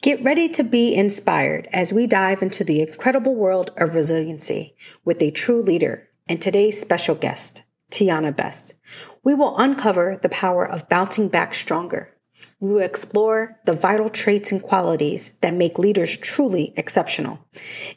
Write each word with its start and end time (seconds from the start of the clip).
Get 0.00 0.22
ready 0.22 0.48
to 0.50 0.62
be 0.62 0.94
inspired 0.94 1.66
as 1.72 1.92
we 1.92 2.06
dive 2.06 2.40
into 2.40 2.62
the 2.62 2.80
incredible 2.82 3.34
world 3.34 3.72
of 3.76 3.96
resiliency 3.96 4.76
with 5.04 5.20
a 5.20 5.32
true 5.32 5.60
leader 5.60 6.08
and 6.28 6.40
today's 6.40 6.80
special 6.80 7.16
guest, 7.16 7.62
Tiana 7.90 8.34
Best. 8.34 8.74
We 9.24 9.34
will 9.34 9.58
uncover 9.58 10.16
the 10.22 10.28
power 10.28 10.64
of 10.64 10.88
bouncing 10.88 11.28
back 11.28 11.52
stronger. 11.52 12.14
We 12.60 12.74
will 12.74 12.82
explore 12.82 13.58
the 13.66 13.72
vital 13.72 14.08
traits 14.08 14.52
and 14.52 14.62
qualities 14.62 15.30
that 15.40 15.54
make 15.54 15.80
leaders 15.80 16.16
truly 16.16 16.72
exceptional. 16.76 17.40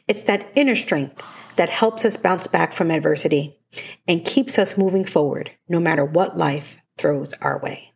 It's 0.08 0.24
that 0.24 0.50
inner 0.56 0.74
strength 0.74 1.22
that 1.54 1.70
helps 1.70 2.04
us 2.04 2.16
bounce 2.16 2.48
back 2.48 2.72
from 2.72 2.90
adversity 2.90 3.60
and 4.08 4.24
keeps 4.24 4.58
us 4.58 4.76
moving 4.76 5.04
forward 5.04 5.52
no 5.68 5.78
matter 5.78 6.04
what 6.04 6.36
life 6.36 6.78
throws 6.98 7.32
our 7.34 7.60
way. 7.60 7.91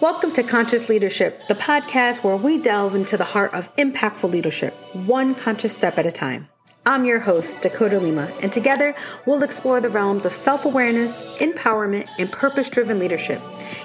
Welcome 0.00 0.30
to 0.34 0.44
Conscious 0.44 0.88
Leadership, 0.88 1.48
the 1.48 1.54
podcast 1.54 2.22
where 2.22 2.36
we 2.36 2.58
delve 2.58 2.94
into 2.94 3.16
the 3.16 3.24
heart 3.24 3.52
of 3.52 3.74
impactful 3.74 4.30
leadership, 4.30 4.72
one 4.92 5.34
conscious 5.34 5.74
step 5.74 5.98
at 5.98 6.06
a 6.06 6.12
time. 6.12 6.48
I'm 6.86 7.04
your 7.04 7.18
host, 7.18 7.62
Dakota 7.62 7.98
Lima, 7.98 8.30
and 8.40 8.52
together 8.52 8.94
we'll 9.26 9.42
explore 9.42 9.80
the 9.80 9.88
realms 9.88 10.24
of 10.24 10.32
self 10.32 10.64
awareness, 10.64 11.22
empowerment, 11.38 12.08
and 12.16 12.30
purpose 12.30 12.70
driven 12.70 13.00
leadership. 13.00 13.42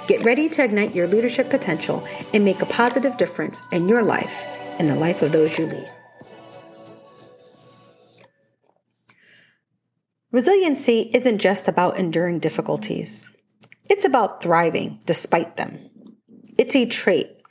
Get 0.07 0.23
ready 0.23 0.49
to 0.49 0.63
ignite 0.63 0.93
your 0.93 1.07
leadership 1.07 1.49
potential 1.49 2.07
and 2.31 2.45
make 2.45 2.61
a 2.61 2.67
positive 2.67 3.17
difference 3.17 3.63
in 3.71 3.87
your 3.87 4.03
life 4.03 4.45
and 4.77 4.87
the 4.87 4.93
life 4.93 5.23
of 5.23 5.31
those 5.31 5.57
you 5.57 5.65
lead. 5.65 5.87
Resiliency 10.31 11.09
isn't 11.11 11.39
just 11.39 11.67
about 11.67 11.97
enduring 11.97 12.37
difficulties, 12.37 13.25
it's 13.89 14.05
about 14.05 14.43
thriving 14.43 14.99
despite 15.07 15.57
them. 15.57 15.89
It's 16.57 16.75
a 16.75 16.85
trait 16.85 17.41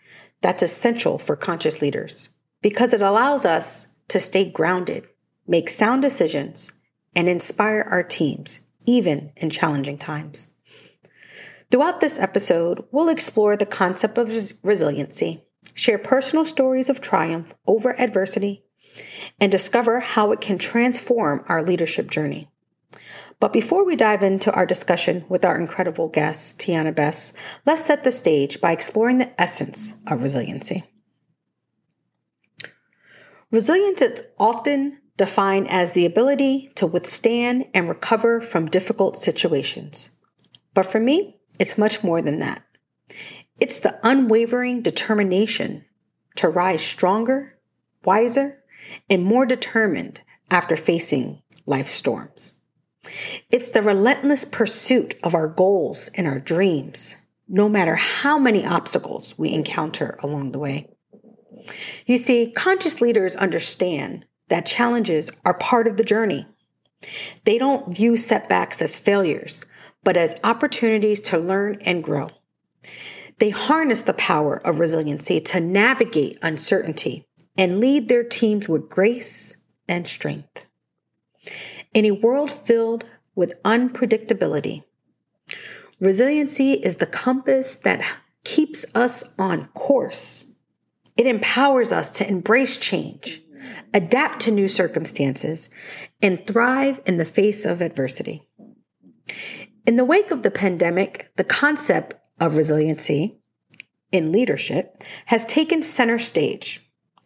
that's 0.43 0.63
essential 0.63 1.19
for 1.19 1.37
conscious 1.37 1.83
leaders 1.83 2.29
because 2.61 2.95
it 2.95 3.03
allows 3.03 3.45
us 3.45 3.89
to 4.09 4.21
stay 4.21 4.49
grounded, 4.49 5.07
make 5.47 5.69
sound 5.69 6.03
decisions, 6.03 6.73
and 7.15 7.29
inspire 7.29 7.87
our 7.91 8.03
teams, 8.03 8.61
even 8.87 9.33
in 9.37 9.51
challenging 9.51 9.99
times. 9.99 10.51
Throughout 11.71 12.01
this 12.01 12.19
episode, 12.19 12.85
we'll 12.93 13.09
explore 13.09 13.57
the 13.57 13.67
concept 13.67 14.19
of 14.19 14.29
resiliency, 14.63 15.43
share 15.75 15.99
personal 15.99 16.45
stories 16.45 16.89
of 16.89 17.01
triumph 17.01 17.55
over 17.67 17.99
adversity, 17.99 18.65
and 19.41 19.51
discover 19.51 20.01
how 20.01 20.33
it 20.33 20.41
can 20.41 20.59
transform 20.59 21.45
our 21.49 21.63
leadership 21.63 22.11
journey. 22.11 22.52
But 23.43 23.53
before 23.53 23.85
we 23.85 23.97
dive 23.97 24.23
into 24.23 24.53
our 24.53 24.65
discussion 24.65 25.25
with 25.29 25.45
our 25.45 25.61
incredible 25.61 26.07
guest, 26.07 26.61
Tiana 26.61 26.95
Best, 26.95 27.35
let's 27.67 27.85
set 27.85 28.05
the 28.05 28.13
stage 28.13 28.61
by 28.61 28.71
exploring 28.71 29.19
the 29.19 29.33
essence 29.37 29.95
of 30.07 30.23
resiliency. 30.23 30.85
Resilience 33.51 34.01
is 34.01 34.23
often 34.39 35.01
defined 35.17 35.67
as 35.69 35.91
the 35.91 36.07
ability 36.07 36.71
to 36.77 36.87
withstand 36.87 37.65
and 37.75 37.89
recover 37.89 38.41
from 38.41 38.67
difficult 38.67 39.19
situations. 39.19 40.11
But 40.73 40.87
for 40.87 41.01
me, 41.01 41.41
it's 41.59 41.77
much 41.77 42.05
more 42.05 42.23
than 42.23 42.39
that. 42.39 42.63
It's 43.61 43.81
the 43.81 43.99
unwavering 44.05 44.83
determination 44.83 45.85
to 46.37 46.49
rise 46.49 46.85
stronger, 46.87 47.59
wiser, 48.05 48.63
and 49.11 49.25
more 49.25 49.47
determined 49.47 50.21
after 50.49 50.77
facing 50.77 51.43
life 51.67 51.89
storms. 51.89 52.61
It's 53.51 53.69
the 53.69 53.83
relentless 53.83 54.45
pursuit 54.45 55.15
of 55.23 55.35
our 55.35 55.49
goals 55.49 56.09
and 56.17 56.27
our 56.27 56.39
dreams, 56.39 57.17
no 57.49 57.69
matter 57.69 57.97
how 57.97 58.39
many 58.39 58.65
obstacles 58.65 59.37
we 59.39 59.53
encounter 59.53 60.19
along 60.23 60.53
the 60.53 60.59
way. 60.59 60.89
You 62.07 62.19
see, 62.19 62.53
conscious 62.53 63.01
leaders 63.01 63.37
understand 63.37 64.25
that 64.49 64.67
challenges 64.67 65.31
are 65.45 65.55
part 65.55 65.87
of 65.87 65.97
the 65.97 66.05
journey. 66.05 66.47
They 67.45 67.59
don't 67.59 67.95
view 67.95 68.17
setbacks 68.17 68.81
as 68.81 68.99
failures, 68.99 69.65
but 70.05 70.17
as 70.17 70.39
opportunities 70.45 71.21
to 71.21 71.39
learn 71.39 71.79
and 71.83 72.03
grow. 72.03 72.31
They 73.39 73.51
harness 73.51 74.03
the 74.03 74.15
power 74.15 74.57
of 74.67 74.79
resiliency 74.79 75.41
to 75.41 75.61
navigate 75.61 76.39
uncertainty 76.43 77.27
and 77.57 77.81
lead 77.81 78.09
their 78.09 78.25
teams 78.25 78.69
with 78.69 78.89
grace 78.89 79.57
and 79.89 80.07
strength. 80.07 80.65
In 81.95 82.07
a 82.07 82.13
world 82.13 82.51
filled 82.51 83.05
with 83.35 83.63
unpredictability, 83.65 84.85
resiliency 86.01 86.73
is 86.75 86.97
the 86.97 87.07
compass 87.07 87.75
that 87.75 88.03
keeps 88.45 88.87
us 88.95 89.35
on 89.39 89.67
course. 89.69 90.47
It 91.19 91.27
empowers 91.27 91.93
us 91.93 92.09
to 92.19 92.27
embrace 92.27 92.79
change, 92.79 93.43
adapt 93.93 94.41
to 94.41 94.51
new 94.51 94.69
circumstances, 94.69 95.69
and 96.23 96.47
thrive 96.47 97.01
in 97.05 97.19
the 97.19 97.27
face 97.27 97.67
of 97.67 97.83
adversity. 97.83 98.49
In 99.87 99.97
the 99.97 100.05
wake 100.07 100.31
of 100.31 100.43
the 100.43 100.51
pandemic, 100.51 101.31
the 101.37 101.45
concept 101.45 102.15
of 102.41 102.57
resiliency 102.57 103.39
in 104.11 104.33
leadership 104.33 105.05
has 105.27 105.45
taken 105.45 105.83
center 105.83 106.19
stage. 106.19 106.81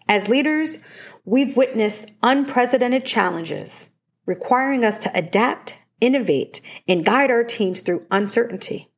As 0.08 0.28
leaders, 0.28 0.78
we've 1.24 1.56
witnessed 1.56 2.10
unprecedented 2.24 3.04
challenges 3.04 3.90
requiring 4.26 4.84
us 4.84 4.98
to 4.98 5.16
adapt, 5.16 5.78
innovate, 6.00 6.60
and 6.86 7.04
guide 7.04 7.30
our 7.30 7.44
teams 7.44 7.80
through 7.80 8.06
uncertainty. 8.10 8.90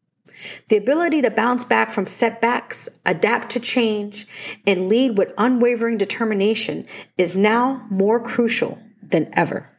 The 0.68 0.76
ability 0.76 1.22
to 1.22 1.30
bounce 1.30 1.64
back 1.64 1.90
from 1.90 2.06
setbacks, 2.06 2.88
adapt 3.04 3.50
to 3.50 3.60
change, 3.60 4.26
and 4.66 4.88
lead 4.88 5.18
with 5.18 5.32
unwavering 5.36 5.98
determination 5.98 6.86
is 7.16 7.36
now 7.36 7.86
more 7.90 8.20
crucial 8.20 8.78
than 9.02 9.28
ever. 9.32 9.70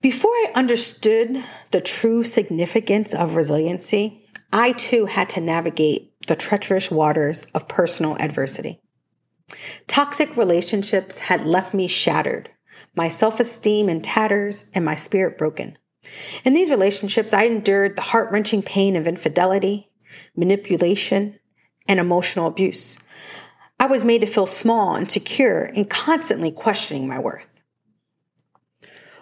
Before 0.00 0.30
I 0.30 0.52
understood 0.56 1.44
the 1.70 1.80
true 1.80 2.24
significance 2.24 3.14
of 3.14 3.36
resiliency, 3.36 4.26
I 4.52 4.72
too 4.72 5.06
had 5.06 5.28
to 5.30 5.40
navigate 5.40 6.12
the 6.26 6.36
treacherous 6.36 6.90
waters 6.90 7.44
of 7.54 7.68
personal 7.68 8.16
adversity. 8.18 8.81
Toxic 9.86 10.36
relationships 10.36 11.18
had 11.18 11.44
left 11.44 11.74
me 11.74 11.86
shattered, 11.86 12.50
my 12.94 13.08
self 13.08 13.40
esteem 13.40 13.88
in 13.88 14.00
tatters, 14.00 14.70
and 14.74 14.84
my 14.84 14.94
spirit 14.94 15.38
broken. 15.38 15.78
In 16.44 16.52
these 16.52 16.70
relationships, 16.70 17.32
I 17.32 17.44
endured 17.44 17.96
the 17.96 18.02
heart 18.02 18.32
wrenching 18.32 18.62
pain 18.62 18.96
of 18.96 19.06
infidelity, 19.06 19.90
manipulation, 20.36 21.38
and 21.86 22.00
emotional 22.00 22.46
abuse. 22.46 22.98
I 23.78 23.86
was 23.86 24.04
made 24.04 24.20
to 24.20 24.26
feel 24.26 24.46
small, 24.46 24.94
and 24.94 25.04
insecure, 25.04 25.62
and 25.62 25.88
constantly 25.88 26.50
questioning 26.50 27.08
my 27.08 27.18
worth. 27.18 27.62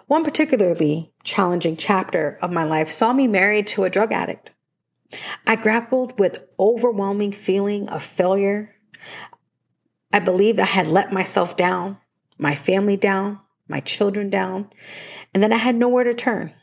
One 0.07 0.23
particularly 0.23 1.13
challenging 1.23 1.77
chapter 1.77 2.37
of 2.41 2.51
my 2.51 2.63
life 2.63 2.91
saw 2.91 3.13
me 3.13 3.27
married 3.27 3.67
to 3.67 3.85
a 3.85 3.89
drug 3.89 4.11
addict. 4.11 4.51
I 5.47 5.55
grappled 5.55 6.19
with 6.19 6.45
overwhelming 6.59 7.31
feeling 7.31 7.87
of 7.89 8.03
failure. 8.03 8.75
I 10.13 10.19
believed 10.19 10.59
I 10.59 10.65
had 10.65 10.87
let 10.87 11.11
myself 11.11 11.55
down, 11.55 11.97
my 12.37 12.55
family 12.55 12.97
down, 12.97 13.39
my 13.67 13.79
children 13.79 14.29
down, 14.29 14.69
and 15.33 15.41
then 15.41 15.53
I 15.53 15.57
had 15.57 15.75
nowhere 15.75 16.03
to 16.03 16.13
turn. 16.13 16.53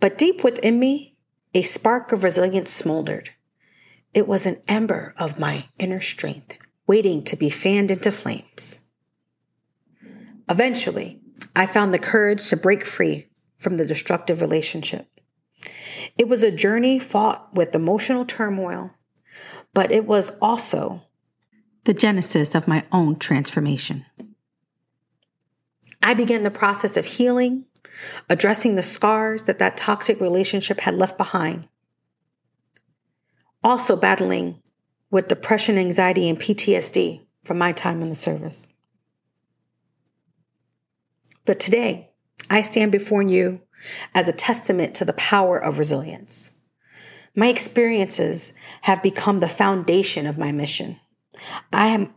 But 0.00 0.18
deep 0.18 0.44
within 0.44 0.78
me, 0.78 1.16
a 1.54 1.62
spark 1.62 2.12
of 2.12 2.22
resilience 2.22 2.70
smoldered. 2.70 3.30
It 4.14 4.28
was 4.28 4.46
an 4.46 4.60
ember 4.68 5.14
of 5.16 5.38
my 5.38 5.68
inner 5.78 6.00
strength, 6.00 6.58
waiting 6.86 7.24
to 7.24 7.36
be 7.36 7.48
fanned 7.48 7.90
into 7.90 8.12
flames. 8.12 8.80
Eventually, 10.48 11.20
I 11.56 11.66
found 11.66 11.94
the 11.94 11.98
courage 11.98 12.46
to 12.48 12.56
break 12.56 12.84
free 12.84 13.28
from 13.58 13.76
the 13.76 13.86
destructive 13.86 14.40
relationship. 14.40 15.06
It 16.18 16.28
was 16.28 16.42
a 16.42 16.50
journey 16.50 16.98
fought 16.98 17.54
with 17.54 17.74
emotional 17.74 18.26
turmoil, 18.26 18.90
but 19.72 19.92
it 19.92 20.04
was 20.04 20.32
also 20.42 21.04
the 21.84 21.94
genesis 21.94 22.54
of 22.54 22.68
my 22.68 22.84
own 22.92 23.16
transformation. 23.16 24.04
I 26.02 26.14
began 26.14 26.42
the 26.42 26.50
process 26.50 26.96
of 26.96 27.04
healing, 27.04 27.66
addressing 28.28 28.74
the 28.74 28.82
scars 28.82 29.44
that 29.44 29.58
that 29.58 29.76
toxic 29.76 30.20
relationship 30.20 30.80
had 30.80 30.94
left 30.94 31.16
behind. 31.16 31.68
Also 33.64 33.96
battling 33.96 34.60
with 35.10 35.28
depression, 35.28 35.78
anxiety, 35.78 36.28
and 36.28 36.38
PTSD 36.40 37.20
from 37.44 37.58
my 37.58 37.72
time 37.72 38.02
in 38.02 38.08
the 38.08 38.14
service. 38.14 38.66
But 41.44 41.60
today, 41.60 42.10
I 42.48 42.62
stand 42.62 42.92
before 42.92 43.22
you 43.22 43.60
as 44.14 44.28
a 44.28 44.32
testament 44.32 44.94
to 44.96 45.04
the 45.04 45.12
power 45.12 45.58
of 45.58 45.78
resilience. 45.78 46.58
My 47.34 47.48
experiences 47.48 48.52
have 48.82 49.02
become 49.02 49.38
the 49.38 49.48
foundation 49.48 50.26
of 50.26 50.38
my 50.38 50.52
mission. 50.52 51.00
I 51.72 51.88
am 51.88 52.14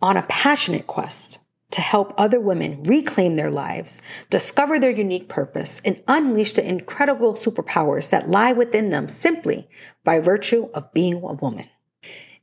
on 0.00 0.16
a 0.16 0.26
passionate 0.28 0.86
quest 0.86 1.38
to 1.70 1.80
help 1.80 2.14
other 2.16 2.40
women 2.40 2.82
reclaim 2.84 3.34
their 3.34 3.50
lives, 3.50 4.00
discover 4.30 4.78
their 4.78 4.90
unique 4.90 5.28
purpose, 5.28 5.82
and 5.84 6.02
unleash 6.08 6.52
the 6.52 6.66
incredible 6.66 7.34
superpowers 7.34 8.08
that 8.10 8.28
lie 8.28 8.52
within 8.52 8.90
them 8.90 9.08
simply 9.08 9.68
by 10.04 10.18
virtue 10.18 10.68
of 10.72 10.92
being 10.94 11.14
a 11.16 11.34
woman. 11.34 11.68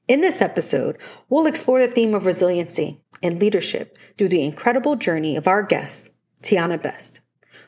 In 0.08 0.22
this 0.22 0.42
episode, 0.42 0.98
we'll 1.30 1.48
explore 1.48 1.80
the 1.80 1.88
theme 1.88 2.14
of 2.14 2.28
resiliency 2.28 3.02
and 3.24 3.40
leadership 3.40 3.98
through 4.18 4.30
the 4.30 4.44
incredible 4.44 4.96
journey 4.96 5.36
of 5.36 5.48
our 5.48 5.64
guest, 5.64 6.12
Tiana 6.44 6.82
Best, 6.82 7.22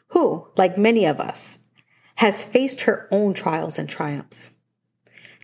who, 0.09 0.47
like 0.55 0.77
many 0.77 1.05
of 1.05 1.19
us, 1.19 1.57
has 2.15 2.45
faced 2.45 2.81
her 2.81 3.07
own 3.09 3.33
trials 3.33 3.79
and 3.79 3.89
triumphs. 3.89 4.51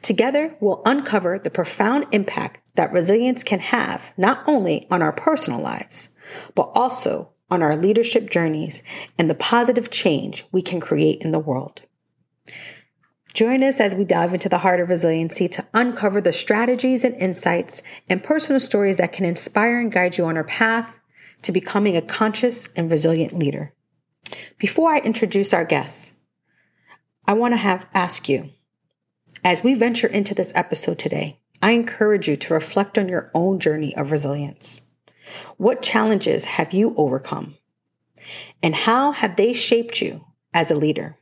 Together, 0.04 0.56
we'll 0.60 0.84
uncover 0.86 1.40
the 1.40 1.50
profound 1.50 2.06
impact 2.12 2.62
that 2.75 2.92
resilience 2.92 3.44
can 3.44 3.60
have 3.60 4.12
not 4.18 4.44
only 4.48 4.88
on 4.90 5.02
our 5.02 5.14
personal 5.14 5.60
lives, 5.60 6.10
but 6.56 6.72
also 6.74 7.31
on 7.50 7.62
our 7.62 7.75
leadership 7.75 8.30
journeys 8.30 8.81
and 9.18 9.30
the 9.30 9.36
positive 9.36 9.92
change 9.92 10.46
we 10.52 10.62
can 10.62 10.80
create 10.80 11.22
in 11.22 11.31
the 11.31 11.40
world. 11.40 11.81
Join 13.34 13.64
us 13.64 13.80
as 13.80 13.96
we 13.96 14.06
dive 14.06 14.34
into 14.34 14.50
the 14.50 14.60
heart 14.60 14.80
of 14.80 14.90
resiliency 14.90 15.48
to 15.50 15.68
uncover 15.74 16.22
the 16.22 16.34
strategies 16.34 17.04
and 17.04 17.16
insights 17.16 17.81
and 18.08 18.24
personal 18.24 18.60
stories 18.60 18.98
that 18.98 19.12
can 19.12 19.25
inspire 19.25 19.80
and 19.80 19.92
guide 19.92 20.18
you 20.18 20.25
on 20.25 20.38
our 20.38 20.44
path 20.44 21.00
to 21.42 21.52
becoming 21.52 21.98
a 21.98 22.02
conscious 22.02 22.70
and 22.75 22.92
resilient 22.92 23.34
leader. 23.34 23.74
Before 24.58 24.94
I 24.94 25.00
introduce 25.00 25.54
our 25.54 25.66
guests, 25.66 26.14
I 27.28 27.34
want 27.34 27.54
to 27.54 27.58
have 27.58 27.88
ask 27.94 28.30
you, 28.30 28.52
as 29.44 29.64
we 29.64 29.74
venture 29.74 30.08
into 30.08 30.36
this 30.36 30.54
episode 30.56 31.00
today, 31.00 31.40
I 31.63 31.71
encourage 31.71 32.27
you 32.27 32.36
to 32.36 32.54
reflect 32.54 32.98
on 32.98 33.07
your 33.07 33.31
own 33.33 33.57
journey 33.57 33.95
of 33.95 34.12
resilience. 34.12 34.81
What 35.56 35.81
challenges 35.81 36.44
have 36.44 36.74
you 36.74 36.94
overcome? 36.98 37.56
And 38.62 38.75
how 38.75 39.13
have 39.13 39.38
they 39.38 39.54
shaped 39.54 40.01
you 40.01 40.25
as 40.54 40.71
a 40.71 40.75
leader? 40.75 41.18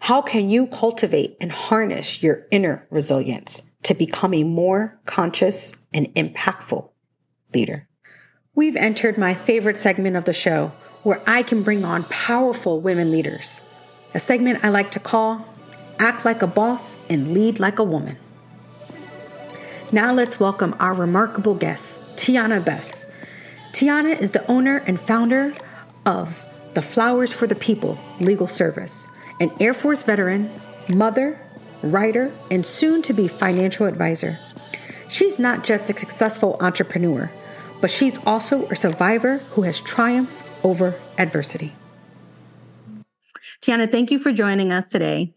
How 0.00 0.22
can 0.22 0.50
you 0.50 0.66
cultivate 0.66 1.36
and 1.40 1.52
harness 1.52 2.20
your 2.20 2.48
inner 2.50 2.88
resilience 2.90 3.62
to 3.84 3.94
become 3.94 4.34
a 4.34 4.42
more 4.42 4.98
conscious 5.06 5.72
and 5.92 6.12
impactful 6.16 6.90
leader? 7.54 7.86
We've 8.56 8.74
entered 8.74 9.16
my 9.16 9.34
favorite 9.34 9.78
segment 9.78 10.16
of 10.16 10.24
the 10.24 10.32
show 10.32 10.72
where 11.04 11.22
I 11.28 11.44
can 11.44 11.62
bring 11.62 11.84
on 11.84 12.02
powerful 12.04 12.80
women 12.80 13.12
leaders, 13.12 13.60
a 14.14 14.18
segment 14.18 14.64
I 14.64 14.70
like 14.70 14.90
to 14.90 14.98
call 14.98 15.48
Act 16.00 16.24
Like 16.24 16.42
a 16.42 16.48
Boss 16.48 16.98
and 17.08 17.32
Lead 17.32 17.60
Like 17.60 17.78
a 17.78 17.84
Woman. 17.84 18.18
Now 19.94 20.12
let's 20.12 20.40
welcome 20.40 20.74
our 20.80 20.92
remarkable 20.92 21.54
guest, 21.54 22.04
Tiana 22.16 22.64
Best. 22.64 23.08
Tiana 23.70 24.20
is 24.20 24.32
the 24.32 24.44
owner 24.50 24.78
and 24.88 25.00
founder 25.00 25.54
of 26.04 26.44
the 26.74 26.82
Flowers 26.82 27.32
for 27.32 27.46
the 27.46 27.54
People 27.54 27.96
Legal 28.18 28.48
Service, 28.48 29.06
an 29.38 29.52
Air 29.60 29.72
Force 29.72 30.02
veteran, 30.02 30.50
mother, 30.88 31.38
writer, 31.80 32.34
and 32.50 32.66
soon 32.66 33.02
to 33.02 33.12
be 33.12 33.28
financial 33.28 33.86
advisor. 33.86 34.36
She's 35.08 35.38
not 35.38 35.62
just 35.62 35.88
a 35.88 35.96
successful 35.96 36.56
entrepreneur, 36.60 37.30
but 37.80 37.88
she's 37.88 38.18
also 38.26 38.66
a 38.70 38.74
survivor 38.74 39.36
who 39.52 39.62
has 39.62 39.80
triumphed 39.80 40.64
over 40.64 40.98
adversity. 41.18 41.72
Tiana, 43.62 43.88
thank 43.88 44.10
you 44.10 44.18
for 44.18 44.32
joining 44.32 44.72
us 44.72 44.88
today. 44.88 45.34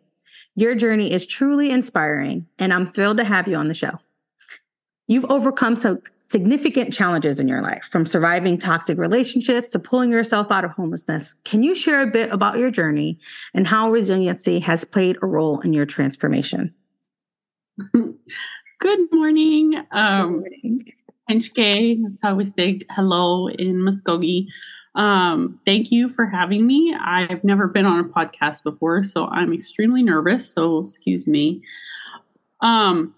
Your 0.56 0.74
journey 0.74 1.12
is 1.12 1.27
truly 1.27 1.69
inspiring, 1.69 2.48
and 2.57 2.74
I'm 2.74 2.88
thrilled 2.88 3.18
to 3.18 3.24
have 3.24 3.48
you 3.48 3.56
on 3.56 3.68
the 3.68 3.75
show. 3.75 4.00
You've 5.07 5.25
overcome 5.25 5.75
some 5.75 6.01
significant 6.27 6.94
challenges 6.94 7.39
in 7.39 7.48
your 7.48 7.62
life, 7.62 7.86
from 7.89 8.06
surviving 8.06 8.57
toxic 8.57 8.98
relationships 8.98 9.71
to 9.71 9.80
pulling 9.80 10.12
yourself 10.12 10.51
out 10.51 10.65
of 10.65 10.71
homelessness. 10.71 11.36
Can 11.45 11.63
you 11.63 11.74
share 11.74 12.01
a 12.01 12.07
bit 12.07 12.31
about 12.31 12.57
your 12.57 12.69
journey 12.69 13.18
and 13.54 13.65
how 13.65 13.89
resiliency 13.89 14.59
has 14.59 14.83
played 14.83 15.18
a 15.21 15.25
role 15.25 15.62
in 15.62 15.71
your 15.71 15.86
transformation? 15.86 16.74
Good 17.94 19.00
morning. 19.12 19.81
Um, 19.92 20.39
morning. 20.39 20.86
that's 21.30 22.21
how 22.21 22.36
we 22.36 22.45
say 22.45 22.80
hello 22.92 23.48
in 23.48 23.77
Muskogee. 23.77 24.48
Um, 24.95 25.60
thank 25.65 25.92
you 25.92 26.10
for 26.10 26.25
having 26.25 26.65
me. 26.65 26.95
I've 27.00 27.44
never 27.44 27.68
been 27.68 27.86
on 27.86 28.00
a 28.00 28.03
podcast 28.03 28.63
before, 28.63 29.03
so 29.03 29.27
I'm 29.27 29.53
extremely 29.53 30.03
nervous. 30.03 30.51
So 30.51 30.80
excuse 30.80 31.27
me. 31.27 31.62
Um, 32.62 33.13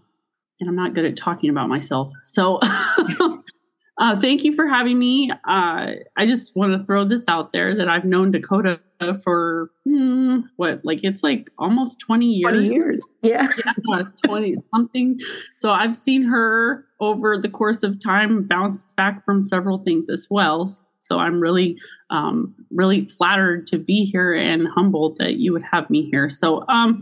and 0.60 0.70
I'm 0.70 0.76
not 0.76 0.94
good 0.94 1.06
at 1.06 1.16
talking 1.16 1.50
about 1.50 1.70
myself. 1.70 2.12
So, 2.24 2.60
uh, 3.98 4.16
thank 4.20 4.44
you 4.44 4.54
for 4.54 4.68
having 4.68 5.00
me. 5.00 5.32
Uh, 5.32 5.92
I 6.18 6.26
just 6.26 6.56
want 6.56 6.78
to 6.78 6.84
throw 6.84 7.04
this 7.04 7.26
out 7.28 7.52
there 7.52 7.76
that 7.76 7.88
I've 7.88 8.06
known 8.06 8.32
Dakota 8.32 8.80
for 9.24 9.72
hmm, 9.86 10.40
what, 10.58 10.82
like 10.84 11.00
it's 11.04 11.24
like 11.24 11.50
almost 11.58 12.00
20 12.00 12.26
years. 12.26 12.52
20 12.52 12.74
years. 12.74 13.02
Yeah. 13.22 13.48
yeah 13.88 14.04
20 14.26 14.56
something. 14.74 15.20
So, 15.56 15.72
I've 15.72 15.96
seen 15.96 16.24
her 16.24 16.86
over 17.00 17.38
the 17.38 17.50
course 17.50 17.84
of 17.84 18.00
time 18.04 18.44
bounce 18.44 18.84
back 18.98 19.24
from 19.24 19.44
several 19.44 19.80
things 19.80 20.10
as 20.10 20.28
well. 20.30 20.70
So 21.02 21.18
I'm 21.18 21.40
really, 21.40 21.80
um, 22.12 22.54
really 22.70 23.06
flattered 23.06 23.66
to 23.68 23.80
be 23.80 24.06
here 24.06 24.34
and 24.34 24.68
humbled 24.68 25.18
that 25.18 25.38
you 25.38 25.52
would 25.54 25.64
have 25.72 25.90
me 25.90 26.08
here. 26.12 26.30
So, 26.30 26.64
um, 26.68 27.02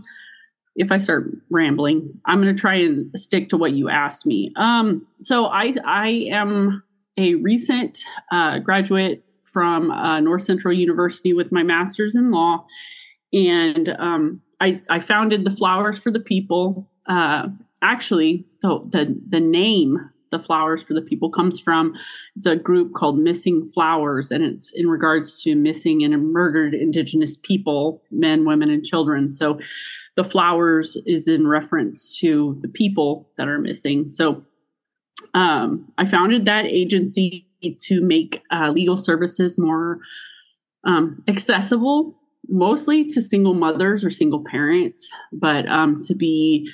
if 0.78 0.92
I 0.92 1.00
start 1.00 1.30
rambling, 1.50 2.20
I'm 2.26 2.42
going 2.42 2.56
to 2.56 2.60
try 2.60 2.76
and 2.76 3.12
stick 3.20 3.50
to 3.50 3.58
what 3.58 3.74
you 3.74 3.90
asked 3.90 4.26
me. 4.26 4.54
Um, 4.56 5.06
so 5.20 5.48
I 5.48 5.74
I 5.86 6.30
am 6.32 6.84
a 7.18 7.36
recent 7.36 8.00
uh, 8.32 8.60
graduate 8.60 9.24
from 9.44 9.90
uh, 9.92 10.20
North 10.20 10.44
Central 10.44 10.74
University 10.74 11.34
with 11.34 11.52
my 11.52 11.64
master's 11.64 12.16
in 12.16 12.32
law, 12.32 12.66
and 13.34 13.90
um, 13.98 14.42
I, 14.62 14.78
I 14.90 15.00
founded 15.00 15.46
the 15.46 15.52
Flowers 15.52 15.98
for 15.98 16.12
the 16.12 16.20
People. 16.20 16.88
Uh, 17.08 17.48
actually, 17.82 18.46
the, 18.62 18.80
the 18.80 19.20
the 19.28 19.40
name 19.40 20.12
the 20.32 20.40
flowers 20.40 20.84
for 20.84 20.94
the 20.94 21.02
people 21.02 21.30
comes 21.30 21.60
from 21.60 21.94
it's 22.36 22.46
a 22.46 22.56
group 22.56 22.94
called 22.94 23.18
missing 23.18 23.66
flowers 23.66 24.32
and 24.32 24.44
it's 24.44 24.72
in 24.74 24.88
regards 24.88 25.42
to 25.42 25.56
missing 25.56 26.04
and 26.04 26.32
murdered 26.32 26.74
indigenous 26.74 27.38
people 27.38 28.02
men 28.12 28.46
women 28.46 28.70
and 28.70 28.86
children 28.86 29.30
so 29.30 29.60
the 30.18 30.24
flowers 30.24 30.98
is 31.06 31.28
in 31.28 31.48
reference 31.48 32.20
to 32.20 32.58
the 32.62 32.68
people 32.68 33.30
that 33.38 33.48
are 33.48 33.60
missing. 33.60 34.10
So 34.10 34.44
um, 35.36 35.94
I 35.98 36.06
founded 36.06 36.46
that 36.46 36.66
agency 36.66 37.48
to 37.62 38.02
make 38.02 38.42
uh, 38.52 38.72
legal 38.72 38.98
services 38.98 39.60
more 39.60 40.00
um, 40.86 41.24
accessible, 41.28 42.20
mostly 42.50 43.06
to 43.06 43.22
single 43.22 43.54
mothers 43.54 44.04
or 44.04 44.10
single 44.10 44.44
parents, 44.44 45.08
but 45.32 45.70
um, 45.70 46.02
to 46.04 46.16
be 46.16 46.68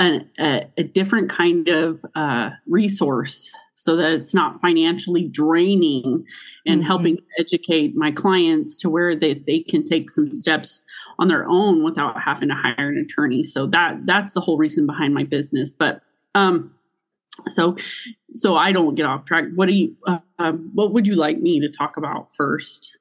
a, 0.00 0.20
a, 0.38 0.66
a, 0.78 0.82
different 0.82 1.28
kind 1.28 1.68
of 1.68 2.04
uh, 2.14 2.50
resource 2.66 3.50
so 3.74 3.96
that 3.96 4.12
it's 4.12 4.34
not 4.34 4.60
financially 4.60 5.28
draining 5.28 6.26
and 6.66 6.80
mm-hmm. 6.80 6.86
helping 6.86 7.18
educate 7.38 7.94
my 7.94 8.10
clients 8.10 8.78
to 8.80 8.90
where 8.90 9.16
they, 9.16 9.34
they 9.34 9.60
can 9.60 9.82
take 9.84 10.10
some 10.10 10.30
steps 10.30 10.82
on 11.18 11.28
their 11.28 11.46
own 11.48 11.82
without 11.82 12.20
having 12.20 12.48
to 12.48 12.54
hire 12.54 12.88
an 12.88 12.98
attorney. 12.98 13.44
So 13.44 13.66
that 13.68 14.04
that's 14.04 14.32
the 14.32 14.40
whole 14.40 14.58
reason 14.58 14.86
behind 14.86 15.14
my 15.14 15.24
business. 15.24 15.74
But 15.74 16.02
um, 16.34 16.74
so 17.48 17.76
so 18.34 18.56
I 18.56 18.72
don't 18.72 18.94
get 18.94 19.06
off 19.06 19.24
track. 19.24 19.44
What 19.54 19.66
do 19.66 19.72
you? 19.72 19.96
Uh, 20.06 20.18
um, 20.38 20.70
what 20.74 20.92
would 20.92 21.06
you 21.06 21.16
like 21.16 21.38
me 21.38 21.60
to 21.60 21.68
talk 21.68 21.96
about 21.96 22.34
first? 22.34 22.98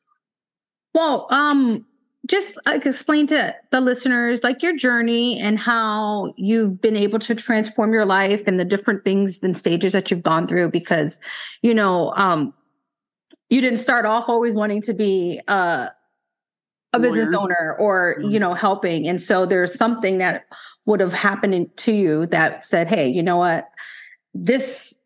Well, 0.94 1.27
um, 1.29 1.86
just 2.29 2.57
like 2.65 2.86
explain 2.86 3.27
to 3.27 3.55
the 3.71 3.81
listeners 3.81 4.43
like 4.43 4.63
your 4.63 4.75
journey 4.75 5.39
and 5.39 5.59
how 5.59 6.33
you've 6.38 6.79
been 6.79 6.95
able 6.95 7.19
to 7.19 7.36
transform 7.36 7.91
your 7.91 8.05
life 8.05 8.43
and 8.45 8.59
the 8.59 8.65
different 8.65 9.03
things 9.03 9.39
and 9.43 9.57
stages 9.57 9.91
that 9.93 10.09
you've 10.09 10.24
gone 10.24 10.48
through 10.48 10.69
because 10.69 11.19
you 11.62 11.74
know 11.74 12.13
um 12.13 12.53
you 13.50 13.59
didn't 13.62 13.79
start 13.79 14.05
off 14.05 14.29
always 14.29 14.55
wanting 14.55 14.81
to 14.81 14.93
be 14.93 15.41
uh 15.48 15.88
a 16.93 17.00
business 17.00 17.33
owner 17.33 17.75
or 17.79 18.15
mm-hmm. 18.19 18.31
you 18.31 18.39
know 18.39 18.53
helping. 18.53 19.07
And 19.07 19.21
so 19.21 19.45
there's 19.45 19.74
something 19.74 20.17
that 20.17 20.45
would 20.86 21.00
have 21.00 21.13
happened 21.13 21.69
to 21.77 21.91
you 21.91 22.25
that 22.27 22.63
said 22.63 22.88
hey 22.88 23.07
you 23.07 23.24
know 23.24 23.38
what? 23.38 23.69
This 24.33 24.99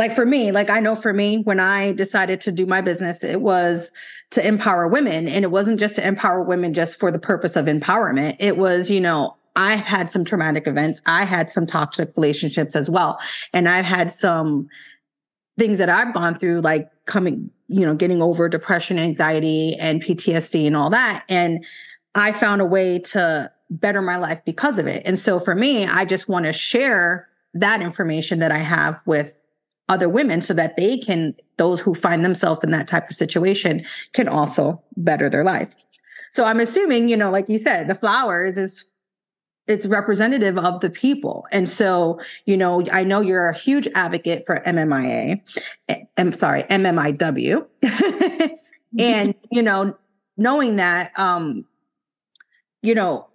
like 0.00 0.14
for 0.14 0.26
me 0.26 0.50
like 0.50 0.70
i 0.70 0.80
know 0.80 0.96
for 0.96 1.12
me 1.12 1.42
when 1.42 1.60
i 1.60 1.92
decided 1.92 2.40
to 2.40 2.50
do 2.50 2.66
my 2.66 2.80
business 2.80 3.22
it 3.22 3.40
was 3.40 3.92
to 4.30 4.44
empower 4.46 4.88
women 4.88 5.28
and 5.28 5.44
it 5.44 5.50
wasn't 5.50 5.78
just 5.78 5.94
to 5.94 6.06
empower 6.06 6.42
women 6.42 6.72
just 6.74 6.98
for 6.98 7.12
the 7.12 7.18
purpose 7.18 7.54
of 7.54 7.66
empowerment 7.66 8.34
it 8.40 8.56
was 8.56 8.90
you 8.90 9.00
know 9.00 9.36
I've 9.56 9.80
had 9.80 10.12
some 10.12 10.24
traumatic 10.24 10.68
events. 10.68 11.02
I 11.06 11.24
had 11.24 11.50
some 11.50 11.66
toxic 11.66 12.12
relationships 12.16 12.76
as 12.76 12.88
well. 12.88 13.18
And 13.52 13.68
I've 13.68 13.84
had 13.84 14.12
some 14.12 14.68
things 15.58 15.78
that 15.78 15.90
I've 15.90 16.14
gone 16.14 16.36
through, 16.36 16.60
like 16.60 16.88
coming, 17.06 17.50
you 17.68 17.84
know, 17.84 17.94
getting 17.94 18.22
over 18.22 18.48
depression, 18.48 18.98
anxiety, 18.98 19.76
and 19.78 20.02
PTSD 20.02 20.66
and 20.66 20.76
all 20.76 20.88
that. 20.90 21.24
And 21.28 21.64
I 22.14 22.32
found 22.32 22.60
a 22.60 22.64
way 22.64 23.00
to 23.00 23.50
better 23.70 24.00
my 24.02 24.16
life 24.16 24.40
because 24.46 24.78
of 24.78 24.86
it. 24.86 25.02
And 25.04 25.18
so 25.18 25.40
for 25.40 25.54
me, 25.54 25.84
I 25.84 26.04
just 26.04 26.28
want 26.28 26.46
to 26.46 26.52
share 26.52 27.28
that 27.54 27.82
information 27.82 28.38
that 28.38 28.52
I 28.52 28.58
have 28.58 29.02
with 29.04 29.39
other 29.90 30.08
women 30.08 30.40
so 30.40 30.54
that 30.54 30.76
they 30.76 30.96
can 30.96 31.34
those 31.58 31.80
who 31.80 31.94
find 31.94 32.24
themselves 32.24 32.64
in 32.64 32.70
that 32.70 32.88
type 32.88 33.10
of 33.10 33.16
situation 33.16 33.84
can 34.14 34.28
also 34.28 34.82
better 34.96 35.28
their 35.28 35.44
life. 35.44 35.76
So 36.30 36.44
i'm 36.44 36.60
assuming 36.60 37.08
you 37.08 37.16
know 37.16 37.30
like 37.30 37.48
you 37.48 37.58
said 37.58 37.88
the 37.88 37.94
flowers 37.94 38.56
is 38.56 38.86
it's 39.66 39.86
representative 39.86 40.58
of 40.58 40.80
the 40.80 40.90
people. 40.90 41.46
And 41.52 41.68
so 41.68 42.20
you 42.46 42.56
know 42.56 42.86
i 42.92 43.02
know 43.02 43.20
you're 43.20 43.48
a 43.48 43.56
huge 43.56 43.88
advocate 43.94 44.46
for 44.46 44.62
mmia 44.64 45.40
i'm 46.16 46.32
sorry 46.32 46.62
mmiw 46.62 47.66
and 48.98 49.34
you 49.50 49.62
know 49.62 49.96
knowing 50.36 50.76
that 50.76 51.16
um 51.18 51.64
you 52.82 52.94
know 52.94 53.29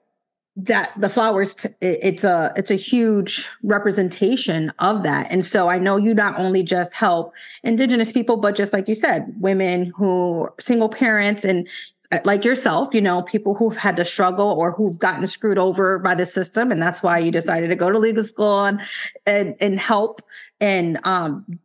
that 0.58 0.92
the 0.98 1.10
flowers 1.10 1.68
it's 1.82 2.24
a 2.24 2.54
it's 2.56 2.72
a 2.72 2.76
huge 2.76 3.48
representation 3.64 4.72
of 4.80 5.04
that. 5.04 5.28
And 5.30 5.46
so 5.46 5.70
i 5.70 5.78
know 5.78 5.98
you 5.98 6.14
not 6.14 6.40
only 6.40 6.64
just 6.64 6.94
help 6.94 7.34
indigenous 7.64 8.12
people 8.12 8.38
but 8.38 8.56
just 8.56 8.72
like 8.72 8.88
you 8.88 8.96
said 8.96 9.34
women 9.40 9.92
who 9.98 10.48
single 10.60 10.88
parents 10.88 11.44
and 11.44 11.68
uh, 12.12 12.20
like 12.24 12.46
yourself 12.46 12.94
you 12.94 13.02
know 13.02 13.22
people 13.24 13.54
who've 13.54 13.76
had 13.76 13.98
to 13.98 14.06
struggle 14.06 14.48
or 14.48 14.72
who've 14.72 15.00
gotten 15.00 15.28
screwed 15.28 15.58
over 15.58 16.00
by 16.00 16.16
the 16.16 16.26
system. 16.26 16.72
And 16.72 16.82
that's 16.82 17.04
why 17.04 17.18
you 17.18 17.32
decided 17.32 17.70
to 17.70 17.76
go 17.76 17.92
to 17.92 18.00
legal 18.00 18.24
school 18.24 18.66
and 18.66 18.80
and, 19.26 19.56
and 19.60 19.80
help 19.80 20.22
and 20.62 21.00
um 21.04 21.60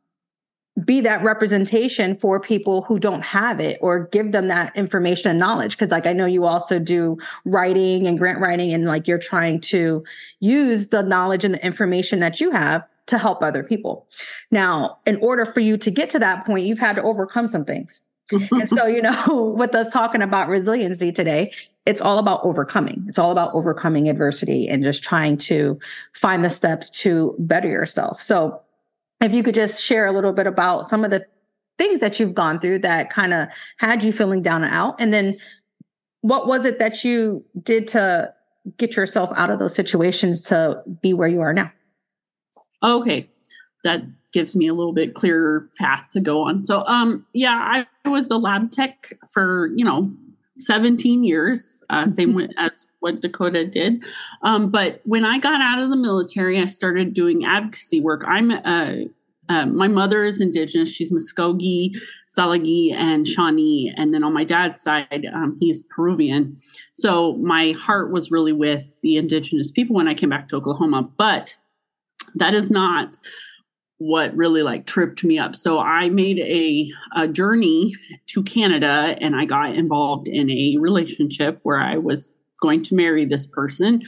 be 0.84 1.00
that 1.00 1.22
representation 1.22 2.14
for 2.14 2.40
people 2.40 2.82
who 2.82 2.98
don't 2.98 3.24
have 3.24 3.60
it 3.60 3.78
or 3.80 4.06
give 4.08 4.32
them 4.32 4.48
that 4.48 4.74
information 4.76 5.30
and 5.30 5.38
knowledge. 5.38 5.72
Because 5.72 5.90
like 5.90 6.06
i 6.06 6.12
know 6.12 6.26
you 6.26 6.44
also 6.44 6.78
do 6.78 7.18
writing 7.44 8.06
and 8.06 8.18
grant 8.18 8.38
writing 8.38 8.72
and 8.72 8.84
like 8.84 9.08
you're 9.08 9.18
trying 9.18 9.60
to 9.60 10.04
use 10.38 10.88
the 10.88 11.02
knowledge 11.02 11.44
and 11.44 11.54
the 11.54 11.64
information 11.64 12.20
that 12.20 12.40
you 12.40 12.50
have 12.50 12.84
to 13.06 13.18
help 13.18 13.42
other 13.42 13.64
people. 13.64 14.06
Now 14.50 14.98
in 15.06 15.16
order 15.16 15.44
for 15.44 15.60
you 15.60 15.76
to 15.78 15.90
get 15.90 16.10
to 16.10 16.18
that 16.20 16.46
point 16.46 16.64
you've 16.64 16.78
had 16.78 16.96
to 16.96 17.02
overcome 17.02 17.48
some 17.48 17.64
things. 17.64 18.02
And 18.30 18.70
so 18.70 18.86
you 18.86 19.02
know 19.02 19.54
with 19.56 19.74
us 19.74 19.92
talking 19.92 20.22
about 20.22 20.48
resiliency 20.48 21.10
today 21.10 21.52
it's 21.86 22.00
all 22.00 22.18
about 22.18 22.40
overcoming. 22.44 23.04
It's 23.08 23.18
all 23.18 23.32
about 23.32 23.54
overcoming 23.54 24.08
adversity 24.08 24.68
and 24.68 24.84
just 24.84 25.02
trying 25.02 25.38
to 25.38 25.78
find 26.12 26.44
the 26.44 26.50
steps 26.50 26.90
to 27.00 27.34
better 27.38 27.68
yourself. 27.68 28.22
So 28.22 28.60
if 29.20 29.34
you 29.34 29.42
could 29.42 29.54
just 29.54 29.82
share 29.82 30.06
a 30.06 30.12
little 30.12 30.32
bit 30.32 30.46
about 30.46 30.86
some 30.86 31.04
of 31.04 31.10
the 31.10 31.24
things 31.78 32.00
that 32.00 32.20
you've 32.20 32.34
gone 32.34 32.60
through 32.60 32.78
that 32.80 33.10
kind 33.10 33.32
of 33.32 33.48
had 33.78 34.02
you 34.02 34.12
feeling 34.12 34.42
down 34.42 34.62
and 34.62 34.74
out 34.74 34.94
and 35.00 35.12
then 35.12 35.36
what 36.22 36.46
was 36.46 36.64
it 36.64 36.78
that 36.78 37.02
you 37.04 37.44
did 37.62 37.88
to 37.88 38.32
get 38.76 38.96
yourself 38.96 39.30
out 39.36 39.50
of 39.50 39.58
those 39.58 39.74
situations 39.74 40.42
to 40.42 40.82
be 41.00 41.12
where 41.14 41.28
you 41.28 41.40
are 41.40 41.52
now? 41.52 41.72
Okay. 42.82 43.28
That 43.84 44.02
gives 44.32 44.54
me 44.54 44.66
a 44.66 44.74
little 44.74 44.92
bit 44.92 45.14
clearer 45.14 45.70
path 45.78 46.04
to 46.12 46.20
go 46.20 46.42
on. 46.42 46.64
So 46.64 46.84
um 46.86 47.26
yeah 47.32 47.84
i 48.04 48.08
was 48.08 48.30
a 48.30 48.36
lab 48.36 48.70
tech 48.70 49.14
for 49.32 49.70
you 49.74 49.84
know 49.84 50.12
17 50.60 51.24
years, 51.24 51.82
uh, 51.90 52.08
same 52.08 52.34
mm-hmm. 52.34 52.58
as 52.58 52.86
what 53.00 53.20
Dakota 53.20 53.66
did. 53.66 54.04
Um, 54.42 54.70
but 54.70 55.00
when 55.04 55.24
I 55.24 55.38
got 55.38 55.60
out 55.60 55.82
of 55.82 55.90
the 55.90 55.96
military, 55.96 56.60
I 56.60 56.66
started 56.66 57.14
doing 57.14 57.44
advocacy 57.44 58.00
work. 58.00 58.24
I'm 58.26 58.50
uh, 58.50 59.06
uh, 59.50 59.66
my 59.66 59.88
mother 59.88 60.24
is 60.24 60.40
indigenous. 60.40 60.88
She's 60.88 61.10
Muskogee, 61.10 61.96
Tsalagi, 62.30 62.94
and 62.94 63.26
Shawnee. 63.26 63.92
And 63.96 64.14
then 64.14 64.22
on 64.22 64.32
my 64.32 64.44
dad's 64.44 64.80
side, 64.80 65.26
um, 65.34 65.56
he's 65.58 65.82
Peruvian. 65.82 66.56
So 66.94 67.34
my 67.38 67.72
heart 67.72 68.12
was 68.12 68.30
really 68.30 68.52
with 68.52 69.00
the 69.00 69.16
indigenous 69.16 69.72
people 69.72 69.96
when 69.96 70.06
I 70.06 70.14
came 70.14 70.30
back 70.30 70.46
to 70.48 70.56
Oklahoma. 70.56 71.02
But 71.16 71.56
that 72.36 72.54
is 72.54 72.70
not 72.70 73.16
what 74.00 74.35
really 74.35 74.62
like 74.62 74.87
tripped 74.87 75.23
me 75.23 75.38
up. 75.38 75.54
So 75.54 75.78
I 75.78 76.09
made 76.09 76.38
a, 76.38 76.90
a 77.14 77.28
journey 77.28 77.95
to 78.28 78.42
Canada 78.42 79.14
and 79.21 79.37
I 79.37 79.45
got 79.45 79.75
involved 79.75 80.26
in 80.26 80.50
a 80.50 80.78
relationship 80.78 81.61
where 81.64 81.78
I 81.78 81.99
was 81.99 82.35
going 82.62 82.83
to 82.85 82.95
marry 82.95 83.26
this 83.26 83.47
person, 83.47 84.00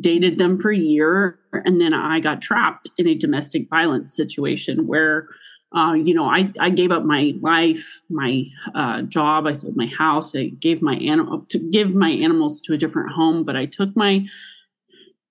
dated 0.00 0.38
them 0.38 0.58
for 0.60 0.72
a 0.72 0.76
year, 0.76 1.38
and 1.52 1.80
then 1.80 1.94
I 1.94 2.18
got 2.18 2.42
trapped 2.42 2.90
in 2.98 3.06
a 3.06 3.14
domestic 3.14 3.70
violence 3.70 4.14
situation 4.16 4.88
where 4.88 5.28
uh, 5.76 5.92
you 5.92 6.14
know, 6.14 6.24
I, 6.24 6.50
I 6.58 6.70
gave 6.70 6.90
up 6.90 7.04
my 7.04 7.34
life, 7.42 8.00
my 8.08 8.44
uh, 8.74 9.02
job. 9.02 9.46
I 9.46 9.52
sold 9.52 9.76
my 9.76 9.84
house. 9.86 10.34
I 10.34 10.44
gave 10.44 10.80
my 10.80 10.96
animal 10.96 11.44
to 11.50 11.58
give 11.58 11.94
my 11.94 12.08
animals 12.08 12.60
to 12.62 12.72
a 12.72 12.78
different 12.78 13.12
home, 13.12 13.44
but 13.44 13.54
I 13.54 13.66
took 13.66 13.94
my 13.94 14.26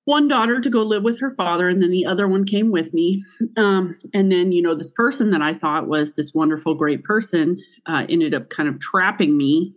one 0.07 0.29
daughter 0.29 0.61
to 0.61 0.69
go 0.69 0.83
live 0.83 1.03
with 1.03 1.19
her 1.19 1.31
father 1.31 1.67
and 1.67 1.83
then 1.83 1.91
the 1.91 2.05
other 2.05 2.29
one 2.29 2.45
came 2.45 2.71
with 2.71 2.93
me. 2.93 3.21
Um, 3.57 3.93
and 4.13 4.31
then 4.31 4.53
you 4.53 4.61
know 4.61 4.73
this 4.73 4.89
person 4.89 5.31
that 5.31 5.41
i 5.41 5.53
thought 5.53 5.87
was 5.87 6.13
this 6.13 6.33
wonderful 6.33 6.75
great 6.75 7.03
person 7.03 7.61
uh, 7.87 8.05
ended 8.07 8.33
up 8.33 8.49
kind 8.49 8.69
of 8.69 8.79
trapping 8.79 9.35
me 9.35 9.73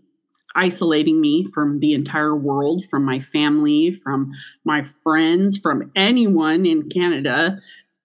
isolating 0.55 1.21
me 1.21 1.45
from 1.53 1.81
the 1.81 1.95
entire 1.95 2.37
world 2.37 2.85
from 2.89 3.05
my 3.05 3.19
family 3.19 3.91
from 3.91 4.31
my 4.65 4.83
friends 4.83 5.59
from 5.59 5.91
anyone 5.97 6.65
in 6.65 6.89
canada. 6.89 7.59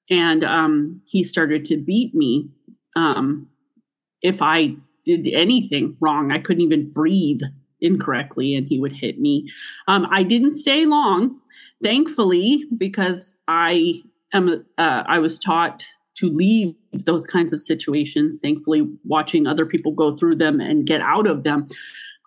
And 0.09 0.43
um, 0.43 1.01
he 1.05 1.23
started 1.23 1.63
to 1.65 1.77
beat 1.77 2.15
me 2.15 2.49
um, 2.95 3.47
if 4.23 4.41
i 4.41 4.75
did 5.05 5.27
anything 5.27 5.95
wrong. 5.99 6.31
I 6.31 6.39
couldn't 6.39 6.63
even 6.63 6.91
breathe 6.91 7.41
incorrectly 7.81 8.55
and 8.55 8.65
he 8.67 8.79
would 8.79 8.93
hit 8.93 9.19
me. 9.19 9.47
Um, 9.87 10.07
i 10.09 10.23
didn't 10.23 10.57
stay 10.57 10.87
long 10.87 11.39
thankfully, 11.81 12.65
because 12.77 13.33
I 13.47 14.01
am, 14.33 14.65
uh, 14.77 15.03
I 15.07 15.19
was 15.19 15.39
taught 15.39 15.85
to 16.15 16.29
leave 16.29 16.75
those 17.05 17.27
kinds 17.27 17.53
of 17.53 17.59
situations. 17.59 18.39
Thankfully, 18.41 18.87
watching 19.03 19.47
other 19.47 19.65
people 19.65 19.91
go 19.91 20.15
through 20.15 20.35
them 20.35 20.59
and 20.59 20.85
get 20.85 21.01
out 21.01 21.27
of 21.27 21.43
them, 21.43 21.67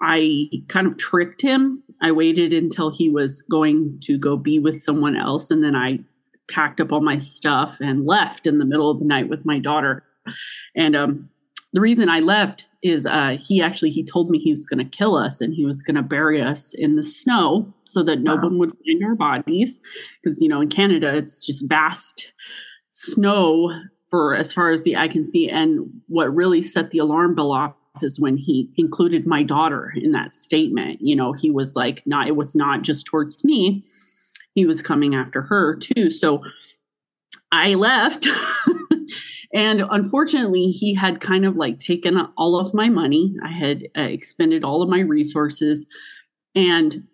I 0.00 0.49
kind 0.68 0.87
of 0.87 0.97
tricked 0.97 1.42
him. 1.42 1.82
I 2.00 2.12
waited 2.12 2.52
until 2.52 2.90
he 2.90 3.11
was 3.11 3.42
going 3.42 3.99
to 4.04 4.18
go 4.18 4.37
be 4.37 4.58
with 4.58 4.80
someone 4.80 5.16
else, 5.16 5.50
and 5.50 5.64
then 5.64 5.75
I 5.75 6.00
packed 6.49 6.80
up 6.80 6.92
all 6.92 7.00
my 7.00 7.18
stuff 7.18 7.78
and 7.80 8.06
left 8.06 8.47
in 8.47 8.58
the 8.58 8.64
middle 8.64 8.90
of 8.90 8.99
the 8.99 9.04
night 9.04 9.28
with 9.28 9.44
my 9.44 9.58
daughter. 9.58 10.04
And 10.76 10.94
um, 10.94 11.30
the 11.73 11.80
reason 11.80 12.08
I 12.08 12.20
left 12.20 12.64
is 12.82 13.06
uh, 13.06 13.37
he 13.40 13.61
actually 13.61 13.90
he 13.90 14.04
told 14.04 14.30
me 14.30 14.38
he 14.38 14.52
was 14.52 14.66
going 14.66 14.78
to 14.78 14.97
kill 14.97 15.16
us 15.16 15.40
and 15.40 15.54
he 15.54 15.64
was 15.64 15.82
going 15.82 15.97
to 15.97 16.02
bury 16.02 16.40
us 16.40 16.75
in 16.75 16.97
the 16.97 17.02
snow 17.02 17.73
so 17.87 18.02
that 18.04 18.20
no 18.20 18.37
wow. 18.37 18.42
one 18.42 18.58
would 18.58 18.70
find 18.70 19.04
our 19.04 19.14
bodies. 19.14 19.80
Because 20.23 20.40
you 20.40 20.49
know 20.49 20.61
in 20.61 20.68
Canada 20.68 21.14
it's 21.14 21.44
just 21.44 21.68
vast 21.68 22.32
snow 22.92 23.73
for 24.11 24.35
as 24.35 24.52
far 24.52 24.70
as 24.70 24.82
the 24.82 24.97
eye 24.97 25.08
can 25.08 25.26
see. 25.26 25.49
And 25.49 25.90
what 26.06 26.35
really 26.35 26.62
set 26.62 26.90
the 26.90 26.99
alarm 26.99 27.35
bell 27.35 27.52
off 27.52 27.75
is 28.00 28.20
when 28.20 28.37
he 28.37 28.70
included 28.76 29.26
my 29.26 29.42
daughter 29.42 29.92
in 29.97 30.12
that 30.12 30.32
statement. 30.32 31.00
You 31.00 31.16
know 31.16 31.32
he 31.32 31.50
was 31.50 31.75
like 31.75 32.02
not 32.06 32.28
it 32.28 32.37
was 32.37 32.54
not 32.54 32.82
just 32.82 33.06
towards 33.06 33.44
me. 33.44 33.82
He 34.54 34.64
was 34.66 34.82
coming 34.82 35.14
after 35.14 35.42
her 35.42 35.76
too. 35.76 36.11
So 36.11 36.42
I 37.50 37.75
left 37.75 38.26
And 39.55 39.83
unfortunately, 39.90 40.67
he 40.67 40.95
had 40.95 41.21
kind 41.21 41.45
of 41.45 41.57
like 41.57 41.78
taken 41.78 42.19
all 42.37 42.59
of 42.59 42.75
my 42.75 42.88
money. 42.88 43.35
I 43.43 43.49
had 43.49 43.88
uh, 43.97 44.02
expended 44.02 44.62
all 44.62 44.83
of 44.83 44.90
my 44.90 45.00
resources. 45.00 45.87
And 46.55 47.07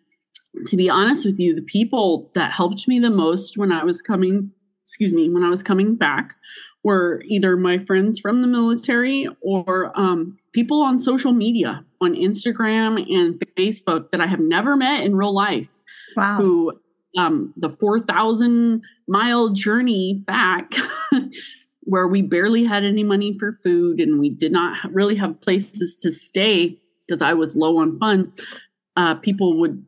to 0.67 0.77
be 0.77 0.91
honest 0.91 1.25
with 1.25 1.39
you, 1.39 1.55
the 1.55 1.63
people 1.63 2.31
that 2.35 2.53
helped 2.53 2.89
me 2.89 2.99
the 2.99 3.11
most 3.11 3.57
when 3.57 3.73
I 3.73 3.85
was 3.85 4.03
coming, 4.03 4.51
excuse 4.85 5.13
me, 5.13 5.29
when 5.29 5.45
I 5.45 5.49
was 5.49 5.63
coming 5.63 5.95
back 5.95 6.35
were 6.83 7.23
either 7.27 7.57
my 7.57 7.79
friends 7.79 8.19
from 8.19 8.43
the 8.43 8.49
military 8.49 9.29
or 9.41 9.93
um, 9.99 10.39
people 10.53 10.83
on 10.83 10.99
social 10.99 11.33
media, 11.33 11.85
on 12.01 12.15
Instagram 12.15 13.01
and 13.11 13.41
Facebook 13.57 14.11
that 14.11 14.21
I 14.21 14.27
have 14.27 14.41
never 14.41 14.77
met 14.77 15.03
in 15.03 15.17
real 15.17 15.35
life. 15.35 15.71
Wow. 16.17 16.37
Who 16.37 16.81
um, 17.17 17.55
the 17.57 17.71
4,000 17.71 18.83
mile 19.09 19.51
journey 19.51 20.23
back 20.27 20.73
where 21.85 22.09
we 22.09 22.23
barely 22.23 22.65
had 22.65 22.85
any 22.85 23.05
money 23.05 23.37
for 23.39 23.53
food 23.53 24.01
and 24.01 24.19
we 24.19 24.31
did 24.31 24.53
not 24.53 24.77
really 24.93 25.17
have 25.17 25.41
places 25.41 26.01
to 26.01 26.11
stay 26.11 26.79
because 27.07 27.23
I 27.23 27.35
was 27.35 27.57
low 27.57 27.79
on 27.79 27.99
funds, 27.99 28.33
uh, 28.97 29.17
people 29.17 29.61
would 29.61 29.85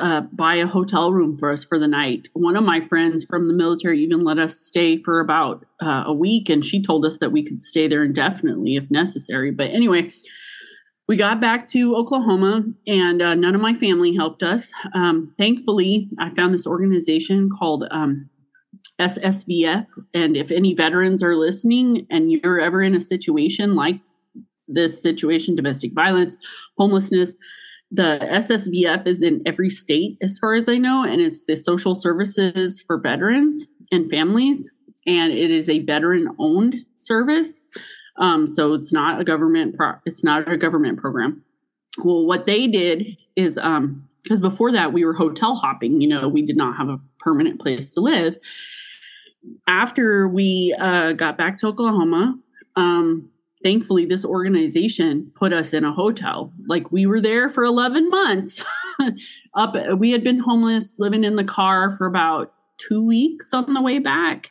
uh, 0.00 0.22
buy 0.32 0.56
a 0.56 0.66
hotel 0.66 1.12
room 1.12 1.38
for 1.38 1.52
us 1.52 1.64
for 1.64 1.78
the 1.78 1.88
night. 1.88 2.28
One 2.32 2.56
of 2.56 2.64
my 2.64 2.80
friends 2.80 3.24
from 3.24 3.48
the 3.48 3.54
military 3.54 4.02
even 4.02 4.24
let 4.24 4.38
us 4.38 4.58
stay 4.58 5.00
for 5.00 5.20
about 5.20 5.64
uh, 5.80 6.04
a 6.06 6.12
week, 6.12 6.48
and 6.48 6.64
she 6.64 6.82
told 6.82 7.06
us 7.06 7.18
that 7.18 7.30
we 7.30 7.44
could 7.44 7.62
stay 7.62 7.86
there 7.86 8.04
indefinitely 8.04 8.76
if 8.76 8.90
necessary. 8.90 9.50
But 9.52 9.70
anyway, 9.70 10.10
we 11.06 11.16
got 11.16 11.40
back 11.40 11.68
to 11.68 11.94
Oklahoma, 11.94 12.64
and 12.86 13.22
uh, 13.22 13.34
none 13.34 13.54
of 13.54 13.60
my 13.60 13.74
family 13.74 14.14
helped 14.14 14.42
us. 14.42 14.72
Um, 14.94 15.34
thankfully, 15.38 16.08
I 16.18 16.30
found 16.30 16.54
this 16.54 16.66
organization 16.66 17.50
called 17.50 17.86
um, 17.90 18.30
SSVF. 19.00 19.86
And 20.12 20.36
if 20.36 20.50
any 20.50 20.74
veterans 20.74 21.22
are 21.22 21.36
listening 21.36 22.06
and 22.10 22.32
you're 22.32 22.60
ever 22.60 22.82
in 22.82 22.94
a 22.94 23.00
situation 23.00 23.74
like 23.74 24.00
this 24.68 25.02
situation, 25.02 25.54
domestic 25.54 25.92
violence, 25.92 26.36
homelessness, 26.78 27.34
the 27.90 28.18
SSVF 28.22 29.06
is 29.06 29.22
in 29.22 29.42
every 29.46 29.70
state, 29.70 30.16
as 30.20 30.38
far 30.38 30.54
as 30.54 30.68
I 30.68 30.78
know, 30.78 31.04
and 31.04 31.20
it's 31.20 31.44
the 31.44 31.54
social 31.54 31.94
services 31.94 32.82
for 32.84 32.98
veterans 32.98 33.68
and 33.92 34.10
families. 34.10 34.68
And 35.06 35.32
it 35.32 35.50
is 35.50 35.68
a 35.68 35.80
veteran 35.80 36.34
owned 36.38 36.84
service. 36.96 37.60
Um, 38.16 38.46
so 38.46 38.74
it's 38.74 38.92
not 38.92 39.20
a 39.20 39.24
government 39.24 39.76
pro- 39.76 39.96
it's 40.06 40.24
not 40.24 40.50
a 40.50 40.56
government 40.56 40.98
program. 40.98 41.42
Well, 42.02 42.26
what 42.26 42.46
they 42.46 42.66
did 42.66 43.16
is 43.36 43.58
um 43.58 44.08
because 44.22 44.40
before 44.40 44.72
that 44.72 44.92
we 44.92 45.04
were 45.04 45.12
hotel 45.12 45.54
hopping, 45.54 46.00
you 46.00 46.08
know, 46.08 46.28
we 46.28 46.42
did 46.42 46.56
not 46.56 46.76
have 46.76 46.88
a 46.88 47.00
permanent 47.20 47.60
place 47.60 47.92
to 47.92 48.00
live. 48.00 48.36
After 49.66 50.28
we 50.28 50.74
uh, 50.78 51.12
got 51.12 51.38
back 51.38 51.56
to 51.58 51.66
Oklahoma, 51.68 52.38
um, 52.76 53.30
thankfully 53.62 54.04
this 54.04 54.24
organization 54.24 55.30
put 55.34 55.52
us 55.52 55.72
in 55.72 55.84
a 55.84 55.92
hotel. 55.92 56.52
Like 56.66 56.92
we 56.92 57.06
were 57.06 57.20
there 57.20 57.48
for 57.48 57.64
11 57.64 58.10
months. 58.10 58.64
Up 59.54 59.76
we 59.98 60.10
had 60.10 60.22
been 60.22 60.38
homeless 60.38 60.96
living 60.98 61.24
in 61.24 61.36
the 61.36 61.44
car 61.44 61.96
for 61.96 62.06
about 62.06 62.52
two 62.78 63.04
weeks 63.04 63.52
on 63.52 63.72
the 63.72 63.82
way 63.82 63.98
back. 63.98 64.50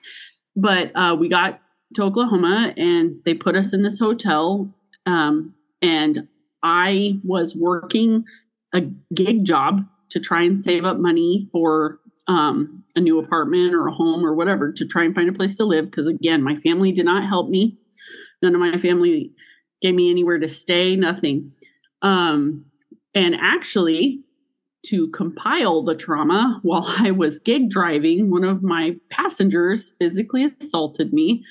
But 0.55 0.91
uh, 0.95 1.15
we 1.19 1.29
got 1.29 1.59
to 1.95 2.03
oklahoma 2.03 2.73
and 2.77 3.19
they 3.25 3.33
put 3.33 3.55
us 3.55 3.73
in 3.73 3.83
this 3.83 3.99
hotel 3.99 4.73
um, 5.05 5.53
and 5.81 6.27
i 6.63 7.19
was 7.23 7.55
working 7.55 8.25
a 8.73 8.81
gig 9.13 9.45
job 9.45 9.81
to 10.09 10.19
try 10.19 10.41
and 10.43 10.59
save 10.59 10.85
up 10.85 10.97
money 10.97 11.47
for 11.51 11.99
um, 12.27 12.82
a 12.95 13.01
new 13.01 13.19
apartment 13.19 13.73
or 13.73 13.87
a 13.87 13.91
home 13.91 14.25
or 14.25 14.33
whatever 14.33 14.71
to 14.71 14.85
try 14.85 15.03
and 15.03 15.15
find 15.15 15.27
a 15.27 15.33
place 15.33 15.57
to 15.57 15.65
live 15.65 15.85
because 15.85 16.07
again 16.07 16.43
my 16.43 16.55
family 16.55 16.91
did 16.91 17.05
not 17.05 17.25
help 17.25 17.49
me 17.49 17.77
None 18.43 18.53
of 18.53 18.59
my 18.59 18.77
family 18.77 19.31
gave 19.81 19.95
me 19.95 20.11
anywhere 20.11 20.37
to 20.37 20.49
stay, 20.49 20.97
nothing. 20.97 21.53
Um, 22.01 22.65
and 23.15 23.35
actually, 23.39 24.21
to 24.87 25.07
compile 25.07 25.81
the 25.81 25.95
trauma, 25.95 26.59
while 26.63 26.85
I 26.99 27.11
was 27.11 27.39
gig 27.39 27.69
driving, 27.69 28.29
one 28.29 28.43
of 28.43 28.61
my 28.61 28.97
passengers 29.09 29.93
physically 29.97 30.53
assaulted 30.61 31.13
me 31.13 31.43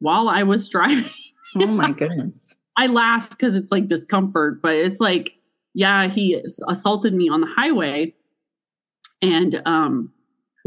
while 0.00 0.28
I 0.28 0.42
was 0.42 0.68
driving. 0.70 1.10
Oh 1.54 1.66
my 1.66 1.92
goodness. 1.92 2.56
I 2.76 2.86
laugh 2.86 3.30
because 3.30 3.54
it's 3.54 3.70
like 3.70 3.86
discomfort, 3.86 4.62
but 4.62 4.74
it's 4.74 5.00
like, 5.00 5.32
yeah, 5.74 6.08
he 6.08 6.40
assaulted 6.66 7.12
me 7.12 7.28
on 7.28 7.40
the 7.40 7.46
highway. 7.46 8.14
And, 9.20 9.60
um, 9.66 10.12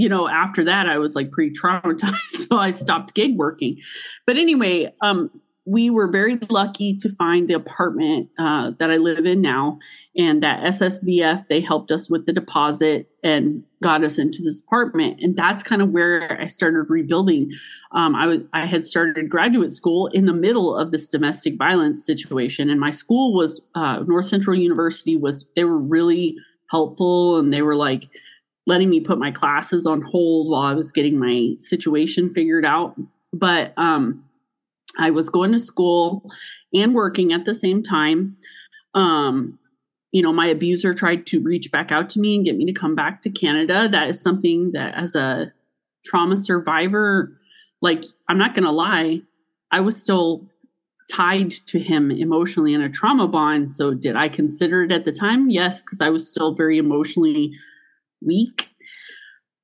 you 0.02 0.10
know, 0.10 0.28
after 0.28 0.64
that, 0.64 0.88
I 0.88 0.98
was 0.98 1.14
like 1.14 1.30
pretty 1.30 1.54
traumatized. 1.54 2.16
So 2.52 2.58
I 2.58 2.72
stopped 2.72 3.14
gig 3.14 3.38
working. 3.38 3.78
But 4.26 4.36
anyway, 4.36 4.92
um, 5.02 5.30
we 5.66 5.92
were 5.92 6.10
very 6.10 6.38
lucky 6.50 6.98
to 6.98 7.08
find 7.08 7.48
the 7.48 7.54
apartment 7.54 8.30
uh, 8.40 8.72
that 8.80 8.90
I 8.90 8.98
live 8.98 9.26
in 9.28 9.42
now, 9.42 9.78
and 10.18 10.42
that 10.42 10.64
SSVF 10.64 11.48
they 11.50 11.62
helped 11.62 11.92
us 11.92 12.10
with 12.10 12.26
the 12.26 12.34
deposit 12.34 13.10
and 13.24 13.64
got 13.84 14.04
us 14.04 14.18
into 14.18 14.42
this 14.42 14.60
apartment, 14.60 15.20
and 15.22 15.38
that's 15.38 15.62
kind 15.62 15.84
of 15.84 15.92
where 15.92 16.42
I 16.42 16.48
started 16.48 16.90
rebuilding. 16.90 17.52
Um, 17.92 18.16
I 18.16 18.40
I 18.54 18.66
had 18.66 18.86
started 18.86 19.30
graduate 19.30 19.72
school 19.72 20.08
in 20.08 20.26
the 20.26 20.34
middle 20.34 20.76
of 20.76 20.92
this 20.92 21.08
domestic 21.08 21.58
violence 21.58 22.04
situation, 22.04 22.72
and 22.72 22.80
my 22.80 22.92
school 22.92 23.34
was 23.34 23.62
uh, 23.76 24.04
North 24.08 24.26
Central 24.26 24.58
University 24.58 25.16
was 25.16 25.46
they 25.56 25.64
were 25.64 25.80
really 25.80 26.36
helpful, 26.72 27.38
and 27.38 27.54
they 27.54 27.62
were 27.62 27.76
like 27.76 28.10
letting 28.68 28.90
me 28.90 29.00
put 29.00 29.18
my 29.18 29.32
classes 29.32 29.86
on 29.86 30.02
hold 30.02 30.50
while 30.50 30.62
I 30.62 30.74
was 30.74 30.92
getting 30.92 31.18
my 31.18 31.56
situation 31.60 32.34
figured 32.34 32.66
out, 32.66 32.96
but 33.34 33.74
um 33.78 34.24
I 34.98 35.10
was 35.12 35.30
going 35.30 35.52
to 35.54 35.60
school 35.60 36.30
and 36.74 36.94
working 36.94 37.34
at 37.34 37.46
the 37.46 37.54
same 37.54 37.82
time. 37.84 38.36
Um, 38.94 39.58
you 40.12 40.22
know, 40.22 40.34
my 40.34 40.48
abuser 40.48 40.94
tried 40.94 41.26
to 41.28 41.42
reach 41.42 41.72
back 41.72 41.92
out 41.92 42.10
to 42.12 42.20
me 42.20 42.36
and 42.36 42.46
get 42.46 42.58
me 42.58 42.66
to 42.66 42.74
come 42.74 42.96
back 42.96 43.22
to 43.22 43.30
Canada. 43.30 43.88
That 43.88 44.10
is 44.10 44.22
something 44.22 44.72
that, 44.74 44.96
as 44.96 45.16
a 45.16 45.54
trauma 46.04 46.38
survivor, 46.38 47.38
like, 47.82 48.04
I'm 48.28 48.38
not 48.38 48.54
going 48.54 48.66
to 48.66 48.72
lie, 48.72 49.22
I 49.72 49.80
was 49.80 50.02
still 50.02 50.46
tied 51.10 51.52
to 51.52 51.80
him 51.80 52.12
emotionally 52.12 52.74
in 52.74 52.82
a 52.82 52.90
trauma 52.90 53.28
bond. 53.28 53.72
So, 53.72 53.94
did 53.94 54.18
I 54.18 54.28
consider 54.28 54.84
it 54.84 54.92
at 54.92 55.06
the 55.06 55.14
time? 55.14 55.50
Yes, 55.50 55.82
because 55.82 56.02
I 56.02 56.10
was 56.10 56.28
still 56.28 56.54
very 56.54 56.78
emotionally 56.78 57.54
weak 58.26 58.70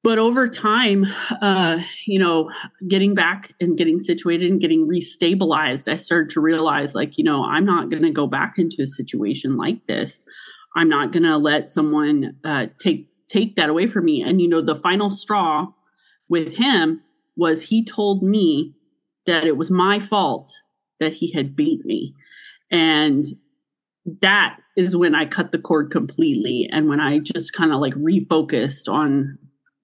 but 0.03 0.19
over 0.19 0.47
time 0.47 1.05
uh, 1.41 1.79
you 2.05 2.19
know 2.19 2.49
getting 2.87 3.13
back 3.13 3.53
and 3.59 3.77
getting 3.77 3.99
situated 3.99 4.49
and 4.49 4.61
getting 4.61 4.87
restabilized 4.87 5.91
i 5.91 5.95
started 5.95 6.29
to 6.29 6.39
realize 6.39 6.95
like 6.95 7.17
you 7.17 7.23
know 7.23 7.43
i'm 7.43 7.65
not 7.65 7.89
going 7.89 8.03
to 8.03 8.11
go 8.11 8.27
back 8.27 8.57
into 8.57 8.81
a 8.81 8.87
situation 8.87 9.57
like 9.57 9.85
this. 9.87 10.23
I'm 10.75 10.89
not 10.89 11.11
going 11.11 11.23
to 11.23 11.37
let 11.37 11.69
someone 11.69 12.37
uh, 12.43 12.67
take 12.79 13.09
take 13.27 13.55
that 13.55 13.69
away 13.69 13.87
from 13.87 14.05
me. 14.05 14.21
And 14.21 14.39
you 14.39 14.47
know 14.47 14.61
the 14.61 14.75
final 14.75 15.09
straw 15.09 15.67
with 16.29 16.53
him 16.53 17.01
was 17.35 17.63
he 17.63 17.83
told 17.83 18.23
me 18.23 18.73
that 19.25 19.45
it 19.45 19.57
was 19.57 19.71
my 19.71 19.99
fault 19.99 20.51
that 20.99 21.13
he 21.13 21.31
had 21.31 21.55
beat 21.55 21.85
me. 21.85 22.13
And 22.71 23.25
that 24.21 24.59
is 24.77 24.95
when 24.95 25.13
i 25.13 25.25
cut 25.25 25.51
the 25.51 25.59
cord 25.59 25.91
completely 25.91 26.69
and 26.71 26.87
when 26.87 27.01
i 27.01 27.19
just 27.19 27.51
kind 27.51 27.73
of 27.73 27.79
like 27.79 27.93
refocused 27.95 28.87
on 28.91 29.37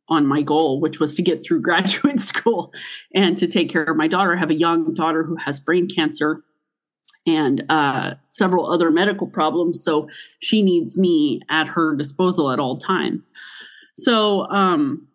on 0.10 0.28
my 0.28 0.42
goal, 0.42 0.80
which 0.80 1.00
was 1.00 1.16
to 1.16 1.22
get 1.22 1.44
through 1.44 1.62
graduate 1.70 2.22
school 2.22 2.74
and 3.14 3.38
to 3.38 3.48
take 3.48 3.70
care 3.70 3.84
of 3.84 3.98
my 3.98 4.08
daughter. 4.08 4.36
I 4.36 4.40
have 4.40 4.50
a 4.50 4.56
young 4.56 4.94
daughter 4.94 5.24
who 5.24 5.36
has 5.38 5.60
brain 5.60 5.88
cancer 5.88 6.44
and 7.26 7.64
uh, 7.70 8.16
several 8.32 8.70
other 8.70 8.92
medical 8.92 9.28
problems. 9.28 9.84
So 9.84 10.10
she 10.40 10.62
needs 10.62 10.98
me 10.98 11.42
at 11.50 11.68
her 11.70 11.96
disposal 11.96 12.52
at 12.52 12.60
all 12.60 12.78
times. 12.78 13.32
So, 13.98 14.46
um, 14.48 15.08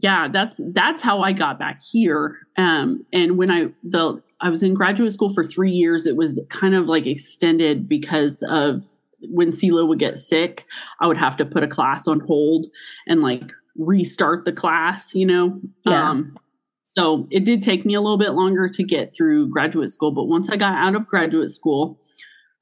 yeah, 0.00 0.28
that's 0.28 0.60
that's 0.72 1.02
how 1.02 1.22
I 1.22 1.32
got 1.32 1.58
back 1.58 1.80
here. 1.82 2.38
Um, 2.56 3.04
and 3.12 3.36
when 3.36 3.50
I 3.50 3.66
the 3.82 4.22
I 4.40 4.50
was 4.50 4.62
in 4.62 4.74
graduate 4.74 5.12
school 5.12 5.32
for 5.32 5.44
three 5.44 5.72
years, 5.72 6.06
it 6.06 6.16
was 6.16 6.40
kind 6.48 6.74
of 6.74 6.86
like 6.86 7.06
extended 7.06 7.88
because 7.88 8.38
of 8.48 8.84
when 9.20 9.50
CeeLo 9.50 9.88
would 9.88 9.98
get 9.98 10.18
sick, 10.18 10.64
I 11.00 11.06
would 11.06 11.16
have 11.16 11.36
to 11.38 11.44
put 11.44 11.62
a 11.62 11.68
class 11.68 12.06
on 12.06 12.20
hold 12.20 12.66
and 13.06 13.20
like 13.20 13.52
restart 13.76 14.44
the 14.44 14.52
class, 14.52 15.14
you 15.14 15.26
know? 15.26 15.60
Yeah. 15.84 16.10
Um, 16.10 16.38
so 16.84 17.26
it 17.30 17.44
did 17.44 17.62
take 17.62 17.84
me 17.84 17.94
a 17.94 18.00
little 18.00 18.16
bit 18.16 18.30
longer 18.30 18.68
to 18.68 18.82
get 18.82 19.14
through 19.14 19.48
graduate 19.48 19.90
school. 19.90 20.10
But 20.10 20.24
once 20.24 20.48
I 20.48 20.56
got 20.56 20.74
out 20.74 20.94
of 20.94 21.06
graduate 21.06 21.50
school, 21.50 22.00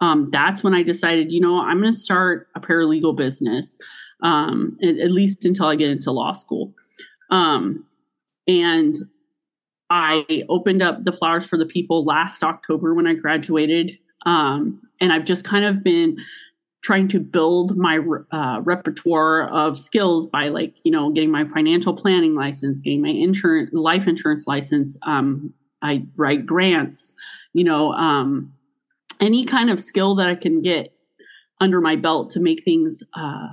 um, 0.00 0.30
that's 0.30 0.62
when 0.62 0.74
I 0.74 0.82
decided, 0.82 1.30
you 1.30 1.40
know, 1.40 1.60
I'm 1.60 1.80
going 1.80 1.92
to 1.92 1.98
start 1.98 2.48
a 2.54 2.60
paralegal 2.60 3.16
business, 3.16 3.76
um, 4.22 4.76
at, 4.82 4.98
at, 4.98 5.10
least 5.10 5.44
until 5.44 5.66
I 5.66 5.76
get 5.76 5.90
into 5.90 6.10
law 6.10 6.32
school. 6.32 6.74
Um, 7.30 7.86
and 8.46 8.96
I 9.90 10.44
opened 10.48 10.82
up 10.82 11.04
the 11.04 11.12
Flowers 11.12 11.46
for 11.46 11.56
the 11.56 11.66
People 11.66 12.04
last 12.04 12.42
October 12.42 12.94
when 12.94 13.06
I 13.06 13.14
graduated. 13.14 13.98
Um, 14.24 14.82
and 15.00 15.12
I've 15.12 15.24
just 15.24 15.44
kind 15.44 15.64
of 15.64 15.84
been 15.84 16.18
trying 16.86 17.08
to 17.08 17.18
build 17.18 17.76
my 17.76 17.98
uh, 18.30 18.60
repertoire 18.62 19.48
of 19.48 19.76
skills 19.76 20.26
by 20.28 20.46
like 20.46 20.72
you 20.84 20.92
know 20.92 21.10
getting 21.10 21.32
my 21.32 21.44
financial 21.44 21.92
planning 21.92 22.36
license 22.36 22.80
getting 22.80 23.02
my 23.02 23.08
insurance 23.08 23.70
life 23.72 24.06
insurance 24.06 24.46
license 24.46 24.96
um, 25.02 25.52
i 25.82 26.06
write 26.14 26.46
grants 26.46 27.12
you 27.52 27.64
know 27.64 27.92
um, 27.94 28.52
any 29.20 29.44
kind 29.44 29.68
of 29.68 29.80
skill 29.80 30.14
that 30.14 30.28
i 30.28 30.36
can 30.36 30.62
get 30.62 30.92
under 31.60 31.80
my 31.80 31.96
belt 31.96 32.30
to 32.30 32.38
make 32.38 32.62
things 32.62 33.02
uh, 33.14 33.48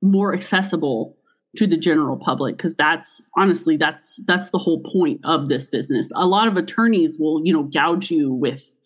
more 0.00 0.32
accessible 0.32 1.16
to 1.56 1.66
the 1.66 1.76
general 1.76 2.16
public 2.16 2.56
because 2.56 2.76
that's 2.76 3.20
honestly 3.36 3.76
that's 3.76 4.20
that's 4.26 4.50
the 4.50 4.58
whole 4.58 4.80
point 4.80 5.20
of 5.24 5.48
this 5.48 5.68
business 5.68 6.12
a 6.14 6.26
lot 6.26 6.46
of 6.46 6.56
attorneys 6.56 7.18
will 7.18 7.40
you 7.44 7.52
know 7.52 7.64
gouge 7.64 8.08
you 8.10 8.32
with 8.32 8.76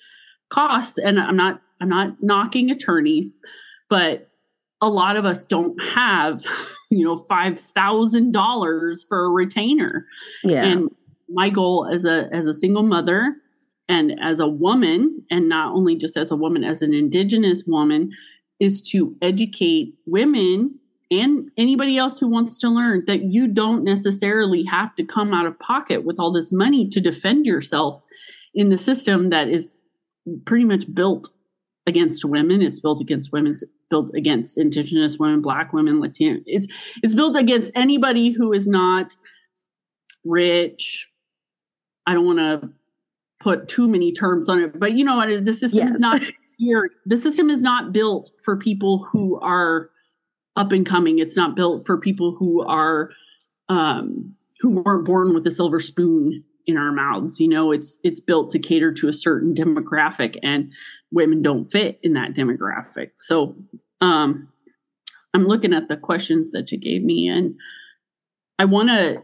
costs 0.48 0.96
and 0.96 1.20
i'm 1.20 1.36
not 1.36 1.60
I'm 1.80 1.88
not 1.88 2.22
knocking 2.22 2.70
attorneys, 2.70 3.38
but 3.88 4.30
a 4.80 4.88
lot 4.88 5.16
of 5.16 5.24
us 5.24 5.44
don't 5.46 5.80
have, 5.82 6.44
you 6.90 7.04
know, 7.04 7.16
$5,000 7.16 9.08
for 9.08 9.24
a 9.24 9.30
retainer. 9.30 10.06
Yeah. 10.42 10.64
And 10.64 10.90
my 11.28 11.48
goal 11.48 11.88
as 11.90 12.04
a 12.04 12.28
as 12.32 12.46
a 12.46 12.52
single 12.52 12.82
mother 12.82 13.34
and 13.88 14.12
as 14.22 14.40
a 14.40 14.46
woman 14.46 15.22
and 15.30 15.48
not 15.48 15.74
only 15.74 15.96
just 15.96 16.18
as 16.18 16.30
a 16.30 16.36
woman 16.36 16.62
as 16.64 16.82
an 16.82 16.92
indigenous 16.92 17.64
woman 17.66 18.10
is 18.60 18.86
to 18.90 19.16
educate 19.22 19.94
women 20.06 20.78
and 21.10 21.50
anybody 21.56 21.98
else 21.98 22.18
who 22.18 22.28
wants 22.28 22.58
to 22.58 22.68
learn 22.68 23.04
that 23.06 23.24
you 23.24 23.48
don't 23.48 23.84
necessarily 23.84 24.64
have 24.64 24.94
to 24.96 25.04
come 25.04 25.34
out 25.34 25.46
of 25.46 25.58
pocket 25.58 26.04
with 26.04 26.18
all 26.18 26.32
this 26.32 26.52
money 26.52 26.88
to 26.88 27.00
defend 27.00 27.46
yourself 27.46 28.02
in 28.54 28.68
the 28.70 28.78
system 28.78 29.30
that 29.30 29.48
is 29.48 29.78
pretty 30.46 30.64
much 30.64 30.92
built 30.92 31.30
against 31.86 32.24
women. 32.24 32.62
It's 32.62 32.80
built 32.80 33.00
against 33.00 33.32
women. 33.32 33.52
It's 33.52 33.64
built 33.90 34.12
against 34.14 34.56
indigenous 34.56 35.18
women, 35.18 35.42
black 35.42 35.72
women, 35.72 36.00
Latino. 36.00 36.40
It's 36.46 36.66
it's 37.02 37.14
built 37.14 37.36
against 37.36 37.70
anybody 37.74 38.30
who 38.30 38.52
is 38.52 38.66
not 38.66 39.16
rich. 40.24 41.08
I 42.06 42.14
don't 42.14 42.26
want 42.26 42.38
to 42.38 42.70
put 43.40 43.68
too 43.68 43.86
many 43.86 44.12
terms 44.12 44.48
on 44.48 44.60
it, 44.60 44.78
but 44.78 44.94
you 44.94 45.04
know 45.04 45.16
what? 45.16 45.44
The 45.44 45.52
system 45.52 45.86
yes. 45.86 45.96
is 45.96 46.00
not 46.00 46.22
here. 46.56 46.90
The 47.04 47.16
system 47.16 47.50
is 47.50 47.62
not 47.62 47.92
built 47.92 48.30
for 48.42 48.56
people 48.56 49.04
who 49.04 49.38
are 49.40 49.90
up 50.56 50.72
and 50.72 50.86
coming. 50.86 51.18
It's 51.18 51.36
not 51.36 51.56
built 51.56 51.84
for 51.86 51.98
people 51.98 52.36
who 52.38 52.62
are 52.64 53.10
um, 53.68 54.34
who 54.60 54.82
weren't 54.82 55.04
born 55.06 55.34
with 55.34 55.46
a 55.46 55.50
silver 55.50 55.80
spoon 55.80 56.44
in 56.66 56.78
our 56.78 56.92
mouths 56.92 57.40
you 57.40 57.46
know 57.48 57.70
it's 57.72 57.98
it's 58.02 58.20
built 58.20 58.50
to 58.50 58.58
cater 58.58 58.90
to 58.90 59.06
a 59.06 59.12
certain 59.12 59.54
demographic 59.54 60.38
and 60.42 60.72
women 61.10 61.42
don't 61.42 61.64
fit 61.64 61.98
in 62.02 62.14
that 62.14 62.32
demographic 62.32 63.10
so 63.18 63.54
um 64.00 64.48
i'm 65.34 65.44
looking 65.44 65.74
at 65.74 65.88
the 65.88 65.96
questions 65.98 66.52
that 66.52 66.72
you 66.72 66.78
gave 66.78 67.02
me 67.02 67.28
and 67.28 67.54
i 68.58 68.64
want 68.64 68.88
to 68.88 69.22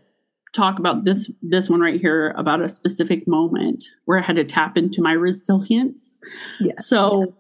talk 0.53 0.79
about 0.79 1.05
this 1.05 1.31
this 1.41 1.71
one 1.71 1.81
right 1.81 1.99
here 1.99 2.35
about 2.37 2.61
a 2.61 2.69
specific 2.69 3.27
moment 3.27 3.85
where 4.05 4.19
i 4.19 4.23
had 4.23 4.37
to 4.37 4.45
tap 4.45 4.77
into 4.77 5.01
my 5.01 5.13
resilience 5.13 6.19
Yes. 6.61 6.87
so 6.87 7.35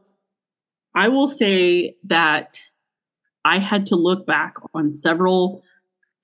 i 0.94 1.09
will 1.09 1.29
say 1.29 1.94
that 2.05 2.59
i 3.44 3.59
had 3.59 3.87
to 3.87 3.96
look 3.96 4.26
back 4.26 4.55
on 4.74 4.94
several 4.94 5.62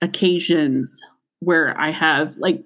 occasions 0.03 1.01
where 1.41 1.79
I 1.79 1.91
have 1.91 2.37
like 2.37 2.65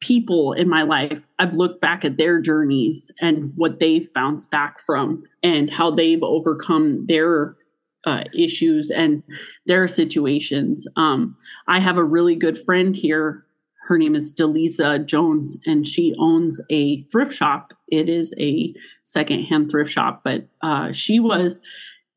people 0.00 0.52
in 0.52 0.68
my 0.68 0.82
life, 0.82 1.26
I've 1.38 1.54
looked 1.54 1.80
back 1.80 2.04
at 2.04 2.16
their 2.16 2.40
journeys 2.40 3.10
and 3.20 3.52
what 3.56 3.80
they've 3.80 4.12
bounced 4.12 4.50
back 4.50 4.78
from 4.80 5.24
and 5.42 5.70
how 5.70 5.90
they've 5.90 6.22
overcome 6.22 7.06
their 7.06 7.56
uh, 8.04 8.24
issues 8.34 8.90
and 8.90 9.22
their 9.66 9.88
situations. 9.88 10.86
Um, 10.96 11.36
I 11.66 11.80
have 11.80 11.98
a 11.98 12.04
really 12.04 12.36
good 12.36 12.56
friend 12.56 12.94
here. 12.94 13.44
Her 13.88 13.98
name 13.98 14.14
is 14.14 14.34
Delisa 14.34 15.04
Jones, 15.04 15.56
and 15.66 15.86
she 15.86 16.14
owns 16.18 16.60
a 16.70 16.98
thrift 16.98 17.34
shop. 17.34 17.72
It 17.88 18.08
is 18.08 18.34
a 18.38 18.74
secondhand 19.04 19.70
thrift 19.70 19.90
shop, 19.90 20.20
but 20.22 20.46
uh, 20.60 20.92
she 20.92 21.18
was 21.18 21.60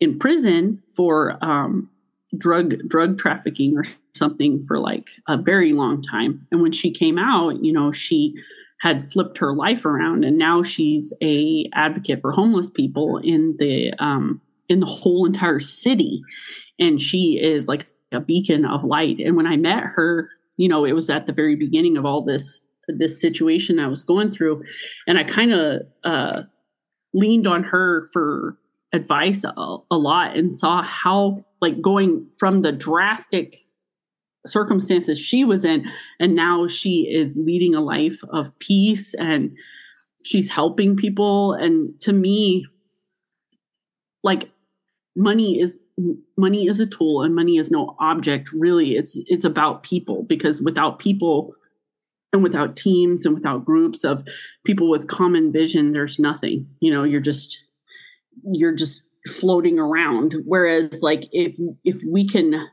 in 0.01 0.17
prison 0.17 0.81
for 0.89 1.37
um, 1.41 1.89
drug 2.37 2.75
drug 2.89 3.17
trafficking 3.17 3.77
or 3.77 3.85
something 4.13 4.65
for 4.65 4.79
like 4.79 5.09
a 5.29 5.37
very 5.37 5.71
long 5.71 6.01
time. 6.01 6.45
And 6.51 6.61
when 6.61 6.73
she 6.73 6.91
came 6.91 7.17
out 7.17 7.63
you 7.63 7.71
know 7.71 7.91
she 7.91 8.35
had 8.81 9.09
flipped 9.09 9.37
her 9.37 9.53
life 9.53 9.85
around 9.85 10.25
and 10.25 10.37
now 10.37 10.63
she's 10.63 11.13
a 11.21 11.69
advocate 11.73 12.19
for 12.19 12.31
homeless 12.31 12.69
people 12.69 13.17
in 13.17 13.55
the 13.57 13.93
um 13.99 14.41
in 14.67 14.79
the 14.79 14.85
whole 14.85 15.25
entire 15.25 15.59
city. 15.59 16.21
And 16.79 16.99
she 16.99 17.39
is 17.41 17.67
like 17.67 17.87
a 18.11 18.19
beacon 18.19 18.65
of 18.65 18.83
light. 18.83 19.19
And 19.19 19.37
when 19.37 19.47
i 19.47 19.55
met 19.55 19.83
her 19.83 20.27
you 20.57 20.67
know 20.67 20.83
it 20.83 20.93
was 20.93 21.09
at 21.09 21.27
the 21.27 21.33
very 21.33 21.55
beginning 21.55 21.95
of 21.95 22.05
all 22.05 22.21
this 22.21 22.59
this 22.87 23.21
situation 23.21 23.79
i 23.79 23.87
was 23.87 24.03
going 24.03 24.31
through. 24.31 24.63
And 25.05 25.17
i 25.19 25.23
kind 25.23 25.51
of 25.51 25.81
uh 26.03 26.43
leaned 27.13 27.45
on 27.45 27.63
her 27.63 28.05
for 28.13 28.57
advice 28.93 29.43
a, 29.43 29.77
a 29.89 29.97
lot 29.97 30.35
and 30.35 30.53
saw 30.53 30.81
how 30.81 31.45
like 31.61 31.81
going 31.81 32.27
from 32.37 32.61
the 32.61 32.71
drastic 32.71 33.57
circumstances 34.45 35.19
she 35.19 35.45
was 35.45 35.63
in 35.63 35.87
and 36.19 36.35
now 36.35 36.67
she 36.67 37.07
is 37.09 37.37
leading 37.37 37.75
a 37.75 37.81
life 37.81 38.21
of 38.29 38.57
peace 38.59 39.13
and 39.13 39.55
she's 40.23 40.51
helping 40.51 40.95
people. 40.95 41.53
And 41.53 41.99
to 42.01 42.13
me 42.13 42.65
like 44.23 44.51
money 45.15 45.59
is 45.59 45.81
money 46.37 46.67
is 46.67 46.79
a 46.79 46.85
tool 46.85 47.21
and 47.21 47.35
money 47.35 47.57
is 47.57 47.71
no 47.71 47.95
object 47.99 48.51
really. 48.51 48.95
It's 48.95 49.19
it's 49.27 49.45
about 49.45 49.83
people 49.83 50.23
because 50.23 50.61
without 50.61 50.99
people 50.99 51.53
and 52.33 52.43
without 52.43 52.75
teams 52.75 53.25
and 53.25 53.35
without 53.35 53.65
groups 53.65 54.03
of 54.03 54.25
people 54.65 54.89
with 54.89 55.07
common 55.07 55.51
vision 55.51 55.91
there's 55.91 56.17
nothing 56.17 56.67
you 56.79 56.91
know 56.91 57.03
you're 57.03 57.19
just 57.19 57.63
you're 58.51 58.75
just 58.75 59.07
floating 59.27 59.77
around 59.77 60.35
whereas 60.45 61.01
like 61.03 61.25
if 61.31 61.55
if 61.83 62.01
we 62.09 62.27
can 62.27 62.67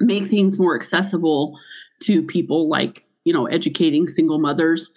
make 0.00 0.26
things 0.26 0.58
more 0.58 0.74
accessible 0.74 1.58
to 2.00 2.22
people 2.22 2.68
like 2.68 3.04
you 3.24 3.32
know 3.32 3.46
educating 3.46 4.08
single 4.08 4.38
mothers 4.40 4.90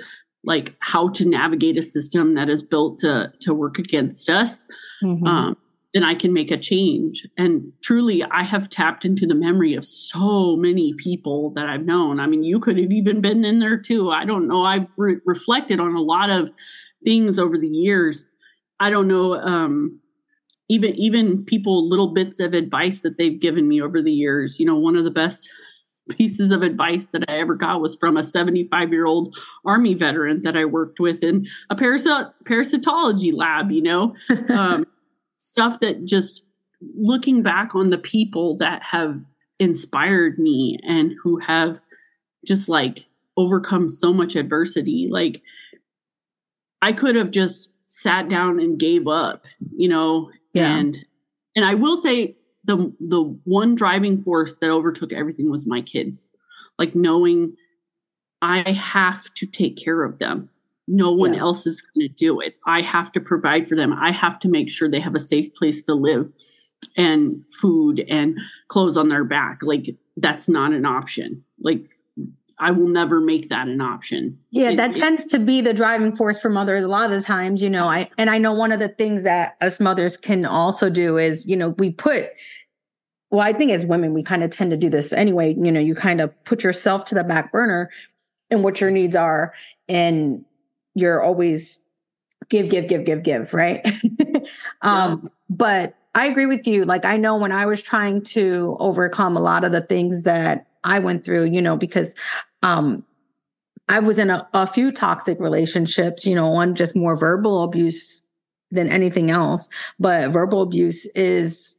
like 0.43 0.75
how 0.79 1.09
to 1.09 1.27
navigate 1.27 1.77
a 1.77 1.81
system 1.83 2.33
that 2.33 2.49
is 2.49 2.63
built 2.63 2.97
to 2.97 3.31
to 3.39 3.53
work 3.53 3.77
against 3.77 4.29
us 4.29 4.65
Mhm. 5.03 5.27
um, 5.27 5.57
then 5.93 6.03
I 6.03 6.15
can 6.15 6.33
make 6.33 6.51
a 6.51 6.57
change. 6.57 7.25
And 7.37 7.71
truly, 7.81 8.21
I 8.23 8.43
have 8.43 8.69
tapped 8.69 9.05
into 9.05 9.25
the 9.25 9.33
memory 9.33 9.73
of 9.73 9.85
so 9.85 10.55
many 10.57 10.93
people 10.93 11.49
that 11.51 11.67
I've 11.69 11.85
known. 11.85 12.19
I 12.19 12.27
mean, 12.27 12.43
you 12.43 12.59
could 12.59 12.77
have 12.77 12.91
even 12.91 13.21
been 13.21 13.45
in 13.45 13.59
there 13.59 13.77
too. 13.77 14.11
I 14.11 14.25
don't 14.25 14.47
know. 14.47 14.63
I've 14.63 14.89
re- 14.97 15.21
reflected 15.25 15.79
on 15.79 15.95
a 15.95 16.01
lot 16.01 16.29
of 16.29 16.51
things 17.03 17.39
over 17.39 17.57
the 17.57 17.69
years. 17.69 18.25
I 18.79 18.89
don't 18.89 19.07
know. 19.07 19.33
Um, 19.35 19.99
even 20.69 20.95
even 20.95 21.45
people 21.45 21.87
little 21.87 22.13
bits 22.13 22.39
of 22.39 22.53
advice 22.53 23.01
that 23.01 23.17
they've 23.17 23.39
given 23.39 23.67
me 23.67 23.81
over 23.81 24.01
the 24.01 24.11
years. 24.11 24.59
You 24.59 24.65
know, 24.65 24.77
one 24.77 24.95
of 24.95 25.03
the 25.03 25.11
best 25.11 25.49
pieces 26.09 26.51
of 26.51 26.61
advice 26.61 27.07
that 27.07 27.25
I 27.27 27.39
ever 27.39 27.55
got 27.55 27.81
was 27.81 27.95
from 27.95 28.17
a 28.17 28.23
75 28.23 28.91
year 28.91 29.05
old 29.05 29.37
army 29.65 29.93
veteran 29.93 30.41
that 30.43 30.55
I 30.55 30.65
worked 30.65 30.99
with 30.99 31.23
in 31.23 31.47
a 31.69 31.75
parasit- 31.75 32.33
parasitology 32.43 33.33
lab. 33.33 33.71
You 33.71 33.81
know, 33.81 34.15
um, 34.49 34.85
stuff 35.39 35.79
that 35.81 36.05
just 36.05 36.43
looking 36.81 37.41
back 37.41 37.73
on 37.73 37.89
the 37.89 37.97
people 37.97 38.55
that 38.57 38.83
have 38.83 39.19
inspired 39.59 40.37
me 40.37 40.79
and 40.87 41.13
who 41.23 41.39
have 41.39 41.81
just 42.45 42.69
like 42.69 43.05
overcome 43.35 43.89
so 43.89 44.13
much 44.13 44.35
adversity 44.35 45.07
like 45.09 45.41
i 46.81 46.93
could 46.93 47.15
have 47.15 47.31
just 47.31 47.69
sat 47.89 48.29
down 48.29 48.59
and 48.59 48.79
gave 48.79 49.07
up 49.07 49.45
you 49.75 49.87
know? 49.89 50.29
Yeah. 50.53 50.75
and 50.77 50.97
and 51.55 51.65
i 51.65 51.73
will 51.75 51.97
say 51.97 52.35
the 52.63 52.93
the 52.99 53.21
one 53.45 53.75
driving 53.75 54.17
force 54.19 54.55
that 54.59 54.69
overtook 54.69 55.13
everything 55.13 55.49
was 55.49 55.65
my 55.65 55.81
kids. 55.81 56.27
Like 56.77 56.95
knowing 56.95 57.55
i 58.41 58.71
have 58.71 59.33
to 59.35 59.45
take 59.45 59.77
care 59.77 60.03
of 60.03 60.19
them. 60.19 60.49
No 60.87 61.11
one 61.11 61.33
Yeah. 61.33 61.41
else 61.41 61.65
is 61.65 61.81
going 61.81 62.07
to 62.07 62.13
do 62.13 62.39
it. 62.39 62.57
I 62.65 62.81
have 62.81 63.11
to 63.13 63.19
provide 63.19 63.67
for 63.67 63.75
them. 63.75 63.91
I 63.93 64.11
have 64.11 64.39
to 64.39 64.49
make 64.49 64.69
sure 64.69 64.89
they 64.89 64.99
have 64.99 65.15
a 65.15 65.19
safe 65.19 65.53
place 65.53 65.83
to 65.83 65.93
live 65.93 66.31
and 66.95 67.43
food 67.61 68.05
and 68.09 68.37
clothes 68.67 68.97
on 68.97 69.09
their 69.09 69.23
back. 69.23 69.63
Like 69.63 69.85
that's 70.17 70.47
not 70.49 70.73
an 70.73 70.85
option. 70.85 71.43
Like 71.59 71.96
i 72.59 72.71
will 72.71 72.87
never 72.87 73.19
make 73.21 73.47
that 73.49 73.67
an 73.67 73.81
option 73.81 74.37
Yeah, 74.51 74.69
It- 74.71 74.77
that 74.77 74.91
it- 74.91 74.99
tends 74.99 75.25
to 75.27 75.39
be 75.39 75.61
the 75.61 75.73
driving 75.73 76.15
force 76.15 76.39
for 76.39 76.49
mothers 76.49 76.83
a 76.83 76.87
lot 76.87 77.05
of 77.05 77.11
the 77.11 77.21
times, 77.21 77.61
you 77.61 77.69
know. 77.69 77.87
I 77.87 78.09
and 78.17 78.29
I 78.29 78.37
know 78.37 78.53
one 78.53 78.71
of 78.71 78.79
the 78.79 78.87
things 78.89 79.23
that 79.23 79.55
us 79.61 79.79
mothers 79.79 80.17
can 80.17 80.45
also 80.45 80.89
do 80.89 81.17
is, 81.17 81.45
you 81.47 81.55
know, 81.55 81.69
we 81.77 81.91
put 81.91 82.29
well, 83.29 83.41
I 83.41 83.51
think 83.53 83.71
as 83.71 83.85
women 83.85 84.13
we 84.13 84.23
kind 84.23 84.41
of 84.43 84.49
tend 84.51 84.71
to 84.71 84.77
do 84.77 84.89
this 84.89 85.11
anyway, 85.13 85.53
you 85.61 85.71
know, 85.71 85.81
you 85.81 85.93
kind 85.95 86.21
of 86.21 86.31
put 86.45 86.63
yourself 86.63 87.03
to 87.05 87.15
the 87.15 87.23
back 87.25 87.51
burner 87.51 87.89
and 88.49 88.63
what 88.63 88.79
your 88.79 88.89
needs 88.89 89.15
are 89.15 89.53
and 89.89 90.43
you're 90.95 91.21
always 91.21 91.81
give 92.49 92.69
give 92.69 92.87
give 92.87 93.03
give 93.05 93.23
give, 93.23 93.53
right? 93.53 93.85
um 94.81 95.29
but 95.49 95.95
I 96.15 96.25
agree 96.27 96.47
with 96.47 96.65
you. 96.65 96.83
Like 96.83 97.05
I 97.05 97.17
know 97.17 97.35
when 97.35 97.51
I 97.51 97.65
was 97.67 97.81
trying 97.81 98.21
to 98.23 98.75
overcome 98.79 99.37
a 99.37 99.41
lot 99.41 99.63
of 99.63 99.71
the 99.71 99.81
things 99.81 100.23
that 100.23 100.65
I 100.83 100.99
went 100.99 101.23
through, 101.25 101.45
you 101.45 101.61
know, 101.61 101.75
because 101.75 102.15
um 102.63 103.03
I 103.89 103.99
was 103.99 104.19
in 104.19 104.29
a, 104.29 104.47
a 104.53 104.67
few 104.67 104.91
toxic 104.91 105.39
relationships, 105.39 106.25
you 106.25 106.35
know, 106.35 106.49
one 106.49 106.75
just 106.75 106.95
more 106.95 107.15
verbal 107.15 107.63
abuse 107.63 108.21
than 108.69 108.89
anything 108.89 109.31
else. 109.31 109.69
But 109.99 110.31
verbal 110.31 110.61
abuse 110.61 111.05
is 111.15 111.77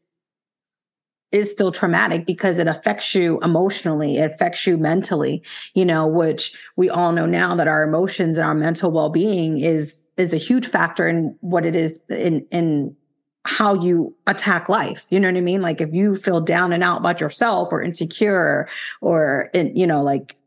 is 1.31 1.53
still 1.53 1.71
traumatic 1.71 2.25
because 2.25 2.59
it 2.59 2.67
affects 2.67 3.14
you 3.14 3.38
emotionally, 3.41 4.17
it 4.17 4.31
affects 4.31 4.67
you 4.67 4.79
mentally, 4.79 5.43
you 5.75 5.85
know, 5.85 6.07
which 6.07 6.57
we 6.77 6.88
all 6.88 7.12
know 7.12 7.27
now 7.27 7.55
that 7.55 7.69
our 7.69 7.83
emotions 7.83 8.38
and 8.38 8.47
our 8.47 8.55
mental 8.55 8.91
well-being 8.91 9.59
is 9.59 10.07
is 10.17 10.33
a 10.33 10.38
huge 10.38 10.67
factor 10.67 11.07
in 11.07 11.37
what 11.41 11.67
it 11.67 11.77
is 11.77 12.01
in 12.09 12.47
in 12.51 12.97
how 13.45 13.75
you 13.75 14.14
attack 14.27 14.71
life. 14.71 15.07
You 15.11 15.21
know 15.21 15.29
what 15.29 15.37
I 15.37 15.43
mean? 15.43 15.61
Like 15.61 15.83
if 15.83 15.93
you 15.93 16.17
feel 16.17 16.41
down 16.41 16.73
and 16.73 16.83
out 16.83 17.01
about 17.01 17.21
yourself 17.21 17.69
or 17.73 17.83
insecure 17.83 18.69
or 19.03 19.51
in, 19.53 19.77
you 19.77 19.87
know, 19.87 20.03
like 20.03 20.38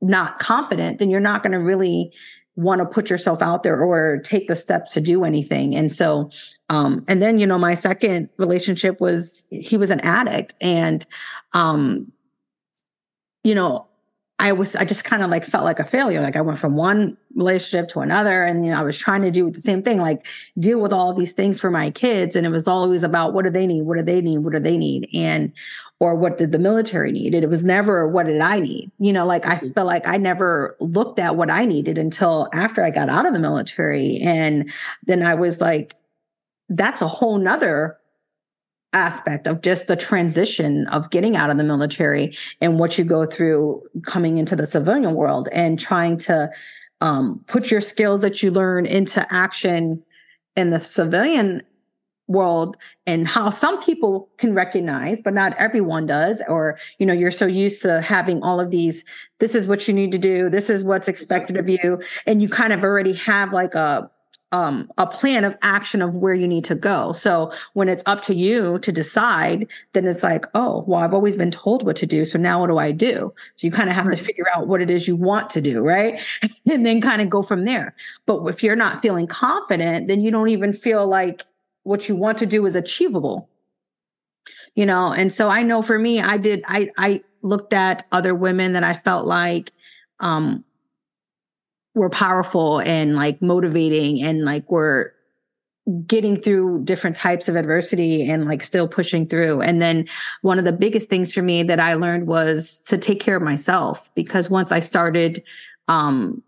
not 0.00 0.38
confident, 0.38 0.98
then 0.98 1.10
you're 1.10 1.20
not 1.20 1.42
going 1.42 1.52
to 1.52 1.58
really 1.58 2.12
want 2.56 2.80
to 2.80 2.84
put 2.84 3.08
yourself 3.08 3.40
out 3.40 3.62
there 3.62 3.80
or 3.80 4.18
take 4.18 4.48
the 4.48 4.56
steps 4.56 4.92
to 4.92 5.00
do 5.00 5.24
anything. 5.24 5.74
And 5.74 5.92
so, 5.92 6.30
um, 6.68 7.04
and 7.08 7.22
then, 7.22 7.38
you 7.38 7.46
know, 7.46 7.58
my 7.58 7.74
second 7.74 8.28
relationship 8.36 9.00
was 9.00 9.46
he 9.50 9.76
was 9.76 9.90
an 9.90 10.00
addict 10.00 10.54
and, 10.60 11.06
um, 11.52 12.12
you 13.44 13.54
know, 13.54 13.86
I 14.40 14.52
was, 14.52 14.74
I 14.74 14.84
just 14.84 15.04
kind 15.04 15.22
of 15.22 15.28
like 15.28 15.44
felt 15.44 15.64
like 15.64 15.78
a 15.78 15.84
failure. 15.84 16.22
Like 16.22 16.34
I 16.34 16.40
went 16.40 16.58
from 16.58 16.74
one 16.74 17.16
relationship 17.34 17.88
to 17.90 18.00
another 18.00 18.42
and, 18.42 18.64
you 18.64 18.72
know, 18.72 18.78
I 18.78 18.82
was 18.82 18.96
trying 18.96 19.20
to 19.20 19.30
do 19.30 19.50
the 19.50 19.60
same 19.60 19.82
thing, 19.82 20.00
like 20.00 20.26
deal 20.58 20.80
with 20.80 20.94
all 20.94 21.12
these 21.12 21.34
things 21.34 21.60
for 21.60 21.70
my 21.70 21.90
kids. 21.90 22.34
And 22.34 22.46
it 22.46 22.50
was 22.50 22.66
always 22.66 23.04
about 23.04 23.34
what 23.34 23.44
do 23.44 23.50
they 23.50 23.66
need? 23.66 23.82
What 23.82 23.98
do 23.98 24.02
they 24.02 24.22
need? 24.22 24.38
What 24.38 24.54
do 24.54 24.58
they 24.58 24.78
need? 24.78 25.10
And, 25.14 25.52
or 26.00 26.14
what 26.14 26.38
did 26.38 26.52
the 26.52 26.58
military 26.58 27.12
need? 27.12 27.34
It 27.34 27.50
was 27.50 27.62
never 27.64 28.08
what 28.08 28.24
did 28.24 28.40
I 28.40 28.60
need? 28.60 28.90
You 28.98 29.12
know, 29.12 29.26
like 29.26 29.44
I 29.44 29.56
mm-hmm. 29.56 29.72
felt 29.72 29.86
like 29.86 30.08
I 30.08 30.16
never 30.16 30.74
looked 30.80 31.18
at 31.18 31.36
what 31.36 31.50
I 31.50 31.66
needed 31.66 31.98
until 31.98 32.48
after 32.54 32.82
I 32.82 32.90
got 32.90 33.10
out 33.10 33.26
of 33.26 33.34
the 33.34 33.40
military. 33.40 34.18
And 34.24 34.72
then 35.04 35.22
I 35.22 35.34
was 35.34 35.60
like, 35.60 35.96
that's 36.70 37.02
a 37.02 37.08
whole 37.08 37.36
nother 37.36 37.99
aspect 38.92 39.46
of 39.46 39.62
just 39.62 39.86
the 39.86 39.96
transition 39.96 40.86
of 40.88 41.10
getting 41.10 41.36
out 41.36 41.50
of 41.50 41.56
the 41.56 41.64
military 41.64 42.36
and 42.60 42.78
what 42.78 42.98
you 42.98 43.04
go 43.04 43.24
through 43.24 43.82
coming 44.06 44.38
into 44.38 44.56
the 44.56 44.66
civilian 44.66 45.14
world 45.14 45.48
and 45.52 45.78
trying 45.78 46.18
to 46.18 46.50
um, 47.00 47.42
put 47.46 47.70
your 47.70 47.80
skills 47.80 48.20
that 48.20 48.42
you 48.42 48.50
learn 48.50 48.86
into 48.86 49.26
action 49.32 50.02
in 50.56 50.70
the 50.70 50.80
civilian 50.80 51.62
world 52.26 52.76
and 53.06 53.26
how 53.26 53.50
some 53.50 53.82
people 53.82 54.28
can 54.38 54.54
recognize 54.54 55.20
but 55.20 55.34
not 55.34 55.52
everyone 55.56 56.06
does 56.06 56.40
or 56.48 56.78
you 56.98 57.06
know 57.06 57.12
you're 57.12 57.32
so 57.32 57.44
used 57.46 57.82
to 57.82 58.00
having 58.00 58.40
all 58.42 58.60
of 58.60 58.70
these 58.70 59.04
this 59.40 59.54
is 59.54 59.66
what 59.66 59.88
you 59.88 59.94
need 59.94 60.12
to 60.12 60.18
do. 60.18 60.48
This 60.48 60.70
is 60.70 60.84
what's 60.84 61.08
expected 61.08 61.56
of 61.56 61.68
you. 61.68 62.00
And 62.26 62.40
you 62.40 62.48
kind 62.48 62.72
of 62.72 62.84
already 62.84 63.14
have 63.14 63.52
like 63.52 63.74
a 63.74 64.08
um, 64.52 64.90
a 64.98 65.06
plan 65.06 65.44
of 65.44 65.56
action 65.62 66.02
of 66.02 66.16
where 66.16 66.34
you 66.34 66.48
need 66.48 66.64
to 66.64 66.74
go. 66.74 67.12
So 67.12 67.52
when 67.74 67.88
it's 67.88 68.02
up 68.06 68.22
to 68.24 68.34
you 68.34 68.78
to 68.80 68.90
decide, 68.90 69.68
then 69.92 70.06
it's 70.06 70.22
like, 70.22 70.44
oh, 70.54 70.84
well, 70.86 71.00
I've 71.00 71.14
always 71.14 71.36
been 71.36 71.52
told 71.52 71.84
what 71.86 71.96
to 71.96 72.06
do. 72.06 72.24
So 72.24 72.38
now 72.38 72.60
what 72.60 72.66
do 72.66 72.78
I 72.78 72.90
do? 72.90 73.32
So 73.54 73.66
you 73.66 73.70
kind 73.70 73.88
of 73.88 73.94
have 73.94 74.06
right. 74.06 74.18
to 74.18 74.24
figure 74.24 74.46
out 74.54 74.66
what 74.66 74.82
it 74.82 74.90
is 74.90 75.06
you 75.06 75.14
want 75.14 75.50
to 75.50 75.60
do, 75.60 75.82
right? 75.82 76.20
and 76.66 76.84
then 76.84 77.00
kind 77.00 77.22
of 77.22 77.30
go 77.30 77.42
from 77.42 77.64
there. 77.64 77.94
But 78.26 78.44
if 78.46 78.62
you're 78.62 78.76
not 78.76 79.00
feeling 79.00 79.26
confident, 79.26 80.08
then 80.08 80.20
you 80.20 80.30
don't 80.30 80.48
even 80.48 80.72
feel 80.72 81.06
like 81.06 81.42
what 81.84 82.08
you 82.08 82.16
want 82.16 82.38
to 82.38 82.46
do 82.46 82.66
is 82.66 82.74
achievable. 82.74 83.48
You 84.74 84.86
know, 84.86 85.12
and 85.12 85.32
so 85.32 85.48
I 85.48 85.62
know 85.62 85.82
for 85.82 85.98
me, 85.98 86.20
I 86.20 86.36
did, 86.36 86.62
I, 86.66 86.90
I 86.96 87.22
looked 87.42 87.72
at 87.72 88.06
other 88.12 88.34
women 88.34 88.72
that 88.74 88.84
I 88.84 88.94
felt 88.94 89.26
like, 89.26 89.72
um, 90.20 90.64
were 91.94 92.10
powerful 92.10 92.80
and 92.80 93.16
like 93.16 93.42
motivating 93.42 94.22
and 94.22 94.44
like 94.44 94.70
were 94.70 95.12
getting 96.06 96.40
through 96.40 96.84
different 96.84 97.16
types 97.16 97.48
of 97.48 97.56
adversity 97.56 98.28
and 98.28 98.46
like 98.46 98.62
still 98.62 98.86
pushing 98.86 99.26
through. 99.26 99.60
And 99.60 99.82
then 99.82 100.06
one 100.42 100.58
of 100.58 100.64
the 100.64 100.72
biggest 100.72 101.08
things 101.08 101.32
for 101.32 101.42
me 101.42 101.62
that 101.64 101.80
I 101.80 101.94
learned 101.94 102.26
was 102.26 102.80
to 102.86 102.98
take 102.98 103.18
care 103.18 103.36
of 103.36 103.42
myself 103.42 104.10
because 104.14 104.48
once 104.50 104.70
I 104.70 104.80
started 104.80 105.42
um 105.88 106.42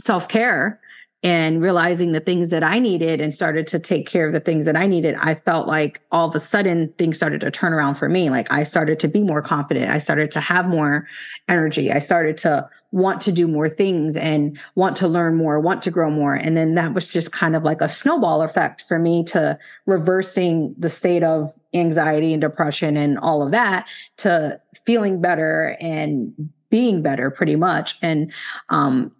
self-care 0.00 0.80
and 1.22 1.60
realizing 1.60 2.12
the 2.12 2.20
things 2.20 2.48
that 2.48 2.64
I 2.64 2.78
needed 2.78 3.20
and 3.20 3.34
started 3.34 3.66
to 3.66 3.78
take 3.78 4.06
care 4.06 4.26
of 4.26 4.32
the 4.32 4.40
things 4.40 4.64
that 4.64 4.76
I 4.76 4.86
needed, 4.86 5.14
I 5.20 5.34
felt 5.34 5.68
like 5.68 6.00
all 6.10 6.26
of 6.26 6.34
a 6.34 6.40
sudden 6.40 6.94
things 6.96 7.18
started 7.18 7.42
to 7.42 7.50
turn 7.50 7.74
around 7.74 7.96
for 7.96 8.08
me. 8.08 8.30
Like 8.30 8.50
I 8.50 8.64
started 8.64 8.98
to 9.00 9.08
be 9.08 9.22
more 9.22 9.42
confident. 9.42 9.90
I 9.90 9.98
started 9.98 10.30
to 10.30 10.40
have 10.40 10.66
more 10.66 11.06
energy. 11.48 11.92
I 11.92 11.98
started 11.98 12.38
to 12.38 12.66
want 12.92 13.20
to 13.22 13.32
do 13.32 13.46
more 13.46 13.68
things 13.68 14.16
and 14.16 14.58
want 14.74 14.96
to 14.96 15.08
learn 15.08 15.36
more, 15.36 15.60
want 15.60 15.82
to 15.82 15.90
grow 15.90 16.10
more. 16.10 16.34
And 16.34 16.56
then 16.56 16.74
that 16.74 16.92
was 16.92 17.12
just 17.12 17.32
kind 17.32 17.54
of 17.54 17.62
like 17.62 17.80
a 17.80 17.88
snowball 17.88 18.42
effect 18.42 18.82
for 18.82 18.98
me 18.98 19.22
to 19.24 19.58
reversing 19.86 20.74
the 20.76 20.88
state 20.88 21.22
of 21.22 21.54
anxiety 21.72 22.32
and 22.32 22.40
depression 22.40 22.96
and 22.96 23.18
all 23.18 23.44
of 23.44 23.52
that 23.52 23.86
to 24.18 24.60
feeling 24.84 25.20
better 25.20 25.76
and 25.80 26.32
being 26.68 27.02
better 27.02 27.30
pretty 27.30 27.56
much. 27.56 27.96
And 28.02 28.32
um, 28.70 29.12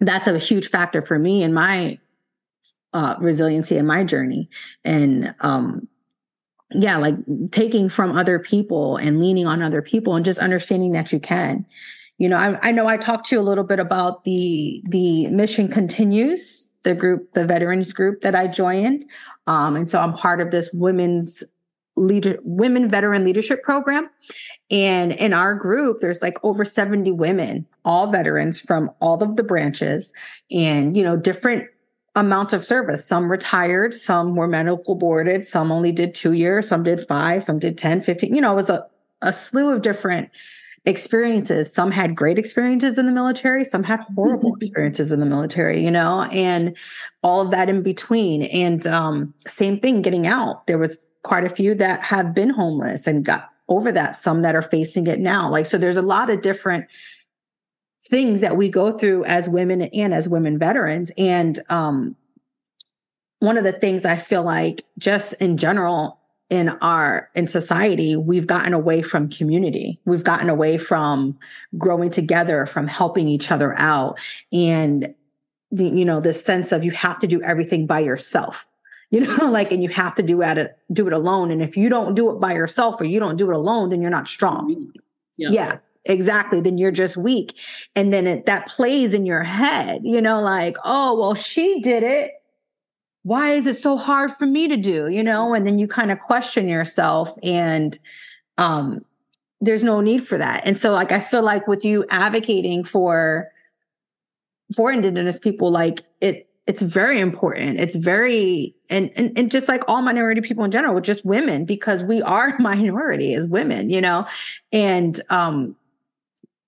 that's 0.00 0.26
a 0.26 0.38
huge 0.38 0.68
factor 0.68 1.00
for 1.00 1.18
me 1.18 1.42
in 1.42 1.54
my 1.54 1.98
uh, 2.92 3.16
resiliency 3.18 3.76
in 3.76 3.86
my 3.86 4.04
journey. 4.04 4.48
And 4.84 5.34
um, 5.40 5.88
yeah, 6.70 6.96
like 6.98 7.16
taking 7.50 7.88
from 7.88 8.16
other 8.16 8.38
people 8.38 8.96
and 8.96 9.20
leaning 9.20 9.46
on 9.46 9.62
other 9.62 9.82
people 9.82 10.16
and 10.16 10.24
just 10.24 10.38
understanding 10.38 10.92
that 10.92 11.12
you 11.12 11.20
can 11.20 11.64
you 12.18 12.28
know, 12.28 12.36
I, 12.36 12.68
I 12.68 12.72
know 12.72 12.86
I 12.86 12.96
talked 12.96 13.28
to 13.28 13.36
you 13.36 13.40
a 13.40 13.44
little 13.44 13.64
bit 13.64 13.78
about 13.78 14.24
the 14.24 14.82
the 14.88 15.26
mission 15.28 15.68
continues, 15.68 16.70
the 16.82 16.94
group, 16.94 17.32
the 17.34 17.46
veterans 17.46 17.92
group 17.92 18.22
that 18.22 18.34
I 18.34 18.46
joined, 18.46 19.04
um, 19.46 19.76
and 19.76 19.88
so 19.88 20.00
I'm 20.00 20.12
part 20.12 20.40
of 20.40 20.50
this 20.50 20.70
women's 20.72 21.44
leader 21.96 22.38
women 22.44 22.90
veteran 22.90 23.24
leadership 23.24 23.62
program. 23.62 24.08
And 24.70 25.12
in 25.12 25.32
our 25.32 25.54
group 25.54 25.98
there's 26.00 26.22
like 26.22 26.36
over 26.42 26.64
70 26.64 27.10
women 27.12 27.66
all 27.84 28.10
veterans 28.10 28.60
from 28.60 28.90
all 29.00 29.22
of 29.22 29.36
the 29.36 29.42
branches 29.42 30.12
and 30.50 30.96
you 30.96 31.02
know 31.02 31.16
different 31.16 31.68
amounts 32.14 32.52
of 32.52 32.64
service. 32.64 33.06
Some 33.06 33.30
retired 33.30 33.94
some 33.94 34.36
were 34.36 34.46
medical 34.46 34.94
boarded 34.94 35.46
some 35.46 35.72
only 35.72 35.92
did 35.92 36.14
two 36.14 36.32
years 36.32 36.68
some 36.68 36.82
did 36.82 37.06
five 37.08 37.44
some 37.44 37.58
did 37.58 37.78
10 37.78 38.02
15 38.02 38.34
you 38.34 38.40
know 38.42 38.52
it 38.52 38.56
was 38.56 38.70
a, 38.70 38.86
a 39.22 39.32
slew 39.32 39.70
of 39.70 39.80
different 39.80 40.28
experiences. 40.86 41.72
Some 41.72 41.90
had 41.90 42.14
great 42.14 42.38
experiences 42.38 42.96
in 42.96 43.06
the 43.06 43.12
military, 43.12 43.64
some 43.64 43.82
had 43.82 44.00
horrible 44.14 44.54
experiences 44.60 45.12
in 45.12 45.20
the 45.20 45.26
military, 45.26 45.80
you 45.80 45.90
know, 45.90 46.22
and 46.32 46.76
all 47.22 47.40
of 47.40 47.50
that 47.50 47.68
in 47.68 47.82
between. 47.82 48.42
And 48.44 48.86
um, 48.86 49.34
same 49.46 49.80
thing 49.80 50.00
getting 50.00 50.26
out. 50.26 50.66
There 50.66 50.78
was 50.78 51.04
quite 51.24 51.44
a 51.44 51.50
few 51.50 51.74
that 51.74 52.02
have 52.02 52.34
been 52.34 52.50
homeless 52.50 53.06
and 53.06 53.24
got 53.24 53.50
over 53.68 53.90
that, 53.90 54.16
some 54.16 54.42
that 54.42 54.54
are 54.54 54.62
facing 54.62 55.08
it 55.08 55.18
now. 55.18 55.50
Like, 55.50 55.66
so 55.66 55.76
there's 55.76 55.96
a 55.96 56.02
lot 56.02 56.30
of 56.30 56.40
different 56.40 56.86
things 58.08 58.40
that 58.40 58.56
we 58.56 58.68
go 58.68 58.96
through 58.96 59.24
as 59.24 59.48
women 59.48 59.82
and 59.82 60.14
as 60.14 60.28
women 60.28 60.56
veterans. 60.56 61.10
And 61.18 61.58
um, 61.68 62.14
one 63.40 63.58
of 63.58 63.64
the 63.64 63.72
things 63.72 64.04
I 64.04 64.16
feel 64.16 64.44
like 64.44 64.84
just 64.98 65.34
in 65.42 65.56
general 65.56 66.20
in 66.48 66.68
our 66.80 67.28
in 67.34 67.48
society 67.48 68.14
we've 68.14 68.46
gotten 68.46 68.72
away 68.72 69.02
from 69.02 69.28
community. 69.28 70.00
We've 70.04 70.22
gotten 70.22 70.48
away 70.48 70.78
from 70.78 71.38
growing 71.76 72.10
together 72.10 72.66
from 72.66 72.86
helping 72.86 73.28
each 73.28 73.50
other 73.50 73.76
out. 73.78 74.18
And 74.52 75.14
the, 75.72 75.88
you 75.88 76.04
know 76.04 76.20
this 76.20 76.44
sense 76.44 76.70
of 76.70 76.84
you 76.84 76.92
have 76.92 77.18
to 77.18 77.26
do 77.26 77.42
everything 77.42 77.86
by 77.86 77.98
yourself 77.98 78.68
you 79.10 79.20
know 79.20 79.50
like 79.50 79.72
and 79.72 79.82
you 79.82 79.88
have 79.88 80.14
to 80.14 80.22
do 80.22 80.42
it 80.42 80.78
do 80.92 81.06
it 81.06 81.12
alone. 81.12 81.50
And 81.50 81.62
if 81.62 81.76
you 81.76 81.88
don't 81.88 82.14
do 82.14 82.30
it 82.30 82.40
by 82.40 82.54
yourself 82.54 83.00
or 83.00 83.04
you 83.04 83.18
don't 83.18 83.36
do 83.36 83.50
it 83.50 83.56
alone 83.56 83.90
then 83.90 84.00
you're 84.00 84.10
not 84.10 84.28
strong. 84.28 84.92
Yeah, 85.36 85.48
yeah 85.50 85.78
exactly. 86.04 86.60
Then 86.60 86.78
you're 86.78 86.92
just 86.92 87.16
weak. 87.16 87.58
And 87.96 88.12
then 88.12 88.28
it, 88.28 88.46
that 88.46 88.68
plays 88.68 89.14
in 89.14 89.26
your 89.26 89.42
head 89.42 90.02
you 90.04 90.20
know 90.20 90.40
like 90.40 90.76
oh 90.84 91.18
well 91.18 91.34
she 91.34 91.80
did 91.80 92.04
it 92.04 92.32
why 93.26 93.50
is 93.50 93.66
it 93.66 93.74
so 93.74 93.96
hard 93.96 94.30
for 94.30 94.46
me 94.46 94.68
to 94.68 94.76
do 94.76 95.08
you 95.08 95.22
know? 95.22 95.52
And 95.52 95.66
then 95.66 95.80
you 95.80 95.88
kind 95.88 96.12
of 96.12 96.20
question 96.20 96.68
yourself 96.68 97.36
and 97.42 97.98
um 98.56 99.00
there's 99.60 99.82
no 99.82 100.00
need 100.00 100.24
for 100.24 100.38
that. 100.38 100.62
And 100.64 100.78
so 100.78 100.92
like 100.92 101.10
i 101.10 101.20
feel 101.20 101.42
like 101.42 101.66
with 101.66 101.84
you 101.84 102.04
advocating 102.08 102.84
for 102.84 103.50
for 104.76 104.92
indigenous 104.92 105.40
people 105.40 105.70
like 105.72 106.02
it 106.20 106.48
it's 106.68 106.82
very 106.82 107.20
important. 107.20 107.80
It's 107.80 107.96
very 107.96 108.76
and, 108.90 109.10
and 109.16 109.36
and 109.36 109.50
just 109.50 109.66
like 109.66 109.82
all 109.88 110.02
minority 110.02 110.40
people 110.40 110.62
in 110.62 110.70
general 110.70 111.00
just 111.00 111.24
women 111.24 111.64
because 111.64 112.04
we 112.04 112.22
are 112.22 112.56
minority 112.60 113.34
as 113.34 113.48
women 113.48 113.90
you 113.90 114.00
know? 114.00 114.24
And 114.72 115.20
um 115.30 115.74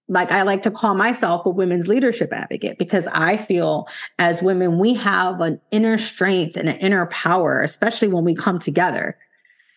like 0.09 0.33
I 0.33 0.43
like 0.43 0.63
to 0.63 0.71
call 0.71 0.95
myself 0.95 1.45
a 1.45 1.51
women's 1.51 1.87
leadership 1.87 2.33
advocate 2.33 2.79
because 2.79 3.07
I 3.09 3.37
feel 3.37 3.89
as 4.19 4.43
women, 4.43 4.79
we 4.79 4.95
have 4.95 5.41
an 5.41 5.61
inner 5.71 5.99
strength 5.99 6.57
and 6.57 6.69
an 6.69 6.79
inner 6.79 7.07
power, 7.07 7.61
especially 7.61 8.09
when 8.09 8.25
we 8.25 8.35
come 8.35 8.59
together 8.59 9.19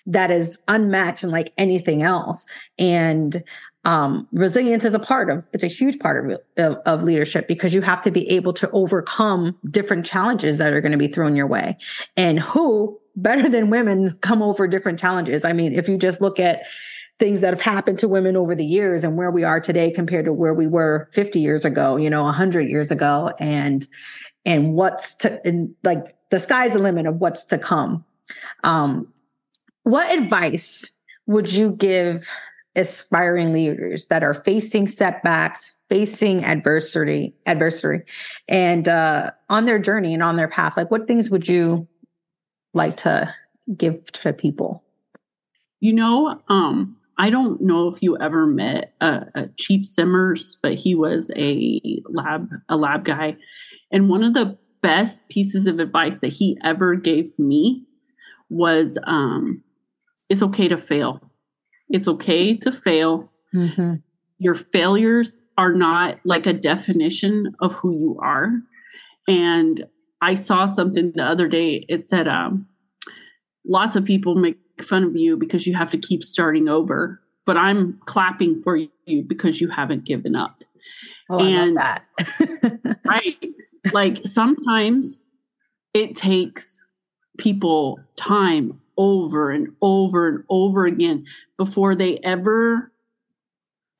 that 0.05 0.31
is 0.31 0.57
unmatched 0.67 1.23
and 1.23 1.31
like 1.31 1.53
anything 1.57 2.01
else. 2.01 2.45
And 2.79 3.43
um, 3.83 4.27
resilience 4.31 4.85
is 4.85 4.93
a 4.93 4.99
part 4.99 5.29
of 5.29 5.45
it's 5.53 5.63
a 5.63 5.67
huge 5.67 5.99
part 5.99 6.31
of, 6.31 6.39
of, 6.57 6.77
of 6.85 7.03
leadership 7.03 7.47
because 7.47 7.73
you 7.73 7.81
have 7.81 8.01
to 8.03 8.11
be 8.11 8.29
able 8.29 8.53
to 8.53 8.69
overcome 8.71 9.57
different 9.69 10.05
challenges 10.05 10.59
that 10.59 10.71
are 10.71 10.81
going 10.81 10.91
to 10.91 10.97
be 10.97 11.07
thrown 11.07 11.35
your 11.35 11.47
way 11.47 11.77
and 12.15 12.39
who 12.39 12.99
better 13.15 13.49
than 13.49 13.71
women 13.71 14.11
come 14.21 14.43
over 14.43 14.67
different 14.67 14.99
challenges 14.99 15.43
i 15.43 15.51
mean 15.51 15.73
if 15.73 15.89
you 15.89 15.97
just 15.97 16.21
look 16.21 16.39
at 16.39 16.61
things 17.21 17.41
that 17.41 17.53
have 17.53 17.61
happened 17.61 17.99
to 17.99 18.07
women 18.07 18.35
over 18.35 18.55
the 18.55 18.65
years 18.65 19.03
and 19.03 19.15
where 19.15 19.29
we 19.29 19.43
are 19.43 19.59
today 19.59 19.91
compared 19.91 20.25
to 20.25 20.33
where 20.33 20.55
we 20.55 20.65
were 20.65 21.07
50 21.13 21.39
years 21.39 21.63
ago, 21.63 21.95
you 21.95 22.09
know, 22.09 22.23
100 22.23 22.67
years 22.67 22.89
ago 22.89 23.29
and 23.39 23.87
and 24.43 24.73
what's 24.73 25.13
to 25.17 25.39
and 25.45 25.75
like 25.83 26.15
the 26.31 26.39
sky's 26.39 26.73
the 26.73 26.79
limit 26.79 27.05
of 27.05 27.17
what's 27.17 27.43
to 27.45 27.59
come. 27.59 28.03
Um 28.63 29.07
what 29.83 30.11
advice 30.17 30.91
would 31.27 31.53
you 31.53 31.73
give 31.73 32.27
aspiring 32.75 33.53
leaders 33.53 34.07
that 34.07 34.23
are 34.23 34.33
facing 34.33 34.87
setbacks, 34.87 35.71
facing 35.89 36.43
adversity, 36.43 37.35
adversity 37.45 38.03
and 38.47 38.87
uh 38.87 39.29
on 39.47 39.65
their 39.65 39.77
journey 39.77 40.15
and 40.15 40.23
on 40.23 40.37
their 40.37 40.47
path? 40.47 40.75
Like 40.75 40.89
what 40.89 41.05
things 41.05 41.29
would 41.29 41.47
you 41.47 41.87
like 42.73 42.97
to 42.97 43.31
give 43.77 44.11
to 44.13 44.33
people? 44.33 44.83
You 45.81 45.93
know, 45.93 46.41
um 46.47 46.97
I 47.21 47.29
don't 47.29 47.61
know 47.61 47.87
if 47.87 48.01
you 48.01 48.17
ever 48.17 48.47
met 48.47 48.95
uh, 48.99 49.25
uh, 49.35 49.45
Chief 49.55 49.85
Simmers, 49.85 50.57
but 50.63 50.73
he 50.73 50.95
was 50.95 51.29
a 51.35 51.79
lab 52.05 52.49
a 52.67 52.75
lab 52.75 53.05
guy, 53.05 53.37
and 53.91 54.09
one 54.09 54.23
of 54.23 54.33
the 54.33 54.57
best 54.81 55.29
pieces 55.29 55.67
of 55.67 55.77
advice 55.77 56.17
that 56.17 56.33
he 56.33 56.57
ever 56.63 56.95
gave 56.95 57.37
me 57.37 57.85
was, 58.49 58.97
um, 59.03 59.63
"It's 60.29 60.41
okay 60.41 60.67
to 60.67 60.79
fail. 60.79 61.21
It's 61.89 62.07
okay 62.07 62.57
to 62.57 62.71
fail. 62.71 63.31
Mm-hmm. 63.53 63.97
Your 64.39 64.55
failures 64.55 65.43
are 65.59 65.75
not 65.75 66.17
like 66.25 66.47
a 66.47 66.53
definition 66.53 67.51
of 67.59 67.75
who 67.75 67.91
you 67.91 68.19
are." 68.19 68.49
And 69.27 69.85
I 70.23 70.33
saw 70.33 70.65
something 70.65 71.11
the 71.13 71.23
other 71.23 71.47
day. 71.47 71.85
It 71.87 72.03
said, 72.03 72.27
um, 72.27 72.65
"Lots 73.63 73.95
of 73.95 74.05
people 74.05 74.33
make 74.33 74.57
fun 74.81 75.03
of 75.03 75.15
you 75.15 75.37
because 75.37 75.67
you 75.67 75.75
have 75.75 75.91
to 75.91 75.97
keep 75.97 76.23
starting 76.23 76.67
over, 76.67 77.21
but 77.45 77.57
I'm 77.57 77.99
clapping 78.05 78.61
for 78.61 78.77
you 78.77 79.23
because 79.23 79.61
you 79.61 79.69
haven't 79.69 80.05
given 80.05 80.35
up. 80.35 80.63
Oh, 81.29 81.39
and 81.39 81.75
that. 81.77 82.05
right. 83.05 83.37
Like 83.93 84.21
sometimes 84.25 85.21
it 85.93 86.15
takes 86.15 86.79
people 87.37 87.99
time 88.15 88.79
over 88.97 89.49
and 89.49 89.69
over 89.81 90.27
and 90.29 90.43
over 90.49 90.85
again 90.85 91.25
before 91.57 91.95
they 91.95 92.19
ever 92.23 92.91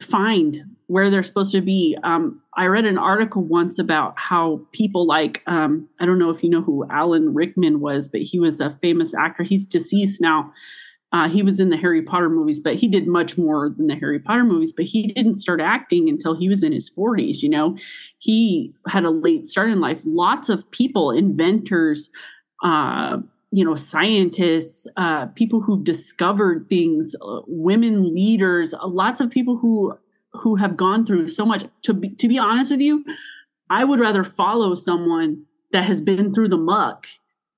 find 0.02 0.64
where 0.92 1.10
they're 1.10 1.24
supposed 1.24 1.54
to 1.54 1.62
be. 1.62 1.98
Um, 2.04 2.42
I 2.58 2.66
read 2.66 2.84
an 2.84 2.98
article 2.98 3.42
once 3.42 3.80
about 3.80 4.20
how 4.20 4.60
people 4.74 5.08
like, 5.08 5.42
um, 5.48 5.88
I 6.02 6.06
don't 6.06 6.20
know 6.20 6.30
if 6.30 6.44
you 6.44 6.50
know 6.50 6.62
who 6.62 6.86
Alan 6.90 7.34
Rickman 7.34 7.80
was, 7.80 8.10
but 8.10 8.20
he 8.20 8.42
was 8.42 8.60
a 8.60 8.72
famous 8.82 9.14
actor. 9.14 9.44
He's 9.44 9.66
deceased 9.66 10.20
now. 10.20 10.52
Uh, 11.14 11.30
he 11.30 11.44
was 11.44 11.62
in 11.62 11.70
the 11.70 11.78
Harry 11.78 12.02
Potter 12.02 12.30
movies, 12.30 12.60
but 12.60 12.76
he 12.76 12.90
did 12.90 13.08
much 13.08 13.38
more 13.38 13.70
than 13.70 13.88
the 13.88 13.96
Harry 13.96 14.20
Potter 14.20 14.44
movies. 14.44 14.74
But 14.74 14.84
he 14.84 15.08
didn't 15.08 15.36
start 15.36 15.62
acting 15.62 16.10
until 16.10 16.36
he 16.36 16.50
was 16.50 16.62
in 16.62 16.74
his 16.74 16.92
40s. 16.92 17.42
You 17.42 17.50
know, 17.50 17.78
he 18.18 18.74
had 18.86 19.06
a 19.06 19.12
late 19.12 19.48
start 19.48 19.70
in 19.70 19.80
life. 19.80 20.02
Lots 20.04 20.50
of 20.50 20.70
people, 20.72 21.12
inventors, 21.12 22.10
uh, 22.66 23.20
you 23.54 23.64
know, 23.64 23.76
scientists, 23.76 24.88
uh, 24.98 25.28
people 25.28 25.62
who've 25.62 25.86
discovered 25.86 26.68
things, 26.68 27.16
uh, 27.22 27.42
women 27.48 28.14
leaders, 28.14 28.74
uh, 28.74 28.88
lots 28.88 29.22
of 29.22 29.30
people 29.30 29.58
who 29.58 29.98
who 30.34 30.56
have 30.56 30.78
gone 30.78 31.06
through 31.06 31.28
so 31.28 31.46
much. 31.46 31.64
To 31.84 31.94
be 31.94 32.10
to 32.10 32.28
be 32.28 32.38
honest 32.38 32.72
with 32.72 32.82
you, 32.82 33.06
I 33.70 33.84
would 33.84 34.00
rather 34.00 34.24
follow 34.24 34.76
someone 34.76 35.46
that 35.72 35.86
has 35.86 36.02
been 36.02 36.34
through 36.34 36.50
the 36.50 36.58
muck 36.58 37.08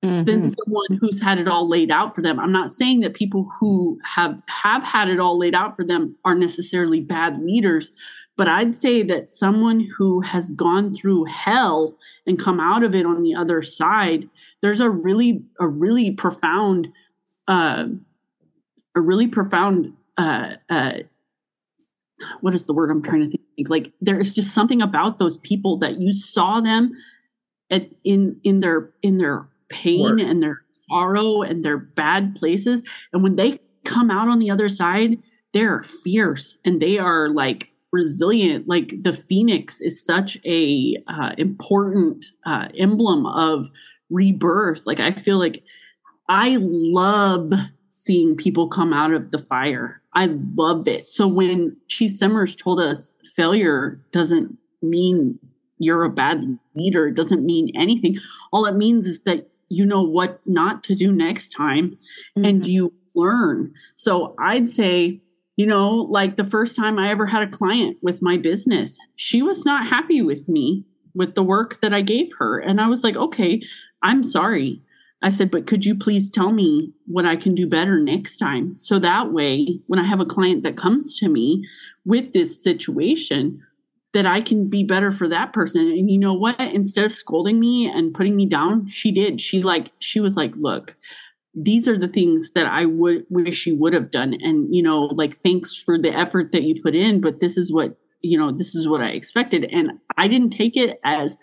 mm-hmm. 0.04 0.24
than 0.26 0.50
someone 0.50 0.98
who's 1.00 1.22
had 1.22 1.40
it 1.40 1.48
all 1.48 1.68
laid 1.68 1.92
out 1.92 2.14
for 2.14 2.22
them. 2.22 2.40
I'm 2.40 2.52
not 2.52 2.72
saying 2.72 3.00
that 3.02 3.14
people 3.14 3.50
who 3.60 4.00
have 4.04 4.42
have 4.48 4.84
had 4.84 5.10
it 5.10 5.20
all 5.20 5.38
laid 5.38 5.56
out 5.56 5.76
for 5.76 5.84
them 5.84 6.16
are 6.26 6.36
necessarily 6.36 7.02
bad 7.02 7.42
leaders, 7.42 7.92
but 8.36 8.48
I'd 8.48 8.76
say 8.76 9.04
that 9.04 9.30
someone 9.30 9.80
who 9.98 10.22
has 10.22 10.52
gone 10.52 10.94
through 10.94 11.26
hell 11.26 11.96
and 12.28 12.40
come 12.40 12.60
out 12.60 12.84
of 12.84 12.94
it 12.96 13.06
on 13.06 13.24
the 13.24 13.36
other 13.36 13.62
side, 13.62 14.30
there's 14.62 14.80
a 14.80 14.90
really 14.90 15.44
a 15.60 15.68
really 15.68 16.12
profound 16.12 16.90
uh 17.48 17.86
a 18.96 19.02
really 19.02 19.28
profound 19.28 19.94
uh 20.18 20.56
uh 20.70 20.94
what 22.42 22.56
is 22.56 22.66
the 22.66 22.74
word 22.74 22.92
I'm 22.92 23.02
trying 23.02 23.30
to 23.30 23.38
think? 23.38 23.70
Like 23.70 23.94
there 24.02 24.20
is 24.20 24.36
just 24.36 24.54
something 24.54 24.82
about 24.82 25.18
those 25.18 25.38
people 25.38 25.78
that 25.80 26.00
you 26.00 26.14
saw 26.14 26.62
them 26.62 26.92
at 27.70 27.90
in 28.04 28.40
in 28.44 28.60
their 28.60 28.92
in 29.02 29.18
their 29.18 29.50
pain 29.70 30.02
Worse. 30.02 30.30
and 30.30 30.42
their 30.42 30.62
sorrow 30.90 31.42
and 31.42 31.64
their 31.64 31.78
bad 31.78 32.36
places, 32.36 32.84
and 33.12 33.24
when 33.24 33.36
they 33.36 33.60
come 33.84 34.10
out 34.10 34.28
on 34.28 34.40
the 34.40 34.50
other 34.50 34.70
side, 34.70 35.18
they're 35.54 35.82
fierce 35.82 36.58
and 36.66 36.82
they 36.82 36.98
are 36.98 37.30
like 37.30 37.72
resilient. 37.92 38.68
Like 38.68 39.04
the 39.04 39.14
phoenix 39.14 39.80
is 39.82 40.04
such 40.04 40.38
a 40.46 40.98
uh, 41.08 41.34
important 41.38 42.26
uh, 42.46 42.70
emblem 42.78 43.26
of 43.26 43.70
rebirth. 44.10 44.86
Like 44.86 45.00
I 45.00 45.12
feel 45.12 45.38
like 45.38 45.64
I 46.28 46.58
love 46.60 47.54
seeing 47.92 48.36
people 48.36 48.68
come 48.68 48.92
out 48.94 49.14
of 49.14 49.32
the 49.32 49.38
fire. 49.38 50.02
I 50.16 50.28
love 50.56 50.88
it. 50.88 51.10
So 51.10 51.28
when 51.28 51.78
Chief 51.88 52.12
Simmers 52.12 52.56
told 52.56 52.80
us 52.80 53.14
failure 53.36 54.00
doesn't 54.12 54.58
mean 54.82 55.40
you're 55.80 56.04
a 56.04 56.10
bad 56.10 56.60
leader, 56.76 57.08
it 57.08 57.16
doesn't 57.16 57.46
mean 57.46 57.72
anything. 57.76 58.18
All 58.52 58.66
it 58.66 58.76
means 58.76 59.08
is 59.08 59.22
that 59.22 59.50
you 59.70 59.86
know 59.86 60.04
what 60.04 60.40
not 60.46 60.84
to 60.84 60.96
do 60.96 61.12
next 61.12 61.50
time 61.50 61.98
mm-hmm. 62.38 62.46
and 62.46 62.66
you 62.66 62.94
learn. 63.16 63.74
So 63.96 64.36
I'd 64.40 64.70
say, 64.70 65.22
you 65.56 65.66
know, 65.66 65.90
like 65.90 66.36
the 66.36 66.44
first 66.44 66.76
time 66.76 66.98
I 66.98 67.10
ever 67.10 67.28
had 67.28 67.44
a 67.44 67.52
client 67.52 67.98
with 68.02 68.22
my 68.22 68.38
business, 68.38 68.98
she 69.16 69.42
was 69.42 69.66
not 69.66 69.88
happy 69.88 70.22
with 70.22 70.50
me 70.50 70.86
with 71.16 71.36
the 71.36 71.44
work 71.44 71.80
that 71.82 71.94
I 71.94 72.02
gave 72.02 72.32
her. 72.40 72.60
And 72.60 72.82
I 72.82 72.88
was 72.88 73.04
like, 73.04 73.16
okay, 73.16 73.62
I'm 74.02 74.24
sorry. 74.24 74.82
I 75.24 75.30
said, 75.30 75.50
but 75.50 75.66
could 75.66 75.86
you 75.86 75.96
please 75.96 76.30
tell 76.30 76.52
me 76.52 76.94
what 77.08 77.26
I 77.26 77.38
can 77.38 77.56
do 77.56 77.66
better 77.66 77.98
next 77.98 78.38
time? 78.38 78.78
So 78.78 79.00
that 79.00 79.32
way, 79.32 79.80
when 79.88 79.98
I 79.98 80.06
have 80.06 80.20
a 80.20 80.26
client 80.26 80.64
that 80.64 80.78
comes 80.78 81.18
to 81.20 81.30
me 81.30 81.66
with 82.06 82.34
this 82.34 82.62
situation, 82.62 83.62
that 84.12 84.26
I 84.26 84.42
can 84.42 84.70
be 84.70 84.84
better 84.84 85.12
for 85.12 85.28
that 85.30 85.54
person. 85.54 85.88
And 85.88 86.12
you 86.12 86.20
know 86.20 86.34
what? 86.34 86.60
Instead 86.60 87.06
of 87.06 87.12
scolding 87.12 87.60
me 87.60 87.90
and 87.90 88.14
putting 88.14 88.36
me 88.36 88.46
down, 88.46 88.86
she 88.88 89.12
did. 89.12 89.42
She 89.42 89.64
like, 89.64 89.92
she 90.00 90.20
was 90.20 90.36
like, 90.36 90.56
look, 90.56 90.98
these 91.56 91.88
are 91.88 91.98
the 91.98 92.08
things 92.08 92.52
that 92.52 92.68
I 92.68 92.86
would 92.86 93.26
wish 93.30 93.66
you 93.66 93.76
would 93.78 93.94
have 93.94 94.12
done. 94.12 94.36
And, 94.40 94.76
you 94.76 94.84
know, 94.84 95.06
like, 95.06 95.34
thanks 95.34 95.76
for 95.76 95.98
the 95.98 96.16
effort 96.16 96.52
that 96.52 96.64
you 96.64 96.82
put 96.82 96.96
in, 96.96 97.22
but 97.22 97.40
this 97.40 97.58
is 97.58 97.72
what, 97.72 97.98
you 98.22 98.38
know, 98.38 98.52
this 98.52 98.76
is 98.76 98.88
what 98.88 99.02
I 99.02 99.10
expected. 99.10 99.66
And 99.72 99.94
I 100.18 100.28
didn't 100.28 100.52
take 100.52 100.78
it 100.78 101.00
as 101.04 101.38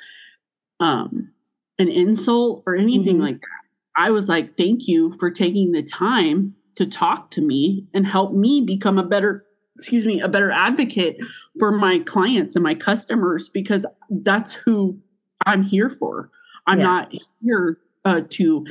um 0.80 1.32
an 1.78 1.88
insult 1.88 2.62
or 2.66 2.76
anything 2.76 3.14
mm-hmm. 3.14 3.24
like 3.24 3.40
that. 3.40 3.59
I 3.96 4.10
was 4.10 4.28
like, 4.28 4.56
thank 4.56 4.86
you 4.86 5.12
for 5.12 5.30
taking 5.30 5.72
the 5.72 5.82
time 5.82 6.54
to 6.76 6.86
talk 6.86 7.30
to 7.32 7.40
me 7.40 7.86
and 7.92 8.06
help 8.06 8.32
me 8.32 8.60
become 8.60 8.98
a 8.98 9.02
better, 9.04 9.44
excuse 9.76 10.04
me, 10.06 10.20
a 10.20 10.28
better 10.28 10.50
advocate 10.50 11.18
for 11.58 11.72
my 11.72 11.98
clients 11.98 12.54
and 12.54 12.62
my 12.62 12.74
customers 12.74 13.48
because 13.48 13.84
that's 14.08 14.54
who 14.54 14.98
I'm 15.44 15.62
here 15.62 15.90
for. 15.90 16.30
I'm 16.66 16.78
yeah. 16.78 16.86
not 16.86 17.14
here 17.40 17.78
uh, 18.04 18.22
to, 18.30 18.66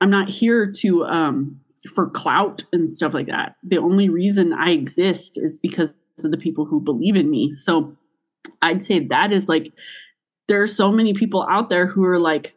I'm 0.00 0.10
not 0.10 0.28
here 0.28 0.72
to, 0.80 1.04
um, 1.04 1.60
for 1.94 2.10
clout 2.10 2.64
and 2.72 2.90
stuff 2.90 3.14
like 3.14 3.26
that. 3.28 3.56
The 3.62 3.78
only 3.78 4.08
reason 4.08 4.52
I 4.52 4.70
exist 4.70 5.38
is 5.38 5.58
because 5.58 5.94
of 6.24 6.30
the 6.30 6.38
people 6.38 6.64
who 6.64 6.80
believe 6.80 7.14
in 7.14 7.30
me. 7.30 7.52
So 7.52 7.96
I'd 8.62 8.82
say 8.82 9.06
that 9.06 9.32
is 9.32 9.48
like, 9.48 9.72
there 10.48 10.62
are 10.62 10.66
so 10.66 10.90
many 10.90 11.12
people 11.12 11.46
out 11.48 11.68
there 11.68 11.86
who 11.86 12.04
are 12.04 12.18
like, 12.18 12.54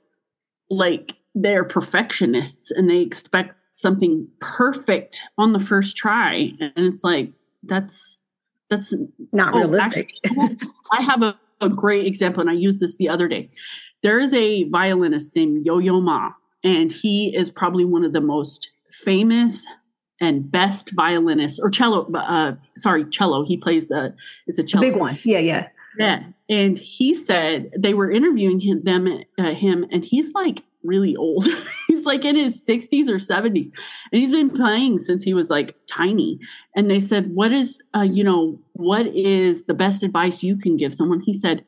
like 0.70 1.16
they're 1.42 1.64
perfectionists 1.64 2.72
and 2.72 2.90
they 2.90 3.00
expect 3.00 3.56
something 3.74 4.28
perfect 4.40 5.22
on 5.38 5.54
the 5.54 5.60
first 5.60 5.96
try. 5.96 6.52
And 6.60 6.74
it's 6.76 7.04
like 7.04 7.32
that's 7.64 8.18
that's 8.70 8.94
not 9.32 9.54
oh, 9.54 9.60
realistic. 9.60 10.12
actually, 10.26 10.58
i 10.92 11.02
have 11.02 11.24
a, 11.24 11.40
a 11.60 11.70
great 11.70 12.06
example 12.06 12.40
and 12.40 12.50
i 12.50 12.54
used 12.54 12.80
this 12.80 12.98
the 12.98 13.10
other 13.10 13.28
day. 13.28 13.50
There 14.04 14.20
is 14.20 14.34
a 14.34 14.64
violinist 14.66 15.36
named 15.36 15.66
yo-yo 15.66 16.02
ma 16.02 16.32
and 16.64 16.92
he 16.92 17.36
is 17.36 17.50
probably 17.50 17.86
one 17.86 18.04
of 18.04 18.14
the 18.14 18.22
most 18.22 18.70
famous 18.90 19.66
and 20.22 20.52
best 20.52 20.92
violinists 20.92 21.60
or 21.60 21.70
cello 21.70 22.12
uh 22.14 22.56
sorry 22.76 23.06
cello. 23.06 23.46
He 23.46 23.58
plays 23.58 23.88
the 23.88 24.14
it's 24.46 24.60
a 24.60 24.64
cello 24.64 24.82
big 24.82 24.96
one. 24.96 25.18
Yeah 25.24 25.40
yeah. 25.40 25.68
Yeah. 25.98 26.24
And 26.50 26.78
he 26.78 27.14
said 27.14 27.72
they 27.78 27.94
were 27.94 28.12
interviewing 28.12 28.60
him 28.60 28.84
them 28.84 29.24
uh, 29.38 29.54
him 29.54 29.86
and 29.92 30.06
he's 30.06 30.34
like 30.34 30.64
really 30.84 31.16
old. 31.16 31.48
he's 31.88 32.06
like 32.06 32.26
in 32.26 32.36
his 32.36 32.66
60s 32.66 33.10
or 33.10 33.16
70s. 33.16 33.68
And 34.12 34.20
he's 34.20 34.32
been 34.32 34.50
playing 34.50 35.00
since 35.00 35.24
he 35.24 35.34
was 35.34 35.50
like 35.50 35.76
tiny. 35.88 36.40
And 36.76 36.90
they 36.90 37.00
said, 37.00 37.34
What 37.34 37.52
is, 37.52 37.82
uh, 37.96 38.02
you 38.02 38.24
know, 38.24 38.60
what 38.74 39.08
is 39.08 39.66
the 39.66 39.74
best 39.74 40.04
advice 40.04 40.44
you 40.44 40.58
can 40.58 40.78
give 40.78 40.94
someone? 40.94 41.22
He 41.22 41.34
said, 41.34 41.66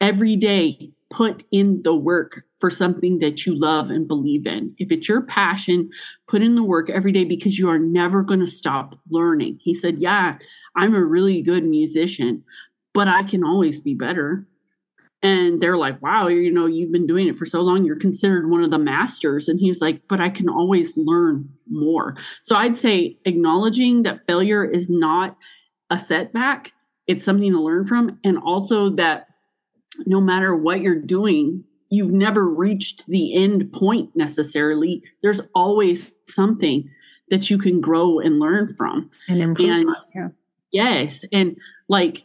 Every 0.00 0.36
day, 0.36 0.92
put 1.10 1.44
in 1.50 1.82
the 1.82 1.94
work 1.94 2.44
for 2.60 2.70
something 2.70 3.18
that 3.18 3.44
you 3.44 3.58
love 3.58 3.90
and 3.90 4.06
believe 4.06 4.46
in. 4.46 4.74
If 4.78 4.92
it's 4.92 5.08
your 5.08 5.22
passion, 5.22 5.90
put 6.28 6.42
in 6.42 6.54
the 6.54 6.62
work 6.62 6.88
every 6.88 7.10
day 7.10 7.24
because 7.24 7.58
you 7.58 7.68
are 7.68 7.78
never 7.78 8.22
going 8.22 8.40
to 8.40 8.46
stop 8.46 8.98
learning. 9.10 9.58
He 9.60 9.74
said, 9.74 9.96
Yeah, 9.98 10.38
I'm 10.76 10.94
a 10.94 11.04
really 11.04 11.42
good 11.42 11.64
musician, 11.64 12.44
but 12.94 13.08
I 13.08 13.24
can 13.24 13.44
always 13.44 13.80
be 13.80 13.94
better 13.94 14.46
and 15.22 15.60
they're 15.60 15.76
like 15.76 16.00
wow 16.02 16.28
you 16.28 16.50
know 16.50 16.66
you've 16.66 16.92
been 16.92 17.06
doing 17.06 17.28
it 17.28 17.36
for 17.36 17.44
so 17.44 17.60
long 17.60 17.84
you're 17.84 17.98
considered 17.98 18.50
one 18.50 18.62
of 18.62 18.70
the 18.70 18.78
masters. 18.78 19.48
And 19.48 19.60
he's 19.60 19.80
like 19.80 20.02
but 20.08 20.20
i 20.20 20.28
can 20.28 20.48
always 20.48 20.96
learn 20.96 21.48
more. 21.68 22.16
So 22.42 22.56
i'd 22.56 22.76
say 22.76 23.18
acknowledging 23.24 24.02
that 24.04 24.26
failure 24.26 24.64
is 24.64 24.90
not 24.90 25.36
a 25.90 25.98
setback 25.98 26.72
it's 27.06 27.24
something 27.24 27.52
to 27.52 27.60
learn 27.60 27.84
from 27.84 28.18
and 28.22 28.38
also 28.38 28.90
that 28.90 29.26
no 30.06 30.20
matter 30.20 30.54
what 30.54 30.80
you're 30.80 31.00
doing 31.00 31.64
you've 31.90 32.12
never 32.12 32.48
reached 32.48 33.06
the 33.06 33.34
end 33.34 33.72
point 33.72 34.14
necessarily. 34.14 35.02
There's 35.22 35.42
always 35.54 36.14
something 36.26 36.88
that 37.28 37.50
you 37.50 37.58
can 37.58 37.80
grow 37.80 38.20
and 38.20 38.38
learn 38.38 38.68
from. 38.68 39.10
And 39.28 39.42
improve 39.42 39.70
and, 39.70 39.88
yeah. 40.14 40.28
yes 40.72 41.24
and 41.32 41.58
like 41.88 42.22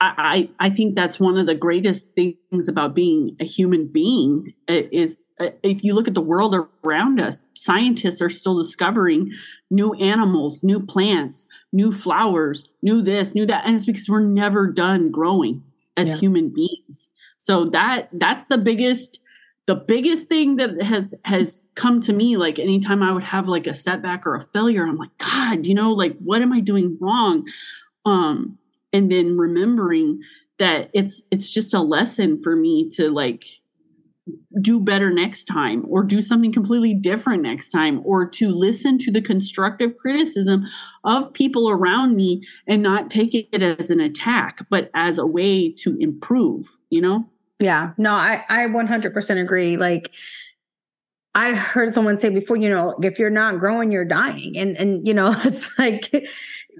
I, 0.00 0.48
I 0.60 0.70
think 0.70 0.94
that's 0.94 1.18
one 1.18 1.38
of 1.38 1.46
the 1.46 1.56
greatest 1.56 2.14
things 2.14 2.68
about 2.68 2.94
being 2.94 3.36
a 3.40 3.44
human 3.44 3.88
being 3.88 4.54
is 4.68 5.18
if 5.62 5.84
you 5.84 5.94
look 5.94 6.08
at 6.08 6.14
the 6.14 6.20
world 6.20 6.54
around 6.84 7.20
us, 7.20 7.42
scientists 7.54 8.20
are 8.20 8.28
still 8.28 8.56
discovering 8.56 9.32
new 9.70 9.94
animals, 9.94 10.62
new 10.62 10.80
plants, 10.80 11.46
new 11.72 11.92
flowers, 11.92 12.64
new 12.82 13.02
this, 13.02 13.34
new 13.34 13.46
that. 13.46 13.64
And 13.64 13.74
it's 13.74 13.86
because 13.86 14.08
we're 14.08 14.20
never 14.20 14.70
done 14.70 15.10
growing 15.10 15.62
as 15.96 16.08
yeah. 16.08 16.16
human 16.16 16.50
beings. 16.50 17.08
So 17.38 17.64
that 17.66 18.08
that's 18.12 18.44
the 18.44 18.58
biggest 18.58 19.20
the 19.66 19.74
biggest 19.74 20.28
thing 20.28 20.56
that 20.56 20.82
has 20.82 21.14
has 21.24 21.66
come 21.74 22.00
to 22.00 22.12
me 22.14 22.38
like 22.38 22.58
anytime 22.58 23.02
i 23.02 23.12
would 23.12 23.22
have 23.22 23.48
like 23.48 23.66
a 23.66 23.74
setback 23.74 24.26
or 24.26 24.34
a 24.34 24.40
failure 24.40 24.86
i'm 24.86 24.96
like 24.96 25.16
god 25.18 25.66
you 25.66 25.74
know 25.74 25.92
like 25.92 26.16
what 26.20 26.40
am 26.40 26.54
i 26.54 26.60
doing 26.60 26.96
wrong 27.02 27.46
um 28.06 28.56
and 28.92 29.10
then 29.10 29.36
remembering 29.36 30.20
that 30.58 30.90
it's 30.92 31.22
it's 31.30 31.50
just 31.50 31.74
a 31.74 31.80
lesson 31.80 32.42
for 32.42 32.56
me 32.56 32.88
to 32.90 33.10
like 33.10 33.44
do 34.60 34.78
better 34.78 35.10
next 35.10 35.44
time 35.44 35.84
or 35.88 36.02
do 36.02 36.20
something 36.20 36.52
completely 36.52 36.92
different 36.92 37.42
next 37.42 37.70
time 37.70 38.02
or 38.04 38.28
to 38.28 38.52
listen 38.52 38.98
to 38.98 39.10
the 39.10 39.22
constructive 39.22 39.96
criticism 39.96 40.66
of 41.04 41.32
people 41.32 41.70
around 41.70 42.14
me 42.14 42.42
and 42.66 42.82
not 42.82 43.10
take 43.10 43.34
it 43.34 43.62
as 43.62 43.90
an 43.90 44.00
attack 44.00 44.66
but 44.68 44.90
as 44.94 45.18
a 45.18 45.26
way 45.26 45.72
to 45.72 45.96
improve 45.98 46.76
you 46.90 47.00
know? 47.00 47.28
Yeah. 47.58 47.92
No 47.98 48.12
i 48.12 48.44
i 48.48 48.66
100% 48.66 49.40
agree. 49.42 49.76
Like 49.76 50.12
I 51.34 51.54
heard 51.54 51.92
someone 51.92 52.18
say 52.18 52.30
before, 52.30 52.56
you 52.56 52.68
know, 52.68 52.96
if 53.02 53.18
you're 53.18 53.30
not 53.30 53.60
growing, 53.60 53.92
you're 53.92 54.04
dying. 54.04 54.56
And 54.56 54.76
and 54.76 55.06
you 55.06 55.14
know, 55.14 55.34
it's 55.44 55.76
like 55.78 56.10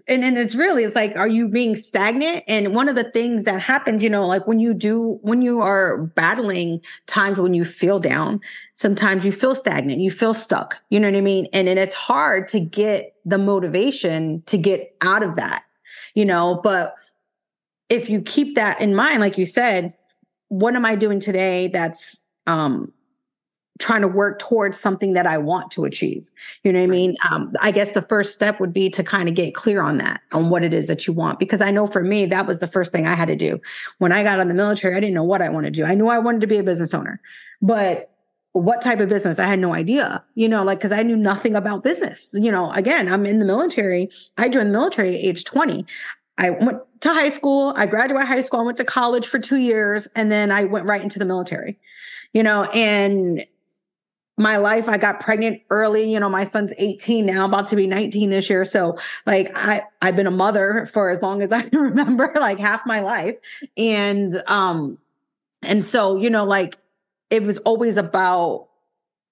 and, 0.09 0.25
and 0.25 0.39
it's 0.39 0.55
really 0.55 0.85
it's 0.85 0.95
like 0.95 1.17
are 1.17 1.29
you 1.29 1.49
being 1.49 1.77
stagnant? 1.77 2.45
And 2.49 2.75
one 2.75 2.89
of 2.89 2.97
the 2.97 3.11
things 3.11 3.45
that 3.45 3.61
happens 3.61 4.03
you 4.03 4.11
know 4.11 4.27
like 4.27 4.47
when 4.47 4.59
you 4.59 4.75
do 4.75 5.19
when 5.23 5.43
you 5.43 5.61
are 5.61 5.99
battling 5.99 6.81
times 7.07 7.39
when 7.39 7.55
you 7.55 7.65
feel 7.65 8.01
down 8.01 8.41
sometimes 8.75 9.25
you 9.25 9.33
feel 9.33 9.55
stagnant 9.55 10.01
you 10.01 10.11
feel 10.11 10.35
stuck 10.35 10.81
you 10.91 10.99
know 10.99 11.09
what 11.09 11.17
i 11.17 11.21
mean? 11.21 11.47
And, 11.53 11.69
and 11.69 11.79
it's 11.79 11.95
hard 11.95 12.49
to 12.49 12.61
get 12.61 13.15
the 13.25 13.39
motivation 13.39 14.43
to 14.47 14.57
get 14.57 14.97
out 15.03 15.23
of 15.23 15.37
that 15.37 15.65
you 16.15 16.25
know? 16.25 16.61
But 16.65 16.95
if 17.89 18.09
you 18.09 18.21
keep 18.21 18.57
that 18.57 18.81
in 18.81 18.95
mind 18.95 19.21
like 19.21 19.39
you 19.39 19.47
said 19.47 19.95
what 20.49 20.75
am 20.75 20.85
i 20.85 20.95
doing 20.95 21.21
today 21.21 21.69
that's 21.69 22.21
um 22.47 22.93
trying 23.79 24.03
to 24.03 24.09
work 24.09 24.39
towards 24.39 24.79
something 24.79 25.13
that 25.13 25.27
I 25.27 25.39
want 25.39 25.71
to 25.73 25.85
achieve. 25.85 26.31
You 26.65 26.73
know 26.73 26.81
what 26.81 26.85
I 26.85 26.89
mean? 26.89 27.17
Um, 27.31 27.53
I 27.61 27.71
guess 27.71 27.93
the 27.93 28.03
first 28.03 28.35
step 28.35 28.61
would 28.61 28.73
be 28.73 28.91
to 28.91 29.03
kind 29.03 29.29
of 29.29 29.35
get 29.35 29.55
clear 29.55 29.81
on 29.81 29.99
that, 29.99 30.21
on 30.33 30.51
what 30.51 30.65
it 30.65 30.73
is 30.73 30.89
that 30.89 31.07
you 31.07 31.13
want. 31.13 31.39
Because 31.39 31.61
I 31.61 31.71
know 31.71 31.87
for 31.87 32.03
me, 32.03 32.27
that 32.27 32.47
was 32.47 32.61
the 32.61 32.67
first 32.67 32.93
thing 32.93 33.07
I 33.07 33.15
had 33.15 33.29
to 33.29 33.37
do. 33.37 33.61
When 33.99 34.13
I 34.13 34.23
got 34.23 34.41
on 34.41 34.49
the 34.49 34.55
military, 34.55 34.95
I 34.95 35.01
didn't 35.01 35.15
know 35.15 35.25
what 35.25 35.43
I 35.43 35.49
wanted 35.49 35.75
to 35.75 35.81
do. 35.81 35.87
I 35.87 35.95
knew 35.95 36.09
I 36.09 36.19
wanted 36.19 36.41
to 36.41 36.47
be 36.47 36.59
a 36.59 36.63
business 36.63 36.93
owner, 36.93 37.21
but 37.63 38.11
what 38.53 38.83
type 38.83 38.99
of 38.99 39.09
business? 39.09 39.39
I 39.39 39.47
had 39.47 39.59
no 39.59 39.75
idea, 39.75 40.25
you 40.35 40.49
know, 40.49 40.65
like, 40.65 40.81
cause 40.81 40.91
I 40.91 41.03
knew 41.03 41.17
nothing 41.17 41.55
about 41.55 41.85
business. 41.85 42.31
You 42.33 42.51
know, 42.51 42.73
again, 42.73 43.09
I'm 43.13 43.27
in 43.27 43.39
the 43.39 43.45
military. 43.45 44.09
I 44.37 44.49
joined 44.49 44.69
the 44.69 44.73
military 44.73 45.11
at 45.11 45.25
age 45.25 45.45
20. 45.45 45.87
I 46.39 46.51
went 46.51 46.79
to 47.01 47.11
high 47.11 47.29
school. 47.29 47.75
I 47.77 47.87
graduated 47.87 48.27
high 48.27 48.41
school. 48.41 48.61
I 48.61 48.63
went 48.65 48.79
to 48.79 48.85
college 48.85 49.27
for 49.27 49.39
two 49.39 49.59
years 49.59 50.09
and 50.17 50.33
then 50.33 50.51
I 50.51 50.65
went 50.65 50.87
right 50.87 51.03
into 51.03 51.19
the 51.19 51.25
military, 51.25 51.79
you 52.33 52.43
know, 52.43 52.65
and 52.75 53.45
my 54.39 54.57
life. 54.57 54.89
I 54.89 54.99
got 54.99 55.21
pregnant 55.21 55.63
early. 55.71 56.13
You 56.13 56.21
know, 56.21 56.29
my 56.29 56.45
son's 56.45 56.73
18 56.79 57.27
now, 57.27 57.45
about 57.45 57.69
to 57.69 57.77
be 57.77 57.87
19 57.87 58.31
this 58.31 58.49
year. 58.49 58.65
So 58.65 58.99
like 59.27 59.51
I 59.55 59.83
I've 60.01 60.17
been 60.17 60.27
a 60.27 60.33
mother 60.33 60.89
for 60.93 61.11
as 61.11 61.23
long 61.23 61.43
as 61.43 61.53
I 61.59 61.63
can 61.63 61.79
remember, 61.79 62.33
like 62.37 62.59
half 62.59 62.87
my 62.87 63.01
life. 63.01 63.37
And 63.77 64.43
um 64.47 64.99
and 65.63 65.85
so, 65.85 66.17
you 66.17 66.31
know, 66.31 66.45
like 66.45 66.79
it 67.31 67.43
was 67.43 67.59
always 67.59 67.97
about 67.97 68.69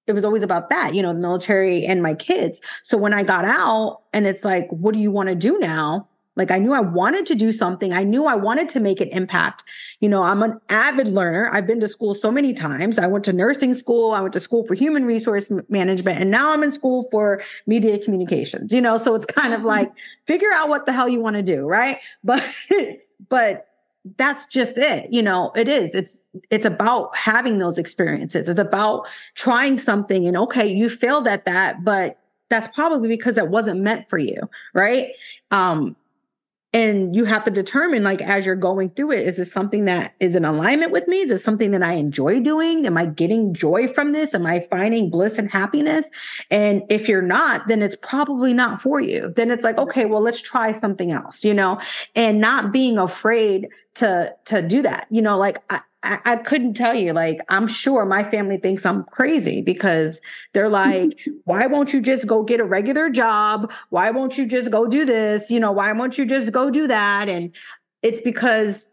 it 0.07 0.12
was 0.12 0.24
always 0.24 0.42
about 0.42 0.70
that, 0.70 0.94
you 0.94 1.02
know, 1.02 1.12
the 1.12 1.18
military 1.18 1.84
and 1.84 2.02
my 2.02 2.14
kids. 2.14 2.61
So 2.82 2.96
when 2.96 3.12
I 3.12 3.24
got 3.24 3.44
out 3.44 4.02
and 4.12 4.26
it's 4.26 4.44
like, 4.44 4.68
what 4.70 4.94
do 4.94 5.00
you 5.00 5.11
want 5.11 5.28
to 5.28 5.34
do 5.34 5.59
now? 5.59 6.07
Like 6.37 6.51
I 6.51 6.59
knew 6.59 6.72
I 6.72 6.80
wanted 6.80 7.26
to 7.26 7.34
do 7.34 7.53
something. 7.53 7.93
I 7.93 8.05
knew 8.05 8.26
I 8.26 8.34
wanted 8.34 8.68
to 8.70 8.80
make 8.80 9.01
an 9.01 9.09
impact. 9.09 9.64
You 10.01 10.09
know, 10.09 10.22
I'm 10.22 10.43
an 10.43 10.61
avid 10.68 11.09
learner. 11.09 11.51
I've 11.53 11.66
been 11.66 11.80
to 11.80 11.89
school 11.89 12.14
so 12.14 12.30
many 12.30 12.53
times. 12.53 12.99
I 12.99 13.07
went 13.07 13.24
to 13.24 13.32
nursing 13.32 13.74
school. 13.74 14.12
I 14.12 14.20
went 14.20 14.34
to 14.34 14.41
school 14.41 14.66
for 14.66 14.74
human 14.74 15.05
resource 15.05 15.51
management 15.68 16.20
and 16.20 16.30
now 16.30 16.53
I'm 16.53 16.62
in 16.62 16.72
school 16.72 17.09
for 17.11 17.43
media 17.66 17.99
communications. 17.99 18.72
You 18.72 18.80
know, 18.80 18.99
so 18.99 19.14
it's 19.14 19.26
kind 19.26 19.55
of 19.55 19.62
like 19.62 19.93
figure 20.26 20.53
out 20.55 20.68
what 20.68 20.87
the 20.87 20.93
hell 20.93 21.09
you 21.09 21.20
want 21.20 21.37
to 21.37 21.43
do, 21.43 21.66
right? 21.66 21.99
But 22.24 22.45
but 23.28 23.68
that's 24.16 24.47
just 24.47 24.78
it 24.78 25.12
you 25.12 25.22
know 25.22 25.51
it 25.57 25.68
is 25.68 25.95
it's 25.95 26.20
it's 26.51 26.64
about 26.64 27.16
having 27.16 27.59
those 27.59 27.76
experiences 27.76 28.49
it's 28.49 28.61
about 28.61 29.05
trying 29.34 29.78
something 29.78 30.28
and 30.28 30.37
okay 30.37 30.66
you 30.66 30.89
failed 30.89 31.26
at 31.26 31.45
that 31.45 31.82
but 31.84 32.18
that's 32.49 32.68
probably 32.68 33.09
because 33.09 33.37
it 33.37 33.49
wasn't 33.49 33.80
meant 33.80 34.09
for 34.09 34.18
you 34.18 34.49
right 34.74 35.09
um 35.51 35.97
and 36.72 37.14
you 37.14 37.24
have 37.24 37.44
to 37.44 37.50
determine 37.50 38.02
like 38.02 38.20
as 38.20 38.44
you're 38.44 38.56
going 38.56 38.90
through 38.90 39.12
it 39.12 39.26
is 39.26 39.36
this 39.36 39.52
something 39.52 39.86
that 39.86 40.14
is 40.20 40.36
in 40.36 40.44
alignment 40.44 40.92
with 40.92 41.08
me? 41.08 41.20
Is 41.20 41.30
it 41.30 41.38
something 41.38 41.70
that 41.70 41.82
i 41.82 41.94
enjoy 41.94 42.40
doing? 42.40 42.86
Am 42.86 42.96
i 42.96 43.06
getting 43.06 43.54
joy 43.54 43.88
from 43.88 44.12
this? 44.12 44.34
Am 44.34 44.46
i 44.46 44.60
finding 44.70 45.10
bliss 45.10 45.38
and 45.38 45.50
happiness? 45.50 46.10
And 46.50 46.82
if 46.88 47.08
you're 47.08 47.22
not 47.22 47.68
then 47.68 47.82
it's 47.82 47.96
probably 47.96 48.52
not 48.52 48.80
for 48.80 49.00
you. 49.00 49.32
Then 49.34 49.50
it's 49.50 49.64
like 49.64 49.78
okay 49.78 50.04
well 50.04 50.20
let's 50.20 50.40
try 50.40 50.72
something 50.72 51.10
else 51.10 51.44
you 51.44 51.54
know? 51.54 51.80
And 52.14 52.40
not 52.40 52.72
being 52.72 52.98
afraid 52.98 53.68
to 53.96 54.34
to 54.46 54.62
do 54.62 54.82
that. 54.82 55.06
You 55.10 55.22
know 55.22 55.38
like 55.38 55.62
I, 55.70 55.80
I, 56.07 56.18
I 56.32 56.36
couldn't 56.36 56.74
tell 56.74 56.94
you. 56.94 57.12
Like, 57.12 57.40
I'm 57.48 57.66
sure 57.66 58.04
my 58.04 58.22
family 58.22 58.59
thinks 58.59 58.86
I'm 58.86 59.04
crazy 59.04 59.61
because 59.61 60.20
they're 60.52 60.68
like, 60.68 61.18
why 61.44 61.66
won't 61.66 61.92
you 61.92 62.00
just 62.00 62.26
go 62.26 62.42
get 62.42 62.61
a 62.61 62.64
regular 62.64 63.11
job? 63.11 63.72
Why 63.90 64.11
won't 64.11 64.38
you 64.38 64.46
just 64.46 64.70
go 64.70 64.86
do 64.86 65.04
this? 65.04 65.50
You 65.50 65.61
know, 65.61 65.72
why 65.72 65.92
won't 65.92 66.16
you 66.16 66.24
just 66.24 66.52
go 66.52 66.70
do 66.70 66.86
that? 66.86 67.28
And 67.28 67.54
it's 68.02 68.20
because 68.20 68.88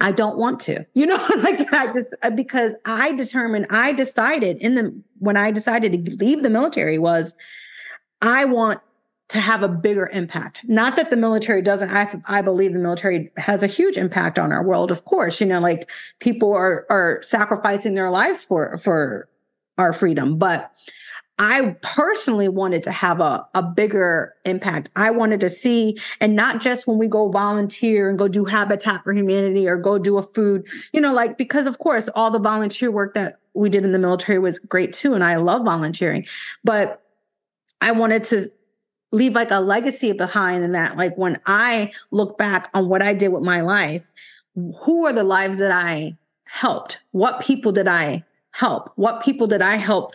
I 0.00 0.12
don't 0.12 0.38
want 0.38 0.60
to, 0.60 0.86
you 0.94 1.06
know, 1.06 1.16
like 1.38 1.72
I 1.72 1.92
just 1.92 2.16
uh, 2.22 2.30
because 2.30 2.72
I 2.86 3.12
determined, 3.12 3.66
I 3.70 3.92
decided 3.92 4.56
in 4.58 4.74
the 4.74 5.02
when 5.18 5.36
I 5.36 5.50
decided 5.50 5.92
to 5.92 6.16
leave 6.16 6.42
the 6.42 6.50
military 6.50 6.98
was 6.98 7.34
I 8.22 8.44
want 8.46 8.80
to 9.28 9.40
have 9.40 9.62
a 9.62 9.68
bigger 9.68 10.08
impact. 10.12 10.60
Not 10.68 10.96
that 10.96 11.10
the 11.10 11.16
military 11.16 11.60
doesn't, 11.60 11.90
I, 11.90 12.20
I 12.26 12.42
believe 12.42 12.72
the 12.72 12.78
military 12.78 13.32
has 13.36 13.62
a 13.62 13.66
huge 13.66 13.96
impact 13.96 14.38
on 14.38 14.52
our 14.52 14.62
world. 14.62 14.92
Of 14.92 15.04
course, 15.04 15.40
you 15.40 15.46
know, 15.46 15.60
like 15.60 15.90
people 16.20 16.52
are, 16.52 16.86
are 16.88 17.20
sacrificing 17.22 17.94
their 17.94 18.10
lives 18.10 18.44
for, 18.44 18.78
for 18.78 19.28
our 19.78 19.92
freedom. 19.92 20.38
But 20.38 20.70
I 21.38 21.76
personally 21.82 22.48
wanted 22.48 22.82
to 22.84 22.90
have 22.92 23.20
a, 23.20 23.46
a 23.52 23.62
bigger 23.62 24.32
impact. 24.44 24.90
I 24.96 25.10
wanted 25.10 25.40
to 25.40 25.50
see, 25.50 25.98
and 26.20 26.34
not 26.34 26.62
just 26.62 26.86
when 26.86 26.96
we 26.96 27.08
go 27.08 27.28
volunteer 27.28 28.08
and 28.08 28.18
go 28.18 28.28
do 28.28 28.46
Habitat 28.46 29.04
for 29.04 29.12
Humanity 29.12 29.68
or 29.68 29.76
go 29.76 29.98
do 29.98 30.16
a 30.16 30.22
food, 30.22 30.66
you 30.92 31.00
know, 31.00 31.12
like, 31.12 31.36
because 31.36 31.66
of 31.66 31.78
course, 31.78 32.08
all 32.14 32.30
the 32.30 32.38
volunteer 32.38 32.90
work 32.90 33.12
that 33.14 33.34
we 33.52 33.68
did 33.68 33.84
in 33.84 33.92
the 33.92 33.98
military 33.98 34.38
was 34.38 34.58
great 34.58 34.94
too. 34.94 35.12
And 35.12 35.22
I 35.22 35.36
love 35.36 35.64
volunteering. 35.64 36.24
But 36.64 37.02
I 37.82 37.92
wanted 37.92 38.24
to 38.24 38.50
leave 39.12 39.34
like 39.34 39.50
a 39.50 39.60
legacy 39.60 40.12
behind 40.12 40.64
in 40.64 40.72
that 40.72 40.96
like 40.96 41.16
when 41.16 41.40
i 41.46 41.90
look 42.10 42.36
back 42.36 42.68
on 42.74 42.88
what 42.88 43.02
i 43.02 43.14
did 43.14 43.28
with 43.28 43.42
my 43.42 43.60
life 43.60 44.10
who 44.80 45.06
are 45.06 45.12
the 45.12 45.24
lives 45.24 45.58
that 45.58 45.70
i 45.70 46.16
helped? 46.46 47.02
What 47.10 47.40
people 47.40 47.72
did 47.72 47.88
i 47.88 48.24
help? 48.50 48.92
What 48.96 49.22
people 49.22 49.46
did 49.46 49.62
i 49.62 49.76
help 49.76 50.14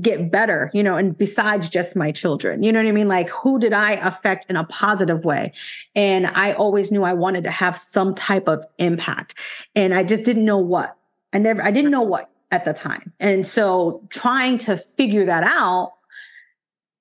get 0.00 0.28
better 0.28 0.72
you 0.74 0.82
know 0.82 0.96
and 0.96 1.16
besides 1.16 1.68
just 1.68 1.94
my 1.94 2.10
children? 2.10 2.62
You 2.62 2.72
know 2.72 2.80
what 2.80 2.88
i 2.88 2.92
mean? 2.92 3.08
Like 3.08 3.28
who 3.28 3.58
did 3.58 3.72
i 3.72 3.92
affect 3.92 4.50
in 4.50 4.56
a 4.56 4.64
positive 4.64 5.24
way? 5.24 5.52
And 5.94 6.26
i 6.28 6.52
always 6.54 6.90
knew 6.90 7.04
i 7.04 7.12
wanted 7.12 7.44
to 7.44 7.50
have 7.50 7.76
some 7.76 8.14
type 8.14 8.48
of 8.48 8.64
impact. 8.78 9.34
And 9.74 9.94
i 9.94 10.02
just 10.02 10.24
didn't 10.24 10.44
know 10.44 10.58
what. 10.58 10.96
I 11.32 11.38
never 11.38 11.62
i 11.62 11.70
didn't 11.70 11.90
know 11.90 12.02
what 12.02 12.30
at 12.50 12.64
the 12.64 12.72
time. 12.72 13.12
And 13.20 13.46
so 13.46 14.02
trying 14.08 14.58
to 14.58 14.76
figure 14.76 15.26
that 15.26 15.42
out 15.44 15.92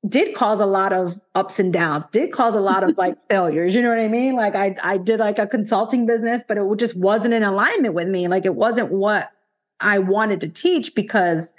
did 0.08 0.36
cause 0.36 0.60
a 0.60 0.66
lot 0.66 0.92
of 0.92 1.22
ups 1.34 1.60
and 1.60 1.72
downs, 1.72 2.08
did 2.08 2.32
cause 2.32 2.56
a 2.56 2.60
lot 2.60 2.84
of 2.84 2.98
like 2.98 3.22
failures. 3.30 3.74
You 3.74 3.82
know 3.82 3.90
what 3.90 4.00
I 4.00 4.08
mean? 4.08 4.36
Like 4.36 4.56
I, 4.56 4.76
I 4.84 4.98
did 4.98 5.20
like 5.20 5.40
a 5.40 5.48
consulting 5.48 6.06
business, 6.06 6.44
but 6.48 6.58
it 6.58 6.78
just 6.78 6.98
wasn't 6.98 7.34
in 7.34 7.44
alignment 7.44 7.94
with 7.94 8.08
me. 8.08 8.28
Like 8.28 8.46
it 8.46 8.56
wasn't 8.56 8.92
what 8.92 9.32
I 9.80 10.00
wanted 10.00 10.42
to 10.42 10.50
teach 10.50 10.94
because 10.94 11.54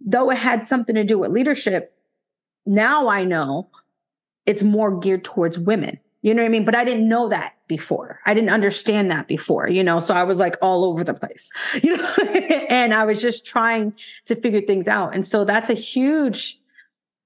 though 0.00 0.30
it 0.30 0.38
had 0.38 0.66
something 0.66 0.94
to 0.94 1.04
do 1.04 1.18
with 1.18 1.30
leadership, 1.30 1.94
now 2.66 3.08
I 3.08 3.24
know 3.24 3.68
it's 4.44 4.62
more 4.62 4.98
geared 4.98 5.24
towards 5.24 5.58
women. 5.58 6.00
You 6.22 6.34
know 6.34 6.42
what 6.42 6.48
I 6.48 6.50
mean? 6.50 6.64
But 6.64 6.74
I 6.74 6.84
didn't 6.84 7.08
know 7.08 7.28
that 7.28 7.54
before. 7.68 8.18
I 8.26 8.34
didn't 8.34 8.50
understand 8.50 9.10
that 9.10 9.28
before, 9.28 9.68
you 9.68 9.84
know? 9.84 10.00
So 10.00 10.14
I 10.14 10.24
was 10.24 10.40
like 10.40 10.56
all 10.60 10.84
over 10.84 11.04
the 11.04 11.14
place, 11.14 11.50
you 11.82 11.96
know? 11.96 12.12
and 12.68 12.92
I 12.92 13.04
was 13.04 13.22
just 13.22 13.46
trying 13.46 13.92
to 14.26 14.34
figure 14.34 14.60
things 14.60 14.88
out. 14.88 15.14
And 15.14 15.26
so 15.26 15.44
that's 15.44 15.70
a 15.70 15.74
huge 15.74 16.57